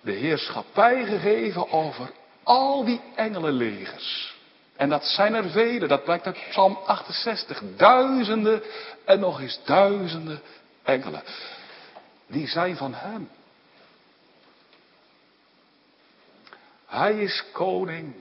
de 0.00 0.12
heerschappij 0.12 1.04
gegeven 1.04 1.70
over 1.70 2.10
al 2.42 2.84
die 2.84 3.00
engelenlegers. 3.14 4.36
En 4.76 4.88
dat 4.88 5.04
zijn 5.04 5.34
er 5.34 5.50
vele, 5.50 5.86
dat 5.86 6.04
blijkt 6.04 6.26
uit 6.26 6.48
Psalm 6.48 6.78
68. 6.86 7.62
Duizenden 7.76 8.62
en 9.04 9.20
nog 9.20 9.40
eens 9.40 9.60
duizenden 9.64 10.42
engelen. 10.82 11.22
Die 12.26 12.48
zijn 12.48 12.76
van 12.76 12.94
hem. 12.94 13.30
Hij 16.86 17.18
is 17.18 17.44
koning. 17.52 18.14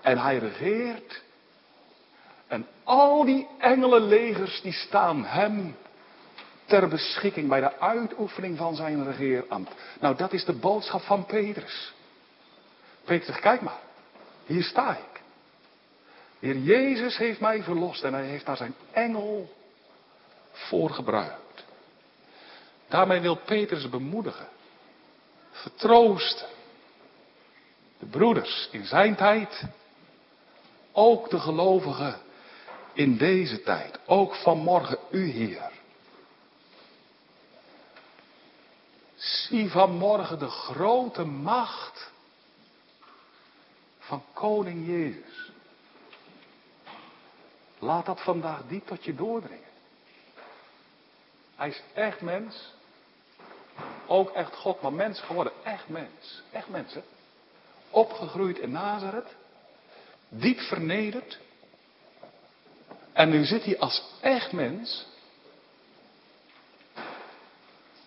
En 0.00 0.18
hij 0.18 0.38
regeert. 0.38 1.22
En 2.50 2.66
al 2.84 3.24
die 3.24 3.48
engelenlegers 3.58 4.60
die 4.62 4.72
staan 4.72 5.24
hem 5.24 5.76
ter 6.64 6.88
beschikking 6.88 7.48
bij 7.48 7.60
de 7.60 7.80
uitoefening 7.80 8.56
van 8.56 8.74
zijn 8.76 9.04
regeerambt. 9.04 9.74
Nou, 10.00 10.16
dat 10.16 10.32
is 10.32 10.44
de 10.44 10.52
boodschap 10.52 11.02
van 11.02 11.24
Petrus. 11.24 11.92
Petrus 13.04 13.26
zegt, 13.26 13.40
kijk 13.40 13.60
maar. 13.60 13.80
Hier 14.46 14.62
sta 14.62 14.96
ik. 14.96 15.22
Heer 16.38 16.56
Jezus 16.56 17.16
heeft 17.16 17.40
mij 17.40 17.62
verlost 17.62 18.02
en 18.02 18.12
hij 18.12 18.24
heeft 18.24 18.46
daar 18.46 18.56
zijn 18.56 18.74
engel 18.92 19.52
voor 20.52 20.90
gebruikt. 20.90 21.64
Daarmee 22.88 23.20
wil 23.20 23.36
Petrus 23.36 23.88
bemoedigen, 23.88 24.48
vertroosten. 25.50 26.48
De 27.98 28.06
broeders 28.06 28.68
in 28.72 28.84
zijn 28.84 29.14
tijd, 29.14 29.62
ook 30.92 31.30
de 31.30 31.38
gelovigen 31.38 32.28
in 33.00 33.16
deze 33.16 33.62
tijd, 33.62 33.98
ook 34.06 34.34
vanmorgen 34.34 34.98
u 35.10 35.24
hier. 35.24 35.70
Zie 39.14 39.70
vanmorgen 39.70 40.38
de 40.38 40.48
grote 40.48 41.24
macht 41.24 42.10
van 43.98 44.24
koning 44.32 44.86
Jezus. 44.86 45.50
Laat 47.78 48.06
dat 48.06 48.20
vandaag 48.20 48.62
diep 48.68 48.86
tot 48.86 49.04
je 49.04 49.14
doordringen. 49.14 49.70
Hij 51.56 51.68
is 51.68 51.82
echt 51.94 52.20
mens. 52.20 52.72
Ook 54.06 54.30
echt 54.30 54.54
God, 54.54 54.80
maar 54.82 54.92
mens 54.92 55.20
geworden. 55.20 55.52
Echt 55.64 55.88
mens. 55.88 56.42
Echt 56.52 56.68
mensen. 56.68 57.04
Opgegroeid 57.90 58.58
in 58.58 58.70
Nazareth. 58.70 59.34
Diep 60.28 60.58
vernederd. 60.60 61.38
En 63.20 63.28
nu 63.28 63.44
zit 63.44 63.64
hij 63.64 63.78
als 63.78 64.02
echt 64.20 64.52
mens. 64.52 65.06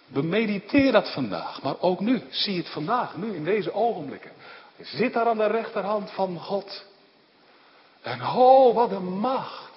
Bemediteer 0.08 0.91
dat 0.91 1.13
vandaag, 1.13 1.62
maar 1.62 1.76
ook 1.80 1.99
nu. 1.99 2.21
Zie 2.30 2.58
het 2.58 2.69
vandaag, 2.69 3.15
nu 3.15 3.36
in 3.36 3.43
deze 3.43 3.73
ogenblikken. 3.73 4.32
Zit 4.82 5.13
daar 5.13 5.26
aan 5.26 5.38
de 5.38 5.47
rechterhand 5.47 6.12
van 6.12 6.39
God. 6.39 6.86
En 8.02 8.21
oh, 8.21 8.76
wat 8.76 8.91
een 8.91 9.19
macht. 9.19 9.71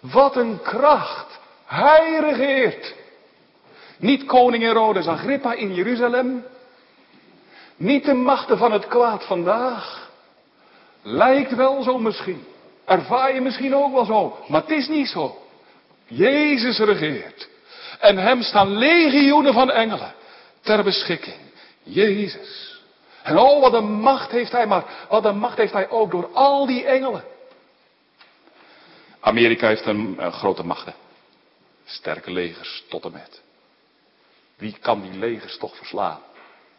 Wat 0.00 0.36
een 0.36 0.62
kracht. 0.62 1.38
Hij 1.64 2.18
regeert. 2.20 2.94
Niet 3.98 4.24
koning 4.24 4.62
Herodes 4.62 5.06
Agrippa 5.06 5.52
in 5.52 5.74
Jeruzalem. 5.74 6.44
Niet 7.76 8.04
de 8.04 8.14
machten 8.14 8.58
van 8.58 8.72
het 8.72 8.86
kwaad 8.86 9.24
vandaag. 9.24 10.10
Lijkt 11.02 11.54
wel 11.54 11.82
zo 11.82 11.98
misschien. 11.98 12.44
Ervaar 12.88 13.34
je 13.34 13.40
misschien 13.40 13.74
ook 13.74 13.92
wel 13.92 14.04
zo. 14.04 14.44
Maar 14.48 14.60
het 14.60 14.70
is 14.70 14.88
niet 14.88 15.08
zo. 15.08 15.38
Jezus 16.06 16.78
regeert. 16.78 17.48
En 17.98 18.16
hem 18.16 18.42
staan 18.42 18.76
legioenen 18.76 19.52
van 19.52 19.70
engelen 19.70 20.14
ter 20.60 20.84
beschikking. 20.84 21.36
Jezus. 21.82 22.80
En 23.22 23.38
oh, 23.38 23.60
wat 23.60 23.72
een 23.72 23.92
macht 23.92 24.30
heeft 24.30 24.52
hij, 24.52 24.66
maar 24.66 24.84
wat 25.08 25.24
een 25.24 25.38
macht 25.38 25.56
heeft 25.56 25.72
hij 25.72 25.90
ook 25.90 26.10
door 26.10 26.28
al 26.32 26.66
die 26.66 26.84
engelen. 26.84 27.24
Amerika 29.20 29.66
heeft 29.68 29.86
een, 29.86 30.32
grote 30.32 30.62
macht, 30.62 30.88
Sterke 31.84 32.30
legers 32.30 32.84
tot 32.88 33.04
en 33.04 33.12
met. 33.12 33.42
Wie 34.56 34.76
kan 34.80 35.00
die 35.00 35.18
legers 35.18 35.58
toch 35.58 35.76
verslaan? 35.76 36.20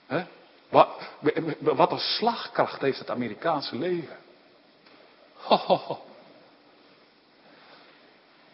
He? 0.07 0.23
Wat, 0.69 0.89
wat, 1.59 1.91
een 1.91 1.99
slagkracht 1.99 2.81
heeft 2.81 2.99
het 2.99 3.09
Amerikaanse 3.09 3.75
leger. 3.75 4.17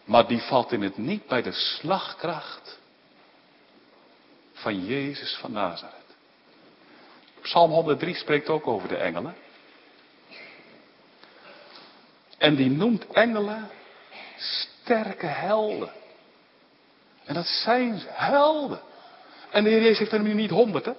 Maar 0.04 0.26
die 0.26 0.40
valt 0.40 0.72
in 0.72 0.82
het 0.82 0.96
niet 0.96 1.26
bij 1.26 1.42
de 1.42 1.52
slagkracht 1.52 2.78
van 4.52 4.84
Jezus 4.84 5.36
van 5.40 5.52
Nazareth. 5.52 5.94
Psalm 7.40 7.70
103 7.70 8.14
spreekt 8.14 8.48
ook 8.48 8.66
over 8.66 8.88
de 8.88 8.96
engelen. 8.96 9.36
En 12.38 12.54
die 12.54 12.70
noemt 12.70 13.06
engelen 13.06 13.70
sterke 14.36 15.26
helden. 15.26 15.92
En 17.24 17.34
dat 17.34 17.46
zijn 17.46 18.02
helden. 18.06 18.80
En 19.50 19.64
de 19.64 19.70
Heer 19.70 19.82
Jezus 19.82 19.98
heeft 19.98 20.12
er 20.12 20.20
nu 20.20 20.34
niet 20.34 20.50
honderden. 20.50 20.96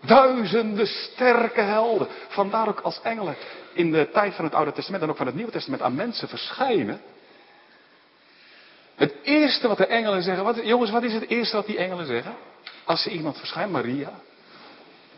Duizenden 0.00 0.86
sterke 0.86 1.60
helden. 1.60 2.08
Vandaar 2.28 2.68
ook 2.68 2.80
als 2.80 3.00
engelen 3.02 3.36
in 3.72 3.92
de 3.92 4.10
tijd 4.12 4.34
van 4.34 4.44
het 4.44 4.54
Oude 4.54 4.72
Testament 4.72 5.02
en 5.02 5.10
ook 5.10 5.16
van 5.16 5.26
het 5.26 5.34
Nieuwe 5.34 5.52
Testament 5.52 5.82
aan 5.82 5.94
mensen 5.94 6.28
verschijnen. 6.28 7.00
Het 8.94 9.14
eerste 9.22 9.68
wat 9.68 9.76
de 9.76 9.86
engelen 9.86 10.22
zeggen, 10.22 10.44
wat, 10.44 10.64
jongens, 10.64 10.90
wat 10.90 11.02
is 11.02 11.12
het 11.12 11.28
eerste 11.28 11.56
wat 11.56 11.66
die 11.66 11.78
engelen 11.78 12.06
zeggen? 12.06 12.34
Als 12.84 13.02
ze 13.02 13.10
iemand 13.10 13.38
verschijnt, 13.38 13.72
Maria, 13.72 14.12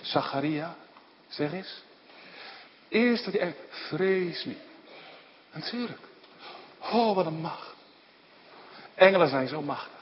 Zacharia, 0.01 0.77
zeg 1.29 1.53
eens. 1.53 1.83
Eerst 2.89 3.25
dat 3.25 3.35
hij, 3.35 3.55
vrees 3.69 4.45
niet. 4.45 4.59
Natuurlijk. 5.53 6.01
Oh, 6.79 7.15
wat 7.15 7.27
een 7.27 7.41
macht. 7.41 7.75
Engelen 8.95 9.29
zijn 9.29 9.49
zo 9.49 9.63
machtig. 9.63 10.01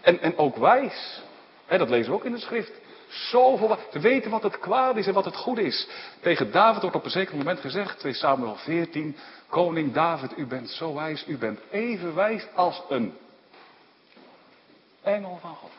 En, 0.00 0.20
en 0.20 0.38
ook 0.38 0.56
wijs. 0.56 1.20
dat 1.68 1.90
lezen 1.90 2.10
we 2.10 2.18
ook 2.18 2.24
in 2.24 2.32
de 2.32 2.38
schrift. 2.38 2.72
Zoveel 3.08 3.78
te 3.90 3.98
weten 3.98 4.30
wat 4.30 4.42
het 4.42 4.58
kwaad 4.58 4.96
is 4.96 5.06
en 5.06 5.14
wat 5.14 5.24
het 5.24 5.36
goed 5.36 5.58
is. 5.58 5.88
Tegen 6.20 6.52
David 6.52 6.80
wordt 6.80 6.96
op 6.96 7.04
een 7.04 7.10
zeker 7.10 7.36
moment 7.36 7.60
gezegd, 7.60 7.98
2 7.98 8.12
Samuel 8.12 8.54
14, 8.54 9.16
Koning 9.48 9.92
David, 9.92 10.38
u 10.38 10.46
bent 10.46 10.70
zo 10.70 10.94
wijs, 10.94 11.24
u 11.26 11.38
bent 11.38 11.60
even 11.70 12.14
wijs 12.14 12.46
als 12.54 12.82
een 12.88 13.14
engel 15.02 15.38
van 15.40 15.54
God. 15.54 15.70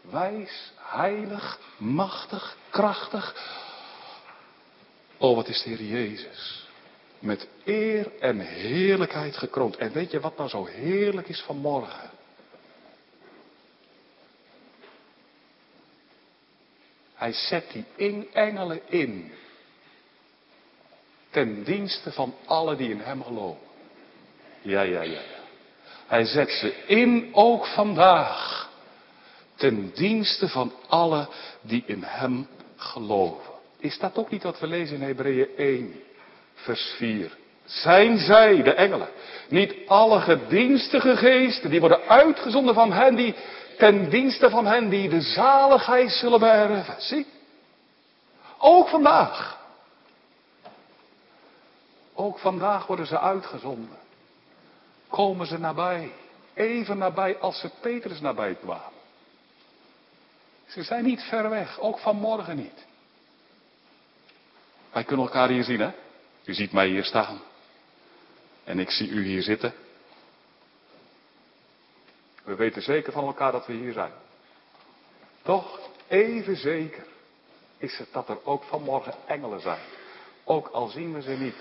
Wijs, 0.00 0.72
heilig, 0.76 1.58
machtig, 1.76 2.56
krachtig. 2.70 3.34
Oh, 5.18 5.36
wat 5.36 5.48
is 5.48 5.62
de 5.62 5.68
Heer 5.70 5.82
Jezus. 5.82 6.68
Met 7.18 7.48
eer 7.64 8.12
en 8.20 8.38
heerlijkheid 8.38 9.36
gekroond. 9.36 9.76
En 9.76 9.92
weet 9.92 10.10
je 10.10 10.20
wat 10.20 10.36
nou 10.36 10.48
zo 10.48 10.64
heerlijk 10.64 11.28
is 11.28 11.40
vanmorgen? 11.40 12.10
Hij 17.20 17.32
zet 17.32 17.64
die 17.72 17.84
in 17.96 18.28
engelen 18.32 18.80
in. 18.88 19.32
Ten 21.30 21.62
dienste 21.64 22.12
van 22.12 22.34
alle 22.44 22.76
die 22.76 22.90
in 22.90 23.00
hem 23.00 23.22
geloven. 23.22 23.66
Ja, 24.62 24.80
ja, 24.80 25.02
ja, 25.02 25.10
ja. 25.10 25.40
Hij 26.06 26.24
zet 26.24 26.50
ze 26.50 26.74
in 26.86 27.28
ook 27.32 27.66
vandaag. 27.66 28.68
Ten 29.54 29.90
dienste 29.94 30.48
van 30.48 30.72
alle 30.88 31.28
die 31.60 31.82
in 31.86 32.02
hem 32.06 32.48
geloven. 32.76 33.52
Is 33.78 33.98
dat 33.98 34.16
ook 34.18 34.30
niet 34.30 34.42
wat 34.42 34.60
we 34.60 34.66
lezen 34.66 34.96
in 34.96 35.02
Hebreeën 35.02 35.48
1, 35.56 36.00
vers 36.54 36.94
4? 36.96 37.36
Zijn 37.64 38.18
zij, 38.18 38.62
de 38.62 38.72
engelen, 38.72 39.08
niet 39.48 39.74
alle 39.86 40.20
gedienstige 40.20 41.16
geesten, 41.16 41.70
die 41.70 41.80
worden 41.80 42.00
uitgezonden 42.08 42.74
van 42.74 42.92
hen 42.92 43.14
die 43.14 43.34
ten 43.80 44.08
dienste 44.10 44.50
van 44.50 44.66
hen 44.66 44.88
die 44.88 45.08
de 45.08 45.20
zaligheid 45.20 46.10
zullen 46.10 46.40
beërven. 46.40 47.02
Zie? 47.02 47.26
Ook 48.58 48.88
vandaag. 48.88 49.58
Ook 52.14 52.38
vandaag 52.38 52.86
worden 52.86 53.06
ze 53.06 53.18
uitgezonden. 53.18 53.98
Komen 55.08 55.46
ze 55.46 55.58
nabij. 55.58 56.12
Even 56.54 56.98
nabij 56.98 57.38
als 57.38 57.60
ze 57.60 57.70
Petrus 57.80 58.20
nabij 58.20 58.54
kwamen. 58.54 58.98
Ze 60.66 60.82
zijn 60.82 61.04
niet 61.04 61.22
ver 61.22 61.50
weg, 61.50 61.80
ook 61.80 61.98
vanmorgen 61.98 62.56
niet. 62.56 62.86
Wij 64.92 65.04
kunnen 65.04 65.26
elkaar 65.26 65.48
hier 65.48 65.64
zien, 65.64 65.80
hè? 65.80 65.90
U 66.44 66.54
ziet 66.54 66.72
mij 66.72 66.88
hier 66.88 67.04
staan. 67.04 67.40
En 68.64 68.78
ik 68.78 68.90
zie 68.90 69.08
u 69.08 69.24
hier 69.24 69.42
zitten. 69.42 69.74
We 72.42 72.54
weten 72.54 72.82
zeker 72.82 73.12
van 73.12 73.24
elkaar 73.24 73.52
dat 73.52 73.66
we 73.66 73.72
hier 73.72 73.92
zijn. 73.92 74.12
Toch, 75.42 75.78
even 76.08 76.56
zeker 76.56 77.06
is 77.78 77.98
het 77.98 78.08
dat 78.12 78.28
er 78.28 78.44
ook 78.44 78.62
vanmorgen 78.62 79.14
engelen 79.26 79.60
zijn. 79.60 79.80
Ook 80.44 80.68
al 80.68 80.88
zien 80.88 81.14
we 81.14 81.22
ze 81.22 81.30
niet. 81.30 81.56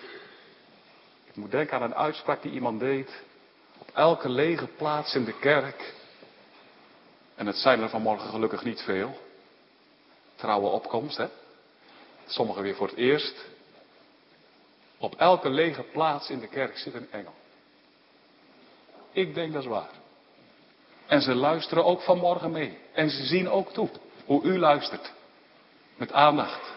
Ik 1.26 1.36
moet 1.36 1.52
denken 1.52 1.78
aan 1.78 1.84
een 1.84 1.96
uitspraak 1.96 2.42
die 2.42 2.52
iemand 2.52 2.80
deed. 2.80 3.22
Op 3.78 3.90
elke 3.94 4.30
lege 4.30 4.68
plaats 4.68 5.16
in 5.16 5.26
de 5.26 5.40
kerk. 5.40 5.94
En 7.36 7.48
het 7.48 7.56
zijn 7.56 7.82
er 7.82 7.90
vanmorgen 7.90 8.30
gelukkig 8.30 8.64
niet 8.64 8.82
veel. 8.82 9.20
Trouwe 10.36 10.68
opkomst, 10.68 11.18
hè. 11.18 11.28
Sommigen 12.26 12.62
weer 12.62 12.76
voor 12.76 12.88
het 12.88 12.98
eerst. 12.98 13.46
Op 14.98 15.16
elke 15.16 15.50
lege 15.50 15.84
plaats 15.84 16.30
in 16.30 16.40
de 16.40 16.48
kerk 16.48 16.78
zit 16.78 16.94
een 16.94 17.12
engel. 17.12 17.34
Ik 19.12 19.34
denk 19.34 19.54
dat 19.54 19.62
is 19.62 19.70
waar. 19.70 19.99
En 21.10 21.22
ze 21.22 21.36
luisteren 21.36 21.86
ook 21.86 22.02
vanmorgen 22.02 22.52
mee. 22.52 22.78
En 22.94 23.10
ze 23.10 23.26
zien 23.26 23.50
ook 23.50 23.72
toe 23.72 23.90
hoe 24.26 24.44
u 24.44 24.60
luistert. 24.60 25.12
Met 25.96 26.12
aandacht. 26.12 26.74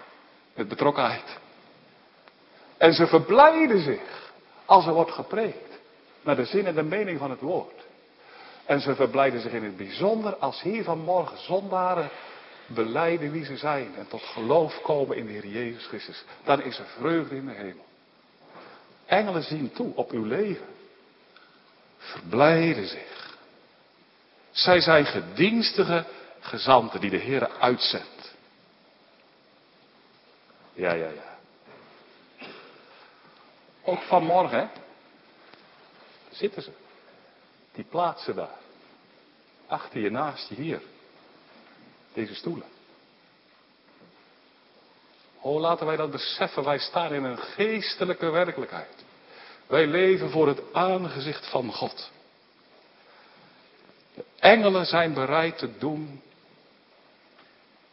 Met 0.55 0.69
betrokkenheid. 0.69 1.39
En 2.77 2.95
ze 2.95 3.07
verblijden 3.07 3.83
zich 3.83 4.33
als 4.65 4.87
er 4.87 4.93
wordt 4.93 5.11
gepreekt. 5.11 5.79
Naar 6.23 6.37
de 6.37 6.45
zin 6.45 6.67
en 6.67 6.75
de 6.75 6.83
mening 6.83 7.19
van 7.19 7.31
het 7.31 7.41
woord. 7.41 7.85
En 8.65 8.81
ze 8.81 8.95
verblijden 8.95 9.41
zich 9.41 9.53
in 9.53 9.65
het 9.65 9.77
bijzonder 9.77 10.37
als 10.37 10.63
hier 10.63 10.85
vanmorgen 10.85 11.39
zondaren 11.39 12.09
beleiden 12.67 13.31
wie 13.31 13.45
ze 13.45 13.57
zijn. 13.57 13.95
En 13.97 14.09
tot 14.09 14.23
geloof 14.23 14.81
komen 14.83 15.17
in 15.17 15.27
de 15.27 15.33
Heer 15.33 15.47
Jezus 15.47 15.87
Christus. 15.87 16.25
Dan 16.45 16.63
is 16.63 16.79
er 16.79 16.87
vreugde 16.99 17.37
in 17.37 17.47
de 17.47 17.53
hemel. 17.53 17.85
Engelen 19.07 19.43
zien 19.43 19.73
toe 19.73 19.93
op 19.95 20.11
uw 20.11 20.25
leven. 20.25 20.67
Verblijden 21.99 22.89
zich. 22.89 23.22
Zij 24.53 24.81
zijn 24.81 25.07
gedienstige 25.07 26.05
gezanten 26.41 27.01
die 27.01 27.11
de 27.11 27.17
Heer 27.17 27.51
uitzendt. 27.51 28.35
Ja, 30.73 30.93
ja, 30.93 31.09
ja. 31.09 31.39
Ook 33.83 34.03
vanmorgen, 34.03 34.59
hè? 34.59 34.67
Zitten 36.31 36.63
ze. 36.63 36.71
Die 37.73 37.85
plaatsen 37.85 38.35
daar. 38.35 38.59
Achter 39.67 40.01
je, 40.01 40.11
naast 40.11 40.49
je 40.49 40.55
hier. 40.55 40.83
Deze 42.13 42.35
stoelen. 42.35 42.67
Oh, 45.41 45.61
laten 45.61 45.87
wij 45.87 45.97
dat 45.97 46.11
beseffen. 46.11 46.65
Wij 46.65 46.79
staan 46.79 47.13
in 47.13 47.25
een 47.25 47.39
geestelijke 47.39 48.31
werkelijkheid. 48.31 49.05
Wij 49.67 49.87
leven 49.87 50.31
voor 50.31 50.49
het 50.49 50.61
aangezicht 50.73 51.47
van 51.47 51.73
God. 51.73 52.11
Engelen 54.43 54.87
zijn 54.87 55.15
bereid 55.15 55.59
te 55.59 55.79
doen 55.79 56.23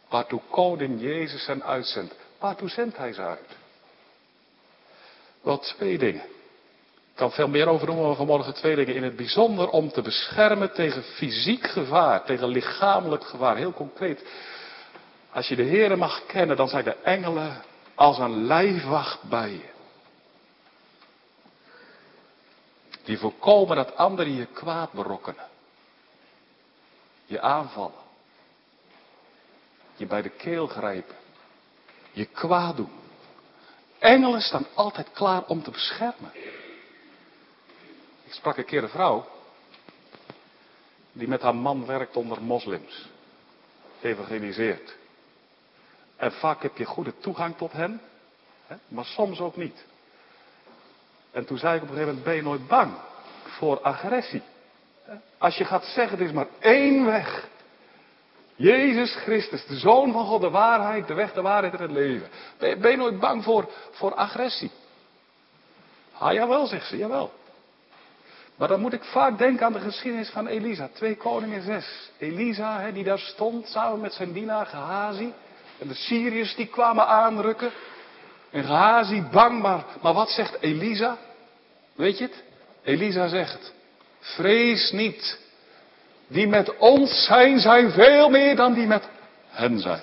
waartoe 0.08 0.40
koning 0.50 1.00
Jezus 1.00 1.46
hen 1.46 1.64
uitzendt. 1.64 2.14
Waartoe 2.38 2.68
zendt 2.68 2.96
hij 2.96 3.12
ze 3.12 3.22
uit? 3.22 3.56
Wel 5.42 5.58
twee 5.58 5.98
dingen. 5.98 6.24
Ik 6.24 7.16
kan 7.16 7.30
veel 7.32 7.48
meer 7.48 7.68
over 7.68 7.86
doen, 7.86 8.02
maar 8.02 8.14
vanmorgen 8.14 8.54
twee 8.54 8.76
dingen. 8.76 8.94
In 8.94 9.02
het 9.02 9.16
bijzonder 9.16 9.68
om 9.68 9.90
te 9.90 10.02
beschermen 10.02 10.72
tegen 10.72 11.02
fysiek 11.02 11.66
gevaar, 11.66 12.24
tegen 12.24 12.48
lichamelijk 12.48 13.24
gevaar. 13.24 13.56
Heel 13.56 13.72
concreet. 13.72 14.24
Als 15.32 15.48
je 15.48 15.56
de 15.56 15.62
Heeren 15.62 15.98
mag 15.98 16.26
kennen, 16.26 16.56
dan 16.56 16.68
zijn 16.68 16.84
de 16.84 16.96
engelen 17.02 17.62
als 17.94 18.18
een 18.18 18.46
lijfwacht 18.46 19.22
bij 19.22 19.50
je. 19.50 19.68
Die 23.04 23.18
voorkomen 23.18 23.76
dat 23.76 23.96
anderen 23.96 24.36
je 24.36 24.46
kwaad 24.46 24.92
berokkenen 24.92 25.48
je 27.30 27.40
aanvallen, 27.40 28.00
je 29.96 30.06
bij 30.06 30.22
de 30.22 30.28
keel 30.28 30.66
grijpen, 30.66 31.16
je 32.12 32.24
kwaad 32.24 32.76
doen. 32.76 32.92
Engelen 33.98 34.40
staan 34.40 34.66
altijd 34.74 35.12
klaar 35.12 35.44
om 35.46 35.62
te 35.62 35.70
beschermen. 35.70 36.30
Ik 38.24 38.32
sprak 38.32 38.56
een 38.56 38.64
keer 38.64 38.82
een 38.82 38.88
vrouw 38.88 39.28
die 41.12 41.28
met 41.28 41.42
haar 41.42 41.54
man 41.54 41.86
werkt 41.86 42.16
onder 42.16 42.42
moslims, 42.42 43.08
evangeliseert. 44.00 44.96
En 46.16 46.32
vaak 46.32 46.62
heb 46.62 46.76
je 46.76 46.84
goede 46.84 47.18
toegang 47.18 47.56
tot 47.56 47.72
hen, 47.72 48.00
hè, 48.66 48.76
maar 48.88 49.04
soms 49.04 49.40
ook 49.40 49.56
niet. 49.56 49.84
En 51.30 51.44
toen 51.44 51.58
zei 51.58 51.76
ik 51.76 51.82
op 51.82 51.88
een 51.88 51.94
gegeven 51.94 52.14
moment, 52.14 52.24
ben 52.24 52.36
je 52.36 52.42
nooit 52.42 52.68
bang 52.68 52.94
voor 53.44 53.80
agressie? 53.80 54.42
Als 55.38 55.56
je 55.56 55.64
gaat 55.64 55.84
zeggen, 55.84 56.18
er 56.18 56.24
is 56.24 56.32
maar 56.32 56.48
één 56.58 57.04
weg. 57.04 57.48
Jezus 58.56 59.14
Christus, 59.14 59.66
de 59.66 59.78
Zoon 59.78 60.12
van 60.12 60.26
God, 60.26 60.40
de 60.40 60.50
waarheid, 60.50 61.06
de 61.06 61.14
weg, 61.14 61.32
de 61.32 61.42
waarheid 61.42 61.74
en 61.74 61.82
het 61.82 61.90
leven. 61.90 62.28
Ben 62.58 62.90
je, 62.90 62.96
nooit 62.96 63.20
bang 63.20 63.44
voor, 63.44 63.70
voor 63.90 64.14
agressie? 64.14 64.70
Ah, 66.18 66.32
jawel, 66.32 66.66
zegt 66.66 66.86
ze, 66.86 66.96
jawel. 66.96 67.32
Maar 68.56 68.68
dan 68.68 68.80
moet 68.80 68.92
ik 68.92 69.04
vaak 69.04 69.38
denken 69.38 69.66
aan 69.66 69.72
de 69.72 69.80
geschiedenis 69.80 70.30
van 70.30 70.46
Elisa, 70.46 70.88
2 70.92 71.16
Koningen 71.16 71.62
6. 71.62 72.10
Elisa, 72.18 72.90
die 72.90 73.04
daar 73.04 73.18
stond 73.18 73.66
samen 73.68 74.00
met 74.00 74.12
zijn 74.12 74.32
dienaar 74.32 74.66
Gehazi. 74.66 75.32
En 75.78 75.88
de 75.88 75.94
Syriërs 75.94 76.54
die 76.54 76.66
kwamen 76.66 77.06
aanrukken. 77.06 77.70
En 78.50 78.64
Gehazi 78.64 79.22
bang, 79.22 79.62
maar, 79.62 79.84
maar 80.02 80.12
wat 80.12 80.30
zegt 80.30 80.56
Elisa? 80.60 81.16
Weet 81.94 82.18
je 82.18 82.24
het? 82.24 82.44
Elisa 82.82 83.28
zegt, 83.28 83.72
Vrees 84.20 84.90
niet. 84.90 85.38
Die 86.28 86.48
met 86.48 86.76
ons 86.76 87.24
zijn, 87.24 87.58
zijn 87.58 87.90
veel 87.90 88.28
meer 88.28 88.56
dan 88.56 88.74
die 88.74 88.86
met 88.86 89.08
hen 89.48 89.78
zijn. 89.78 90.02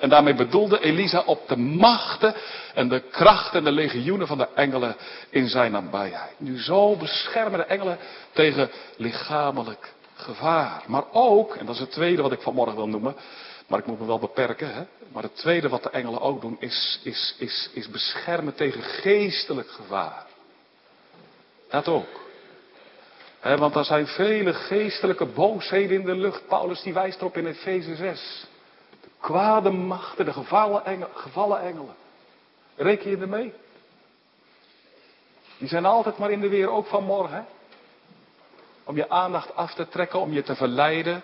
En 0.00 0.08
daarmee 0.08 0.34
bedoelde 0.34 0.80
Elisa 0.80 1.22
op 1.26 1.48
de 1.48 1.56
machten 1.56 2.34
en 2.74 2.88
de 2.88 3.00
kracht 3.10 3.54
en 3.54 3.64
de 3.64 3.72
legioenen 3.72 4.26
van 4.26 4.38
de 4.38 4.48
engelen 4.54 4.96
in 5.30 5.48
zijn 5.48 5.72
nabijheid. 5.72 6.34
Nu 6.36 6.62
zo 6.62 6.96
beschermen 6.96 7.58
de 7.58 7.64
engelen 7.64 7.98
tegen 8.32 8.70
lichamelijk 8.96 9.92
gevaar. 10.14 10.82
Maar 10.86 11.04
ook, 11.12 11.54
en 11.54 11.66
dat 11.66 11.74
is 11.74 11.80
het 11.80 11.90
tweede 11.90 12.22
wat 12.22 12.32
ik 12.32 12.40
vanmorgen 12.40 12.76
wil 12.76 12.88
noemen, 12.88 13.16
maar 13.66 13.78
ik 13.78 13.86
moet 13.86 14.00
me 14.00 14.06
wel 14.06 14.18
beperken, 14.18 14.74
hè? 14.74 14.82
maar 15.12 15.22
het 15.22 15.36
tweede 15.36 15.68
wat 15.68 15.82
de 15.82 15.90
engelen 15.90 16.20
ook 16.20 16.40
doen 16.40 16.56
is, 16.60 17.00
is, 17.02 17.34
is, 17.38 17.70
is 17.72 17.88
beschermen 17.88 18.54
tegen 18.54 18.82
geestelijk 18.82 19.70
gevaar. 19.70 20.26
Dat 21.70 21.88
ook. 21.88 22.29
Want 23.42 23.74
er 23.74 23.84
zijn 23.84 24.06
vele 24.06 24.54
geestelijke 24.54 25.26
boosheden 25.26 26.00
in 26.00 26.06
de 26.06 26.16
lucht. 26.16 26.46
Paulus 26.46 26.82
die 26.82 26.92
wijst 26.92 27.20
erop 27.20 27.36
in 27.36 27.46
Efeze 27.46 27.94
6. 27.94 28.46
De 29.00 29.08
kwade 29.20 29.70
machten, 29.70 30.24
de 30.24 30.32
gevallen, 30.32 31.08
gevallen 31.14 31.60
engelen. 31.60 31.94
Reken 32.76 33.10
je 33.10 33.16
ermee? 33.16 33.52
Die 35.58 35.68
zijn 35.68 35.84
altijd 35.84 36.18
maar 36.18 36.30
in 36.30 36.40
de 36.40 36.48
weer, 36.48 36.70
ook 36.70 36.86
van 36.86 37.04
morgen. 37.04 37.46
Om 38.84 38.96
je 38.96 39.10
aandacht 39.10 39.56
af 39.56 39.74
te 39.74 39.88
trekken, 39.88 40.20
om 40.20 40.32
je 40.32 40.42
te 40.42 40.54
verleiden. 40.54 41.22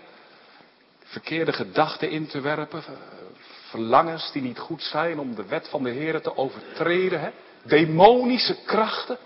Verkeerde 1.04 1.52
gedachten 1.52 2.10
in 2.10 2.26
te 2.26 2.40
werpen. 2.40 2.82
Verlangens 3.68 4.32
die 4.32 4.42
niet 4.42 4.58
goed 4.58 4.82
zijn 4.82 5.18
om 5.18 5.34
de 5.34 5.46
wet 5.46 5.68
van 5.68 5.82
de 5.82 5.90
Heer 5.90 6.20
te 6.20 6.36
overtreden. 6.36 7.20
Hè? 7.20 7.30
Demonische 7.62 8.56
krachten. 8.64 9.18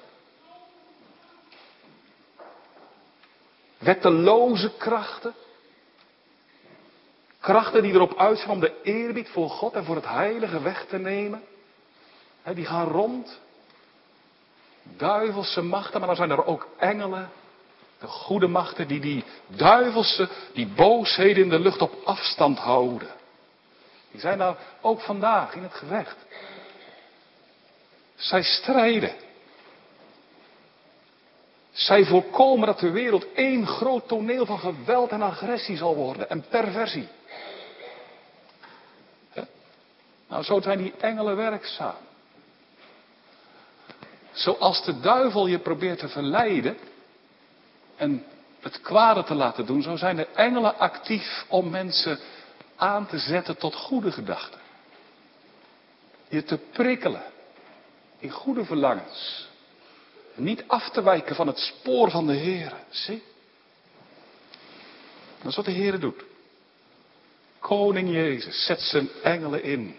Wetteloze 3.80 4.72
krachten. 4.76 5.34
Krachten 7.40 7.82
die 7.82 7.92
erop 7.92 8.18
uit 8.18 8.38
zijn 8.38 8.50
om 8.50 8.60
de 8.60 8.80
eerbied 8.82 9.28
voor 9.28 9.50
God 9.50 9.72
en 9.72 9.84
voor 9.84 9.94
het 9.94 10.08
heilige 10.08 10.62
weg 10.62 10.86
te 10.86 10.98
nemen. 10.98 11.42
die 12.54 12.66
gaan 12.66 12.88
rond. 12.88 13.38
Duivelse 14.82 15.62
machten, 15.62 15.98
maar 15.98 16.08
dan 16.08 16.16
zijn 16.16 16.30
er 16.30 16.44
ook 16.44 16.68
engelen. 16.78 17.30
De 17.98 18.06
goede 18.06 18.46
machten 18.46 18.88
die 18.88 19.00
die 19.00 19.24
duivelse, 19.46 20.28
die 20.52 20.66
boosheden 20.66 21.42
in 21.42 21.48
de 21.48 21.58
lucht 21.58 21.82
op 21.82 21.94
afstand 22.04 22.58
houden. 22.58 23.10
Die 24.10 24.20
zijn 24.20 24.38
daar 24.38 24.56
ook 24.80 25.00
vandaag 25.00 25.54
in 25.54 25.62
het 25.62 25.74
gevecht. 25.74 26.16
Zij 28.14 28.42
strijden. 28.42 29.14
Zij 31.80 32.04
voorkomen 32.04 32.66
dat 32.66 32.78
de 32.78 32.90
wereld 32.90 33.32
één 33.32 33.66
groot 33.66 34.08
toneel 34.08 34.46
van 34.46 34.58
geweld 34.58 35.10
en 35.10 35.22
agressie 35.22 35.76
zal 35.76 35.94
worden 35.94 36.30
en 36.30 36.44
perversie. 36.48 37.08
Nou, 40.28 40.42
zo 40.42 40.60
zijn 40.60 40.78
die 40.78 40.92
engelen 41.00 41.36
werkzaam. 41.36 41.94
Zoals 44.32 44.84
de 44.84 45.00
duivel 45.00 45.46
je 45.46 45.58
probeert 45.58 45.98
te 45.98 46.08
verleiden 46.08 46.78
en 47.96 48.24
het 48.60 48.80
kwade 48.80 49.24
te 49.24 49.34
laten 49.34 49.66
doen, 49.66 49.82
zo 49.82 49.96
zijn 49.96 50.16
de 50.16 50.26
engelen 50.26 50.78
actief 50.78 51.44
om 51.48 51.70
mensen 51.70 52.18
aan 52.76 53.06
te 53.06 53.18
zetten 53.18 53.56
tot 53.56 53.74
goede 53.74 54.12
gedachten. 54.12 54.60
Je 56.28 56.42
te 56.42 56.56
prikkelen 56.56 57.22
in 58.18 58.30
goede 58.30 58.64
verlangens. 58.64 59.49
Niet 60.34 60.64
af 60.66 60.90
te 60.90 61.02
wijken 61.02 61.34
van 61.34 61.46
het 61.46 61.58
spoor 61.58 62.10
van 62.10 62.26
de 62.26 62.34
Heer. 62.34 62.72
Zie? 62.88 63.22
Dat 65.38 65.50
is 65.50 65.56
wat 65.56 65.64
de 65.64 65.70
Heer 65.70 66.00
doet. 66.00 66.24
Koning 67.58 68.10
Jezus 68.10 68.64
zet 68.64 68.80
zijn 68.80 69.08
engelen 69.22 69.62
in. 69.62 69.96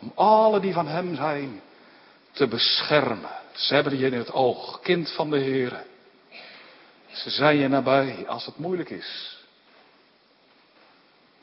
Om 0.00 0.12
alle 0.14 0.60
die 0.60 0.72
van 0.72 0.86
hem 0.86 1.14
zijn 1.14 1.62
te 2.32 2.46
beschermen. 2.46 3.30
Ze 3.52 3.74
hebben 3.74 3.98
je 3.98 4.06
in 4.06 4.12
het 4.12 4.32
oog, 4.32 4.80
kind 4.80 5.10
van 5.10 5.30
de 5.30 5.38
Heer. 5.38 5.84
Ze 7.12 7.30
zijn 7.30 7.56
je 7.56 7.68
nabij 7.68 8.28
als 8.28 8.46
het 8.46 8.58
moeilijk 8.58 8.90
is. 8.90 9.38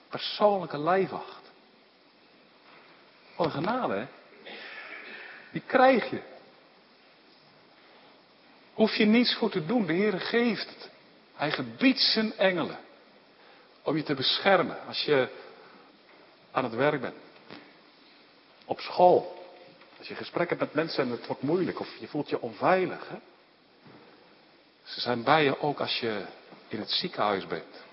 Persoonlijke 0.10 0.80
lijfwacht. 0.80 1.52
Wat 3.36 3.46
een 3.46 3.52
genade, 3.52 3.94
hè? 3.94 4.06
Die 5.52 5.62
krijg 5.66 6.10
je. 6.10 6.31
Hoef 8.74 8.96
je 8.96 9.06
niets 9.06 9.36
voor 9.36 9.50
te 9.50 9.66
doen. 9.66 9.86
De 9.86 9.94
Heer 9.94 10.20
geeft 10.20 10.68
het. 10.70 10.90
Hij 11.36 11.52
gebiedt 11.52 12.00
zijn 12.00 12.38
engelen. 12.38 12.80
Om 13.82 13.98
je 13.98 14.04
te 14.04 14.14
beschermen 14.14 14.78
als 14.88 15.04
je 15.04 15.30
aan 16.52 16.64
het 16.64 16.76
werk 16.76 17.02
bent. 17.02 17.16
Op 18.66 18.80
school. 18.80 19.46
Als 19.98 20.08
je 20.08 20.16
gesprek 20.16 20.50
hebt 20.50 20.62
met 20.62 20.74
mensen 20.74 21.04
en 21.04 21.10
het 21.10 21.28
wordt 21.28 21.42
moeilijk 21.42 21.80
of 21.80 21.96
je 22.00 22.08
voelt 22.08 22.30
je 22.30 22.42
onveilig. 22.42 23.10
Hè? 23.10 23.16
Ze 24.84 25.00
zijn 25.02 25.24
bij 25.24 25.44
je 25.44 25.60
ook 25.60 25.80
als 25.80 26.00
je 26.00 26.26
in 26.68 26.80
het 26.80 26.90
ziekenhuis 26.90 27.48
bent. 27.48 27.84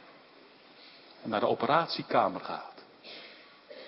En 1.22 1.30
naar 1.30 1.40
de 1.40 1.46
operatiekamer 1.46 2.40
gaat. 2.40 2.84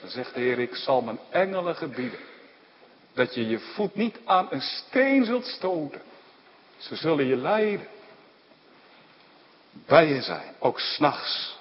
Dan 0.01 0.11
zegt 0.11 0.34
de 0.34 0.41
Heer, 0.41 0.59
ik 0.59 0.74
zal 0.74 1.01
mijn 1.01 1.18
engelen 1.30 1.76
gebieden. 1.76 2.18
Dat 3.12 3.34
je 3.34 3.47
je 3.47 3.59
voet 3.59 3.95
niet 3.95 4.18
aan 4.24 4.47
een 4.51 4.61
steen 4.61 5.24
zult 5.24 5.47
stoten. 5.47 6.03
Ze 6.81 6.97
zullen 6.97 7.26
je 7.26 7.37
leiden. 7.37 7.89
Bij 9.72 10.09
je 10.09 10.22
zijn, 10.22 10.55
ook 10.59 10.81
s'nachts, 10.81 11.57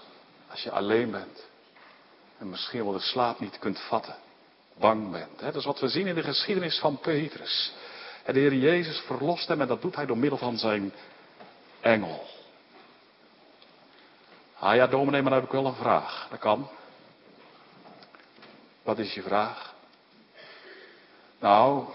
als 0.49 0.63
je 0.63 0.71
alleen 0.71 1.11
bent. 1.11 1.47
En 2.37 2.49
misschien 2.49 2.83
wel 2.83 2.93
de 2.93 2.99
slaap 2.99 3.39
niet 3.39 3.59
kunt 3.59 3.79
vatten. 3.79 4.15
Bang 4.77 5.11
bent. 5.11 5.39
Dat 5.39 5.55
is 5.55 5.65
wat 5.65 5.79
we 5.79 5.87
zien 5.87 6.07
in 6.07 6.15
de 6.15 6.23
geschiedenis 6.23 6.79
van 6.79 6.99
Petrus. 6.99 7.73
En 8.23 8.33
de 8.33 8.39
Heer 8.39 8.53
Jezus 8.53 8.99
verlost 8.99 9.47
hem 9.47 9.61
en 9.61 9.67
dat 9.67 9.81
doet 9.81 9.95
hij 9.95 10.05
door 10.05 10.17
middel 10.17 10.37
van 10.37 10.57
zijn 10.57 10.93
engel. 11.79 12.27
Ah 14.59 14.75
ja, 14.75 14.87
dominee, 14.87 15.21
maar 15.21 15.31
dan 15.31 15.39
heb 15.39 15.49
ik 15.49 15.55
wel 15.55 15.65
een 15.65 15.75
vraag. 15.75 16.27
Dat 16.29 16.39
kan. 16.39 16.69
Wat 18.83 18.99
is 18.99 19.13
je 19.13 19.21
vraag? 19.21 19.73
Nou, 21.39 21.85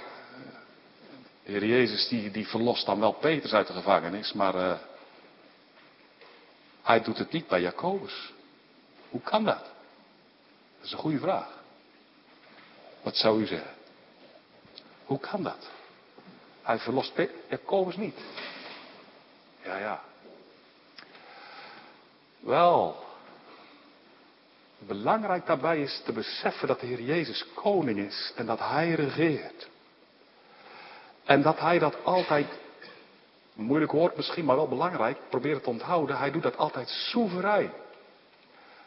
Heer 1.44 1.64
Jezus 1.64 2.08
die, 2.08 2.30
die 2.30 2.48
verlost 2.48 2.86
dan 2.86 3.00
wel 3.00 3.12
Petrus 3.12 3.52
uit 3.52 3.66
de 3.66 3.72
gevangenis, 3.72 4.32
maar 4.32 4.54
uh, 4.54 4.78
hij 6.82 7.02
doet 7.02 7.18
het 7.18 7.32
niet 7.32 7.48
bij 7.48 7.60
Jacobus. 7.60 8.32
Hoe 9.10 9.20
kan 9.20 9.44
dat? 9.44 9.62
Dat 10.76 10.86
is 10.86 10.92
een 10.92 10.98
goede 10.98 11.18
vraag. 11.18 11.62
Wat 13.02 13.16
zou 13.16 13.42
u 13.42 13.46
zeggen? 13.46 13.74
Hoe 15.04 15.18
kan 15.18 15.42
dat? 15.42 15.70
Hij 16.62 16.78
verlost 16.78 17.12
Jacobus 17.48 17.96
niet. 17.96 18.18
Ja, 19.62 19.78
ja. 19.78 20.02
Wel, 22.40 23.04
belangrijk 24.78 25.46
daarbij 25.46 25.82
is 25.82 26.02
te 26.04 26.12
beseffen 26.12 26.68
dat 26.68 26.80
de 26.80 26.86
Heer 26.86 27.02
Jezus 27.02 27.44
koning 27.54 27.98
is 27.98 28.32
en 28.36 28.46
dat 28.46 28.58
Hij 28.58 28.94
regeert. 28.94 29.68
En 31.24 31.42
dat 31.42 31.60
hij 31.60 31.78
dat 31.78 31.96
altijd, 32.04 32.46
moeilijk 33.54 33.92
woord 33.92 34.16
misschien, 34.16 34.44
maar 34.44 34.56
wel 34.56 34.68
belangrijk, 34.68 35.18
probeer 35.28 35.54
het 35.54 35.62
te 35.62 35.70
onthouden, 35.70 36.18
hij 36.18 36.30
doet 36.30 36.42
dat 36.42 36.56
altijd 36.56 36.88
soeverein. 36.88 37.72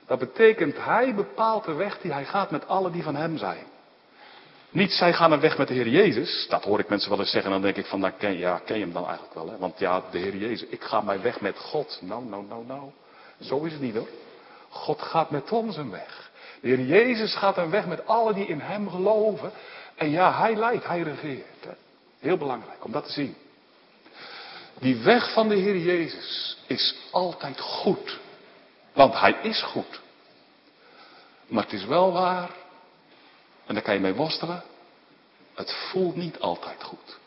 Dat 0.05 0.19
betekent, 0.19 0.75
hij 0.77 1.15
bepaalt 1.15 1.65
de 1.65 1.73
weg 1.73 1.99
die 2.01 2.13
hij 2.13 2.25
gaat 2.25 2.51
met 2.51 2.67
alle 2.67 2.91
die 2.91 3.03
van 3.03 3.15
hem 3.15 3.37
zijn. 3.37 3.65
Niet 4.69 4.91
zij 4.91 5.13
gaan 5.13 5.31
een 5.31 5.39
weg 5.39 5.57
met 5.57 5.67
de 5.67 5.73
Heer 5.73 5.87
Jezus. 5.87 6.47
Dat 6.49 6.63
hoor 6.63 6.79
ik 6.79 6.89
mensen 6.89 7.09
wel 7.09 7.19
eens 7.19 7.31
zeggen. 7.31 7.51
En 7.51 7.61
dan 7.61 7.71
denk 7.71 7.85
ik 7.85 7.89
van, 7.89 8.01
dan 8.01 8.17
ken, 8.17 8.37
ja, 8.37 8.61
ken 8.65 8.77
je 8.77 8.83
hem 8.83 8.93
dan 8.93 9.05
eigenlijk 9.05 9.33
wel. 9.33 9.49
Hè? 9.49 9.57
Want 9.57 9.79
ja, 9.79 10.01
de 10.11 10.17
Heer 10.17 10.35
Jezus, 10.35 10.69
ik 10.69 10.83
ga 10.83 11.01
mijn 11.01 11.21
weg 11.21 11.41
met 11.41 11.57
God. 11.57 11.99
Nou, 12.01 12.25
nou, 12.25 12.45
nou, 12.49 12.65
nou. 12.65 12.89
Zo 13.41 13.63
is 13.63 13.71
het 13.71 13.81
niet 13.81 13.95
hoor. 13.95 14.07
God 14.69 15.01
gaat 15.01 15.29
met 15.29 15.51
ons 15.51 15.77
een 15.77 15.91
weg. 15.91 16.31
De 16.61 16.67
Heer 16.67 16.81
Jezus 16.81 17.35
gaat 17.35 17.57
een 17.57 17.69
weg 17.69 17.85
met 17.85 18.07
alle 18.07 18.33
die 18.33 18.45
in 18.45 18.59
Hem 18.59 18.89
geloven. 18.89 19.51
En 19.95 20.09
ja, 20.09 20.39
Hij 20.39 20.55
leidt, 20.55 20.87
Hij 20.87 21.01
regeert. 21.01 21.56
Heel 22.19 22.37
belangrijk 22.37 22.85
om 22.85 22.91
dat 22.91 23.05
te 23.05 23.11
zien. 23.11 23.35
Die 24.79 24.95
weg 24.95 25.33
van 25.33 25.47
de 25.47 25.55
Heer 25.55 25.77
Jezus 25.77 26.57
is 26.67 26.95
altijd 27.11 27.59
goed. 27.59 28.19
Want 28.93 29.19
Hij 29.19 29.35
is 29.41 29.61
goed. 29.61 29.99
Maar 31.47 31.63
het 31.63 31.73
is 31.73 31.85
wel 31.85 32.11
waar, 32.11 32.49
en 33.65 33.73
daar 33.73 33.83
kan 33.83 33.93
je 33.93 33.99
mee 33.99 34.13
worstelen, 34.13 34.63
het 35.55 35.73
voelt 35.73 36.15
niet 36.15 36.39
altijd 36.39 36.83
goed. 36.83 37.17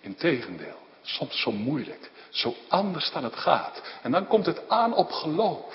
Integendeel, 0.00 0.78
soms 1.02 1.40
zo 1.40 1.52
moeilijk, 1.52 2.10
zo 2.30 2.54
anders 2.68 3.12
dan 3.12 3.24
het 3.24 3.36
gaat. 3.36 3.82
En 4.02 4.10
dan 4.10 4.26
komt 4.26 4.46
het 4.46 4.68
aan 4.68 4.94
op 4.94 5.10
geloof. 5.10 5.74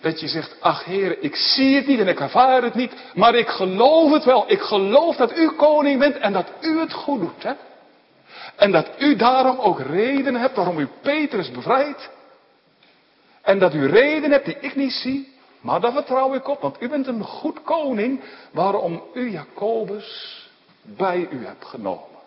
Dat 0.00 0.20
je 0.20 0.28
zegt, 0.28 0.56
ach 0.60 0.84
Heer, 0.84 1.22
ik 1.22 1.36
zie 1.36 1.76
het 1.76 1.86
niet 1.86 1.98
en 1.98 2.08
ik 2.08 2.20
ervaar 2.20 2.62
het 2.62 2.74
niet, 2.74 2.92
maar 3.14 3.34
ik 3.34 3.48
geloof 3.48 4.12
het 4.12 4.24
wel. 4.24 4.50
Ik 4.50 4.60
geloof 4.60 5.16
dat 5.16 5.36
u 5.36 5.50
koning 5.50 5.98
bent 5.98 6.16
en 6.16 6.32
dat 6.32 6.50
u 6.60 6.78
het 6.78 6.92
goed 6.92 7.20
doet. 7.20 7.42
Hè? 7.42 7.52
En 8.56 8.72
dat 8.72 8.90
u 8.98 9.16
daarom 9.16 9.58
ook 9.58 9.80
reden 9.80 10.34
hebt 10.34 10.56
waarom 10.56 10.78
u 10.78 10.88
Petrus 11.02 11.50
bevrijdt. 11.50 12.10
En 13.42 13.58
dat 13.58 13.74
u 13.74 13.86
reden 13.86 14.30
hebt 14.30 14.44
die 14.44 14.58
ik 14.60 14.76
niet 14.76 14.92
zie. 14.92 15.32
Maar 15.60 15.80
daar 15.80 15.92
vertrouw 15.92 16.34
ik 16.34 16.48
op, 16.48 16.60
want 16.60 16.82
u 16.82 16.88
bent 16.88 17.06
een 17.06 17.24
goed 17.24 17.62
koning 17.62 18.20
waarom 18.50 19.02
u 19.14 19.30
Jacobus 19.30 20.40
bij 20.82 21.28
u 21.30 21.46
hebt 21.46 21.64
genomen. 21.64 22.18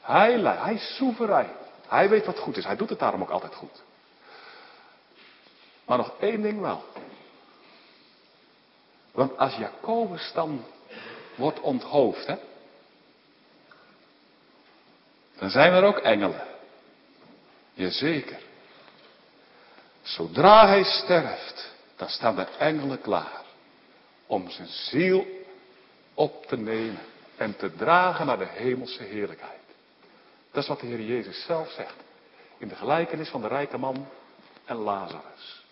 Hij, 0.00 0.32
hij 0.40 0.74
is 0.74 0.96
soeverein. 0.96 1.50
Hij 1.88 2.08
weet 2.08 2.26
wat 2.26 2.38
goed 2.38 2.56
is. 2.56 2.64
Hij 2.64 2.76
doet 2.76 2.88
het 2.88 2.98
daarom 2.98 3.22
ook 3.22 3.30
altijd 3.30 3.54
goed. 3.54 3.82
Maar 5.86 5.96
nog 5.96 6.12
één 6.20 6.42
ding 6.42 6.60
wel. 6.60 6.84
Want 9.12 9.38
als 9.38 9.56
Jacobus 9.56 10.30
dan 10.34 10.64
wordt 11.34 11.60
onthoofd, 11.60 12.26
hè, 12.26 12.36
dan 15.38 15.50
zijn 15.50 15.72
er 15.72 15.82
ook 15.82 15.98
engelen. 15.98 16.46
Jazeker. 17.72 18.38
Zodra 20.02 20.66
hij 20.66 20.84
sterft, 20.84 21.72
dan 21.96 22.08
staan 22.08 22.36
de 22.36 22.46
engelen 22.58 23.00
klaar 23.00 23.42
om 24.26 24.50
zijn 24.50 24.68
ziel 24.68 25.26
op 26.14 26.46
te 26.46 26.56
nemen 26.56 27.00
en 27.36 27.56
te 27.56 27.74
dragen 27.74 28.26
naar 28.26 28.38
de 28.38 28.48
hemelse 28.50 29.02
heerlijkheid. 29.02 29.58
Dat 30.52 30.62
is 30.62 30.68
wat 30.68 30.80
de 30.80 30.86
Heer 30.86 31.02
Jezus 31.02 31.44
zelf 31.44 31.70
zegt 31.70 31.94
in 32.58 32.68
de 32.68 32.74
gelijkenis 32.74 33.28
van 33.28 33.40
de 33.40 33.48
rijke 33.48 33.78
man 33.78 34.08
en 34.64 34.76
Lazarus. 34.76 35.62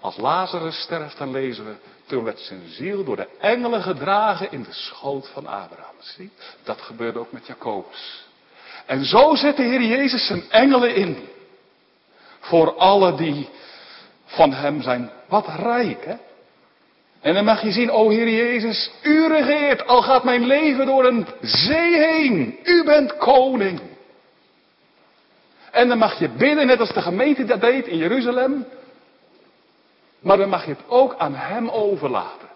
Als 0.00 0.16
Lazarus 0.16 0.80
sterft, 0.82 1.18
dan 1.18 1.30
lezen 1.30 1.64
we, 1.64 1.74
toen 2.06 2.24
werd 2.24 2.38
zijn 2.38 2.68
ziel 2.68 3.04
door 3.04 3.16
de 3.16 3.28
engelen 3.38 3.82
gedragen 3.82 4.52
in 4.52 4.62
de 4.62 4.72
schoot 4.72 5.28
van 5.28 5.46
Abraham. 5.46 5.94
Zie, 5.98 6.30
dat 6.62 6.80
gebeurde 6.80 7.18
ook 7.18 7.32
met 7.32 7.46
Jacobus. 7.46 8.28
En 8.90 9.04
zo 9.04 9.34
zet 9.34 9.56
de 9.56 9.62
Heer 9.62 9.82
Jezus 9.82 10.26
zijn 10.26 10.42
engelen 10.50 10.94
in. 10.94 11.16
Voor 12.40 12.74
alle 12.74 13.14
die 13.14 13.48
van 14.24 14.52
hem 14.52 14.82
zijn. 14.82 15.10
Wat 15.28 15.46
rijk, 15.48 16.04
hè? 16.04 16.14
En 17.20 17.34
dan 17.34 17.44
mag 17.44 17.62
je 17.62 17.70
zien, 17.70 17.90
o 17.90 18.08
Heer 18.08 18.28
Jezus, 18.28 18.90
u 19.02 19.28
regeert, 19.28 19.86
al 19.86 20.02
gaat 20.02 20.24
mijn 20.24 20.46
leven 20.46 20.86
door 20.86 21.04
een 21.04 21.26
zee 21.40 21.96
heen. 21.96 22.58
U 22.64 22.84
bent 22.84 23.16
koning. 23.16 23.80
En 25.70 25.88
dan 25.88 25.98
mag 25.98 26.18
je 26.18 26.28
bidden, 26.28 26.66
net 26.66 26.80
als 26.80 26.92
de 26.92 27.02
gemeente 27.02 27.44
dat 27.44 27.60
deed 27.60 27.86
in 27.86 27.96
Jeruzalem. 27.96 28.66
Maar 30.20 30.36
dan 30.36 30.48
mag 30.48 30.64
je 30.64 30.70
het 30.70 30.88
ook 30.88 31.14
aan 31.18 31.34
Hem 31.34 31.68
overlaten. 31.68 32.49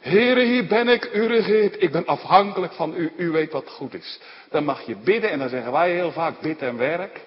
Heere, 0.00 0.44
hier 0.44 0.66
ben 0.66 0.88
ik, 0.88 1.14
u 1.14 1.26
regeert, 1.26 1.82
ik 1.82 1.92
ben 1.92 2.06
afhankelijk 2.06 2.72
van 2.72 2.94
u, 2.94 3.12
u 3.16 3.30
weet 3.30 3.52
wat 3.52 3.70
goed 3.70 3.94
is. 3.94 4.20
Dan 4.50 4.64
mag 4.64 4.82
je 4.86 4.96
bidden 4.96 5.30
en 5.30 5.38
dan 5.38 5.48
zeggen 5.48 5.72
wij 5.72 5.92
heel 5.92 6.12
vaak 6.12 6.40
bid 6.40 6.62
en 6.62 6.76
werk. 6.76 7.20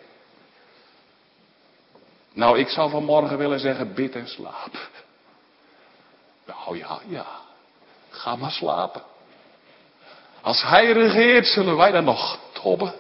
Nou, 2.34 2.60
ik 2.60 2.68
zou 2.68 2.90
vanmorgen 2.90 3.38
willen 3.38 3.60
zeggen 3.60 3.94
bid 3.94 4.16
en 4.16 4.28
slaap. 4.28 4.90
Nou 6.46 6.78
ja, 6.78 7.00
ja, 7.08 7.28
ga 8.10 8.36
maar 8.36 8.52
slapen. 8.52 9.04
Als 10.42 10.62
hij 10.62 10.92
regeert, 10.92 11.46
zullen 11.48 11.78
wij 11.78 11.92
dan 11.92 12.04
nog 12.04 12.40
tobben? 12.52 12.94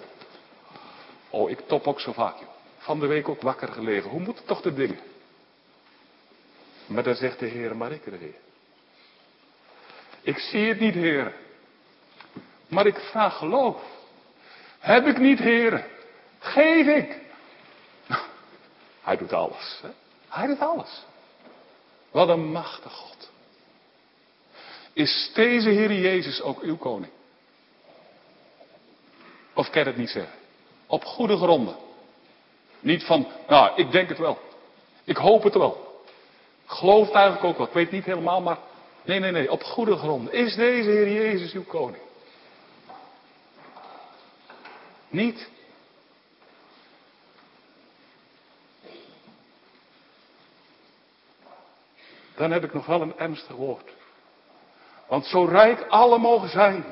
Oh, 1.29 1.49
ik 1.49 1.59
top 1.67 1.87
ook 1.87 1.99
zo 1.99 2.11
vaak, 2.11 2.39
joh. 2.39 2.49
Van 2.77 2.99
de 2.99 3.07
week 3.07 3.29
ook 3.29 3.41
wakker 3.41 3.67
gelegen. 3.67 4.09
Hoe 4.09 4.19
moeten 4.19 4.45
toch 4.45 4.61
de 4.61 4.73
dingen? 4.73 4.99
Maar 6.85 7.03
dan 7.03 7.15
zegt 7.15 7.39
de 7.39 7.45
Heer, 7.45 7.77
maar 7.77 7.91
ik 7.91 8.05
regeer. 8.05 8.35
Ik 10.21 10.37
zie 10.37 10.67
het 10.67 10.79
niet, 10.79 10.93
Heer. 10.93 11.33
Maar 12.67 12.85
ik 12.85 12.97
vraag 12.97 13.37
geloof. 13.37 13.81
Heb 14.79 15.05
ik 15.05 15.17
niet, 15.17 15.39
Heer? 15.39 15.85
Geef 16.39 16.87
ik. 16.87 17.19
Hij 19.01 19.17
doet 19.17 19.33
alles. 19.33 19.79
Hè? 19.81 19.89
Hij 20.27 20.47
doet 20.47 20.59
alles. 20.59 21.03
Wat 22.11 22.29
een 22.29 22.51
machtig 22.51 22.91
God. 22.91 23.31
Is 24.93 25.31
deze 25.33 25.69
Heer 25.69 25.93
Jezus 25.93 26.41
ook 26.41 26.61
uw 26.61 26.77
koning? 26.77 27.11
Of 29.53 29.69
kan 29.69 29.85
het 29.85 29.97
niet 29.97 30.09
zeggen? 30.09 30.33
Op 30.87 31.03
goede 31.03 31.37
gronden. 31.37 31.75
Niet 32.79 33.03
van, 33.03 33.27
nou, 33.47 33.75
ik 33.75 33.91
denk 33.91 34.09
het 34.09 34.17
wel. 34.17 34.39
Ik 35.03 35.17
hoop 35.17 35.43
het 35.43 35.53
wel. 35.53 36.03
Geloof 36.65 37.05
het 37.05 37.15
eigenlijk 37.15 37.45
ook 37.45 37.57
wel. 37.57 37.67
Ik 37.67 37.73
weet 37.73 37.91
niet 37.91 38.05
helemaal, 38.05 38.41
maar 38.41 38.57
nee, 39.03 39.19
nee, 39.19 39.31
nee. 39.31 39.51
Op 39.51 39.63
goede 39.63 39.95
gronden. 39.95 40.33
Is 40.33 40.55
deze 40.55 40.89
Heer 40.89 41.11
Jezus 41.11 41.53
uw 41.53 41.63
koning? 41.63 42.03
Niet. 45.09 45.49
Dan 52.35 52.51
heb 52.51 52.63
ik 52.63 52.73
nog 52.73 52.85
wel 52.85 53.01
een 53.01 53.17
ernstig 53.17 53.55
woord. 53.55 53.89
Want 55.07 55.25
zo 55.25 55.45
rijk 55.45 55.85
alle 55.87 56.17
mogen 56.17 56.49
zijn 56.49 56.85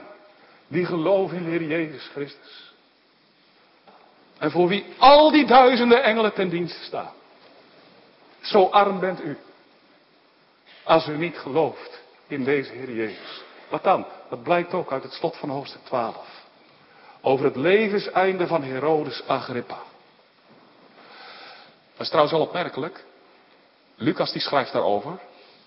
die 0.68 0.86
geloven 0.86 1.38
in 1.38 1.44
de 1.44 1.50
Heer 1.50 1.64
Jezus 1.64 2.08
Christus. 2.08 2.74
En 4.38 4.52
voor 4.52 4.68
wie 4.68 4.86
al 4.98 5.32
die 5.32 5.46
duizenden 5.46 6.04
engelen 6.04 6.34
ten 6.34 6.50
dienste 6.50 6.84
staan. 6.84 7.14
Zo 8.42 8.66
arm 8.66 9.00
bent 9.00 9.24
u. 9.24 9.38
Als 10.90 11.08
u 11.08 11.18
niet 11.18 11.38
gelooft 11.38 12.02
in 12.28 12.44
deze 12.44 12.72
Heer 12.72 12.92
Jezus. 12.92 13.44
Wat 13.70 13.84
dan? 13.84 14.06
Dat 14.30 14.44
blijkt 14.44 14.74
ook 14.74 14.92
uit 14.92 15.04
het 15.04 15.14
slot 15.14 15.38
van 15.38 15.50
hoofdstuk 15.50 15.82
12. 15.84 16.16
Over 17.22 17.46
het 17.46 17.56
levenseinde 17.56 18.48
van 18.48 18.64
Herodes 18.64 19.24
Agrippa. 19.28 19.78
Dat 21.92 22.02
is 22.02 22.08
trouwens 22.08 22.34
wel 22.34 22.46
opmerkelijk. 22.46 23.04
Lucas 23.96 24.32
die 24.32 24.42
schrijft 24.42 24.72
daarover. 24.72 25.20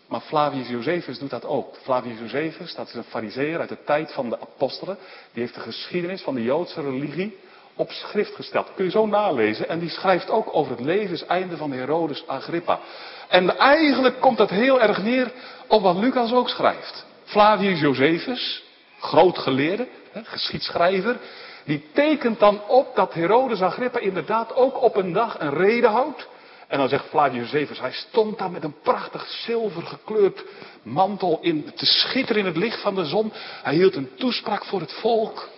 Maar 0.06 0.20
Flavius 0.20 0.68
Josephus 0.68 1.18
doet 1.18 1.30
dat 1.30 1.44
ook. 1.44 1.76
Flavius 1.76 2.18
Josephus, 2.18 2.74
dat 2.74 2.88
is 2.88 2.94
een 2.94 3.04
fariseer 3.04 3.60
uit 3.60 3.68
de 3.68 3.84
tijd 3.84 4.12
van 4.12 4.28
de 4.28 4.40
apostelen. 4.40 4.98
Die 5.32 5.42
heeft 5.42 5.54
de 5.54 5.60
geschiedenis 5.60 6.22
van 6.22 6.34
de 6.34 6.42
Joodse 6.42 6.80
religie 6.80 7.38
op 7.76 7.90
schrift 7.90 8.34
gesteld. 8.34 8.70
Kun 8.74 8.84
je 8.84 8.90
zo 8.90 9.06
nalezen. 9.06 9.68
En 9.68 9.78
die 9.78 9.90
schrijft 9.90 10.30
ook 10.30 10.48
over 10.52 10.72
het 10.76 10.84
levenseinde 10.84 11.56
van 11.56 11.72
Herodes 11.72 12.26
Agrippa. 12.26 12.80
En 13.28 13.58
eigenlijk 13.58 14.20
komt 14.20 14.38
dat 14.38 14.50
heel 14.50 14.80
erg 14.80 15.02
neer 15.02 15.32
op 15.66 15.82
wat 15.82 15.96
Lucas 15.96 16.32
ook 16.32 16.48
schrijft. 16.48 17.06
Flavius 17.24 17.80
Josephus, 17.80 18.62
groot 18.98 19.38
geleerde, 19.38 19.86
geschiedschrijver, 20.22 21.16
die 21.64 21.84
tekent 21.92 22.38
dan 22.38 22.60
op 22.68 22.94
dat 22.94 23.14
Herodes 23.14 23.60
Agrippa 23.60 23.98
inderdaad 23.98 24.54
ook 24.54 24.82
op 24.82 24.96
een 24.96 25.12
dag 25.12 25.40
een 25.40 25.54
reden 25.54 25.90
houdt. 25.90 26.28
En 26.68 26.78
dan 26.78 26.88
zegt 26.88 27.08
Flavius 27.08 27.50
Josephus, 27.50 27.80
hij 27.80 27.92
stond 27.92 28.38
daar 28.38 28.50
met 28.50 28.64
een 28.64 28.80
prachtig 28.82 29.28
zilver 29.28 29.82
gekleurd 29.82 30.44
mantel 30.82 31.38
in, 31.42 31.72
te 31.74 31.86
schitteren 31.86 32.40
in 32.40 32.46
het 32.46 32.56
licht 32.56 32.80
van 32.80 32.94
de 32.94 33.04
zon. 33.04 33.32
Hij 33.62 33.74
hield 33.74 33.94
een 33.94 34.10
toespraak 34.16 34.64
voor 34.64 34.80
het 34.80 34.92
volk. 34.92 35.48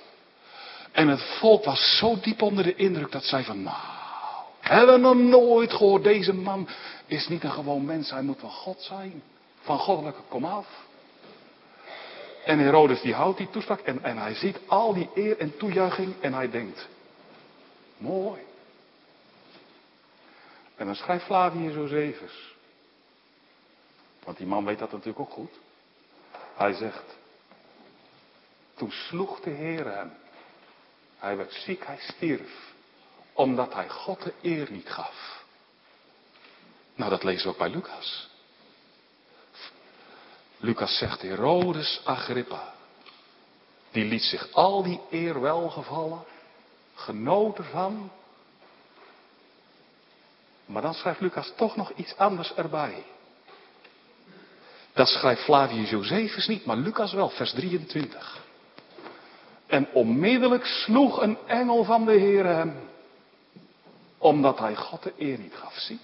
En 0.95 1.09
het 1.09 1.23
volk 1.23 1.65
was 1.65 1.99
zo 1.99 2.21
diep 2.21 2.43
onder 2.43 2.65
de 2.65 2.75
indruk 2.75 3.13
dat 3.13 3.25
zij 3.25 3.45
van, 3.45 3.63
nou, 3.63 3.77
hebben 4.61 4.95
we 4.95 5.01
nog 5.01 5.15
nooit 5.17 5.73
gehoord, 5.73 6.05
deze 6.05 6.35
man 6.35 6.69
is 7.07 7.29
niet 7.29 7.45
een 7.45 7.53
gewoon 7.53 7.85
mens, 7.85 8.11
hij 8.11 8.23
moet 8.23 8.41
van 8.41 8.51
God 8.51 8.83
zijn. 8.83 9.23
Van 9.61 9.79
goddelijke 9.79 10.21
kom 10.29 10.45
af. 10.45 10.67
En 12.45 12.59
Herodes 12.59 13.01
die 13.01 13.15
houdt 13.15 13.39
die 13.39 13.51
toespraak 13.51 13.81
en, 13.81 14.03
en 14.03 14.17
hij 14.17 14.35
ziet 14.35 14.59
al 14.67 14.95
die 14.95 15.11
eer 15.15 15.39
en 15.39 15.57
toejuiching 15.57 16.15
en 16.21 16.35
hij 16.35 16.51
denkt, 16.51 16.89
mooi. 17.97 18.41
En 20.77 20.87
dan 20.87 20.95
schrijft 20.95 21.25
Flavius 21.25 21.75
Josephus. 21.75 22.55
Want 24.25 24.37
die 24.37 24.47
man 24.47 24.65
weet 24.65 24.79
dat 24.79 24.93
natuurlijk 24.93 25.21
ook 25.21 25.33
goed. 25.33 25.53
Hij 26.55 26.73
zegt, 26.73 27.17
toen 28.75 28.91
sloeg 28.91 29.41
de 29.41 29.51
Heer 29.51 29.97
hem. 29.97 30.13
Hij 31.25 31.37
werd 31.37 31.53
ziek, 31.53 31.87
hij 31.87 31.99
stierf. 31.99 32.73
Omdat 33.33 33.75
hij 33.75 33.89
God 33.89 34.23
de 34.23 34.33
eer 34.43 34.71
niet 34.71 34.89
gaf. 34.89 35.45
Nou, 36.95 37.11
dat 37.11 37.25
lezen 37.25 37.45
we 37.45 37.53
ook 37.53 37.59
bij 37.59 37.69
Lucas. 37.69 38.29
Lucas 40.57 40.99
zegt, 40.99 41.23
Herodes 41.23 42.01
Agrippa. 42.05 42.75
Die 43.91 44.05
liet 44.05 44.23
zich 44.23 44.53
al 44.53 44.83
die 44.83 45.01
eer 45.11 45.41
welgevallen. 45.41 46.25
Genoot 46.95 47.59
ervan. 47.59 48.11
Maar 50.65 50.83
dan 50.83 50.95
schrijft 50.95 51.21
Lucas 51.21 51.53
toch 51.57 51.77
nog 51.77 51.91
iets 51.91 52.17
anders 52.17 52.55
erbij. 52.55 53.05
Dat 54.93 55.09
schrijft 55.09 55.43
Flavius 55.43 55.91
Josephus 55.91 56.47
niet, 56.47 56.65
maar 56.65 56.77
Lucas 56.77 57.13
wel, 57.13 57.29
vers 57.29 57.53
23. 57.53 58.43
En 59.67 59.89
onmiddellijk 59.93 60.67
sloeg 60.67 61.23
een 61.23 61.39
engel 61.47 61.85
van 61.85 62.05
de 62.05 62.13
Heer 62.13 62.45
hem, 62.47 62.77
omdat 64.19 64.59
hij 64.59 64.77
God 64.77 65.03
de 65.03 65.13
eer 65.19 65.39
niet 65.39 65.55
gaf. 65.55 65.75
Zie? 65.75 66.01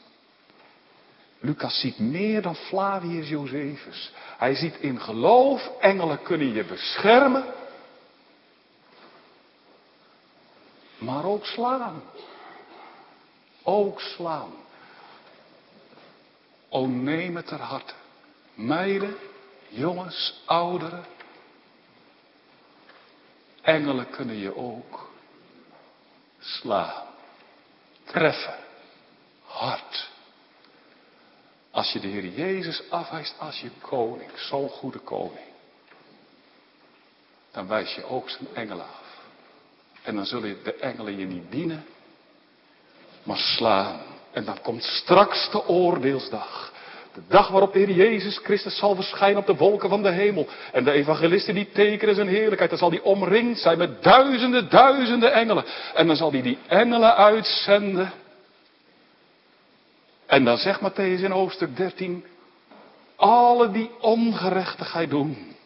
Lucas 1.40 1.80
ziet 1.80 1.98
meer 1.98 2.42
dan 2.42 2.54
Flavius 2.54 3.28
Josephus. 3.28 4.12
Hij 4.38 4.54
ziet 4.54 4.76
in 4.76 5.00
geloof, 5.00 5.70
engelen 5.80 6.22
kunnen 6.22 6.52
je 6.52 6.64
beschermen, 6.64 7.44
maar 10.98 11.24
ook 11.24 11.44
slaan. 11.44 12.02
Ook 13.62 14.00
slaan. 14.00 14.52
O 16.68 16.86
neem 16.86 17.36
het 17.36 17.46
ter 17.46 17.60
harte. 17.60 17.94
Meiden, 18.54 19.16
jongens, 19.68 20.42
ouderen. 20.44 21.04
Engelen 23.70 24.10
kunnen 24.10 24.36
je 24.36 24.56
ook 24.56 25.10
slaan. 26.38 27.06
Treffen. 28.04 28.54
Hard. 29.44 30.08
Als 31.70 31.92
je 31.92 32.00
de 32.00 32.08
Heer 32.08 32.26
Jezus 32.26 32.90
afwijst 32.90 33.34
als 33.38 33.60
je 33.60 33.70
koning, 33.80 34.30
zo'n 34.34 34.68
goede 34.68 34.98
koning. 34.98 35.48
Dan 37.50 37.66
wijs 37.66 37.94
je 37.94 38.04
ook 38.04 38.30
zijn 38.30 38.48
engelen 38.54 38.84
af. 38.84 39.18
En 40.02 40.14
dan 40.14 40.26
zullen 40.26 40.64
de 40.64 40.74
engelen 40.74 41.18
je 41.18 41.26
niet 41.26 41.50
dienen, 41.50 41.86
maar 43.22 43.38
slaan. 43.38 44.02
En 44.32 44.44
dan 44.44 44.60
komt 44.60 44.82
straks 44.82 45.50
de 45.50 45.66
oordeelsdag. 45.66 46.72
De 47.28 47.34
dag 47.36 47.48
waarop 47.48 47.72
de 47.72 47.78
Heer 47.78 47.90
Jezus 47.90 48.38
Christus 48.38 48.76
zal 48.76 48.94
verschijnen 48.94 49.38
op 49.38 49.46
de 49.46 49.56
wolken 49.56 49.88
van 49.88 50.02
de 50.02 50.10
hemel. 50.10 50.48
En 50.72 50.84
de 50.84 50.90
evangelisten 50.90 51.54
die 51.54 51.68
tekenen 51.72 52.14
zijn 52.14 52.28
heerlijkheid. 52.28 52.70
Dan 52.70 52.78
zal 52.78 52.90
die 52.90 53.04
omringd 53.04 53.58
zijn 53.58 53.78
met 53.78 54.02
duizenden, 54.02 54.70
duizenden 54.70 55.32
engelen. 55.32 55.64
En 55.94 56.06
dan 56.06 56.16
zal 56.16 56.30
hij 56.30 56.42
die 56.42 56.58
engelen 56.66 57.16
uitzenden. 57.16 58.12
En 60.26 60.44
dan 60.44 60.56
zegt 60.56 60.80
Matthäus 60.80 61.22
in 61.22 61.30
hoofdstuk 61.30 61.76
13. 61.76 62.24
Alle 63.16 63.70
die 63.70 63.90
ongerechtigheid 64.00 65.10
doen. 65.10 65.56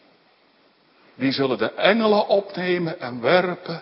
Die 1.15 1.31
zullen 1.31 1.57
de 1.57 1.71
engelen 1.71 2.27
opnemen 2.27 2.99
en 2.99 3.21
werpen 3.21 3.81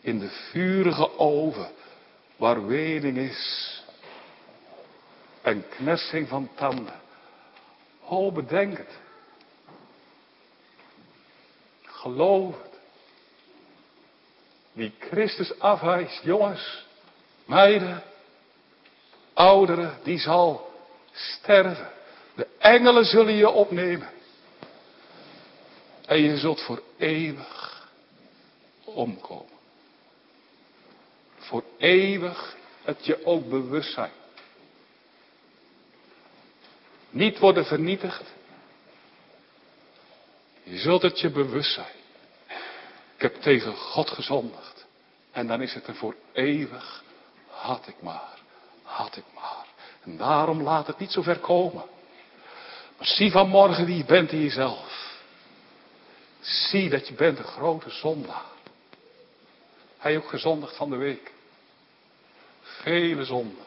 in 0.00 0.18
de 0.18 0.28
vurige 0.50 1.18
oven 1.18 1.68
waar 2.36 2.66
wening 2.66 3.16
is 3.16 3.82
en 5.44 5.68
knersing 5.68 6.28
van 6.28 6.50
tanden. 6.54 7.00
O, 8.04 8.32
bedenk 8.32 8.78
het. 8.78 8.98
Geloof 11.82 12.62
het. 12.62 12.72
Wie 14.72 14.94
Christus 14.98 15.58
afwijst, 15.58 16.22
jongens, 16.22 16.86
meiden, 17.44 18.02
ouderen, 19.32 19.98
die 20.02 20.18
zal 20.18 20.72
sterven. 21.12 21.90
De 22.34 22.46
engelen 22.58 23.04
zullen 23.04 23.34
je 23.34 23.48
opnemen. 23.48 24.10
En 26.06 26.20
je 26.20 26.36
zult 26.36 26.60
voor 26.60 26.82
eeuwig 26.96 27.88
omkomen. 28.84 29.52
Voor 31.38 31.64
eeuwig 31.78 32.56
het 32.82 33.06
je 33.06 33.24
ook 33.24 33.48
bewust 33.48 33.92
zijn. 33.92 34.22
Niet 37.14 37.38
worden 37.38 37.64
vernietigd. 37.64 38.22
Je 40.62 40.78
zult 40.78 41.02
het 41.02 41.20
je 41.20 41.30
bewust 41.30 41.72
zijn. 41.72 41.92
Ik 43.16 43.22
heb 43.22 43.34
tegen 43.34 43.76
God 43.76 44.10
gezondigd. 44.10 44.86
En 45.32 45.46
dan 45.46 45.62
is 45.62 45.74
het 45.74 45.86
er 45.86 45.94
voor 45.94 46.14
eeuwig. 46.32 47.02
Had 47.48 47.88
ik 47.88 47.94
maar. 48.00 48.38
Had 48.82 49.16
ik 49.16 49.24
maar. 49.34 49.66
En 50.02 50.16
daarom 50.16 50.62
laat 50.62 50.86
het 50.86 50.98
niet 50.98 51.12
zo 51.12 51.22
ver 51.22 51.38
komen. 51.38 51.84
Maar 52.96 53.06
zie 53.06 53.30
vanmorgen 53.30 53.86
wie 53.86 53.96
je 53.96 54.04
bent 54.04 54.32
in 54.32 54.40
jezelf. 54.40 55.18
Zie 56.40 56.90
dat 56.90 57.08
je 57.08 57.14
bent 57.14 57.38
een 57.38 57.44
grote 57.44 57.90
zondaar. 57.90 58.52
Hij 59.98 60.16
ook 60.16 60.28
gezondigd 60.28 60.76
van 60.76 60.90
de 60.90 60.96
week. 60.96 61.32
Vele 62.62 63.24
zonden. 63.24 63.64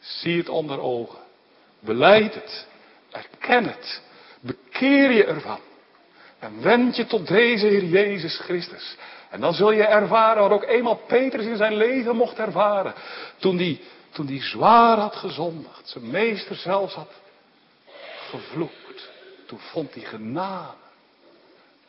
Zie 0.00 0.38
het 0.38 0.48
onder 0.48 0.80
ogen. 0.80 1.28
Beleid 1.80 2.34
het. 2.34 2.66
Erken 3.10 3.64
het. 3.64 4.02
Bekeer 4.40 5.10
je 5.10 5.24
ervan. 5.24 5.60
En 6.38 6.62
wend 6.62 6.96
je 6.96 7.06
tot 7.06 7.28
deze 7.28 7.66
Heer 7.66 7.84
Jezus 7.84 8.38
Christus. 8.38 8.96
En 9.30 9.40
dan 9.40 9.54
zul 9.54 9.72
je 9.72 9.84
ervaren 9.84 10.42
wat 10.42 10.50
ook 10.50 10.64
eenmaal 10.64 10.96
Petrus 10.96 11.44
in 11.44 11.56
zijn 11.56 11.76
leven 11.76 12.16
mocht 12.16 12.38
ervaren. 12.38 12.94
Toen 13.38 13.56
die, 13.56 13.80
toen 14.10 14.26
die 14.26 14.42
zwaar 14.42 14.98
had 14.98 15.16
gezondigd. 15.16 15.88
Zijn 15.88 16.10
meester 16.10 16.56
zelfs 16.56 16.94
had 16.94 17.10
gevloekt. 18.30 19.10
Toen 19.46 19.58
vond 19.58 19.94
hij 19.94 20.04
genade. 20.04 20.78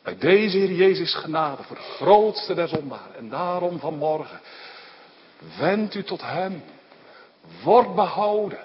Bij 0.02 0.16
deze 0.18 0.58
Heer 0.58 0.72
Jezus 0.72 1.14
genade 1.14 1.62
voor 1.62 1.76
de 1.76 1.82
grootste 1.82 2.54
der 2.54 2.68
zondaren. 2.68 3.16
En 3.16 3.28
daarom 3.28 3.78
vanmorgen. 3.78 4.40
Wend 5.58 5.94
u 5.94 6.02
tot 6.02 6.20
Hem. 6.22 6.62
Word 7.62 7.94
behouden. 7.94 8.64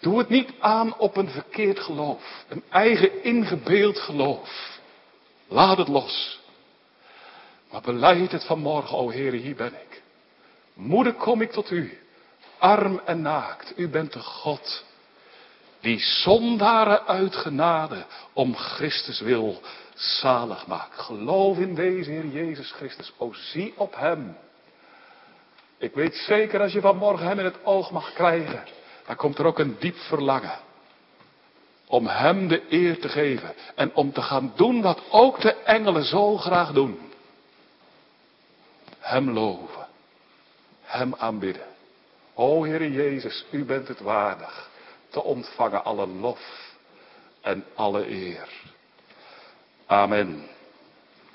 Doe 0.00 0.18
het 0.18 0.28
niet 0.28 0.52
aan 0.60 0.96
op 0.98 1.16
een 1.16 1.28
verkeerd 1.28 1.80
geloof. 1.80 2.44
Een 2.48 2.62
eigen 2.70 3.24
ingebeeld 3.24 3.98
geloof. 3.98 4.78
Laat 5.48 5.78
het 5.78 5.88
los. 5.88 6.40
Maar 7.70 7.80
beleid 7.80 8.32
het 8.32 8.44
vanmorgen, 8.44 8.98
o 8.98 9.08
Heer, 9.08 9.32
hier 9.32 9.54
ben 9.54 9.72
ik. 9.74 10.02
Moeder 10.74 11.14
kom 11.14 11.40
ik 11.40 11.50
tot 11.50 11.70
u. 11.70 11.98
Arm 12.58 13.00
en 13.04 13.22
naakt. 13.22 13.72
U 13.76 13.88
bent 13.88 14.12
de 14.12 14.20
God. 14.20 14.84
Die 15.80 15.98
zondaren 15.98 17.06
uit 17.06 17.36
genade 17.36 18.04
om 18.32 18.54
Christus 18.54 19.20
wil 19.20 19.60
zalig 19.94 20.66
maakt. 20.66 20.98
Geloof 20.98 21.58
in 21.58 21.74
deze 21.74 22.10
Heer 22.10 22.26
Jezus 22.26 22.72
Christus. 22.72 23.12
O 23.16 23.32
zie 23.32 23.74
op 23.76 23.96
Hem. 23.96 24.36
Ik 25.78 25.94
weet 25.94 26.14
zeker 26.14 26.60
als 26.60 26.72
je 26.72 26.80
vanmorgen 26.80 27.26
Hem 27.26 27.38
in 27.38 27.44
het 27.44 27.64
oog 27.64 27.90
mag 27.90 28.12
krijgen 28.12 28.78
dan 29.10 29.18
komt 29.18 29.38
er 29.38 29.46
ook 29.46 29.58
een 29.58 29.76
diep 29.78 29.96
verlangen. 29.96 30.58
Om 31.86 32.06
Hem 32.06 32.48
de 32.48 32.62
eer 32.68 33.00
te 33.00 33.08
geven. 33.08 33.54
En 33.74 33.94
om 33.94 34.12
te 34.12 34.22
gaan 34.22 34.52
doen 34.56 34.82
wat 34.82 35.00
ook 35.10 35.40
de 35.40 35.54
engelen 35.54 36.04
zo 36.04 36.36
graag 36.36 36.72
doen. 36.72 36.98
Hem 38.98 39.30
loven. 39.30 39.86
Hem 40.82 41.14
aanbidden. 41.14 41.66
O 42.34 42.62
Heer 42.62 42.90
Jezus, 42.90 43.44
U 43.50 43.64
bent 43.64 43.88
het 43.88 44.00
waardig 44.00 44.70
te 45.08 45.22
ontvangen 45.22 45.84
alle 45.84 46.06
lof 46.06 46.74
en 47.40 47.64
alle 47.74 48.08
eer. 48.08 48.48
Amen. 49.86 50.48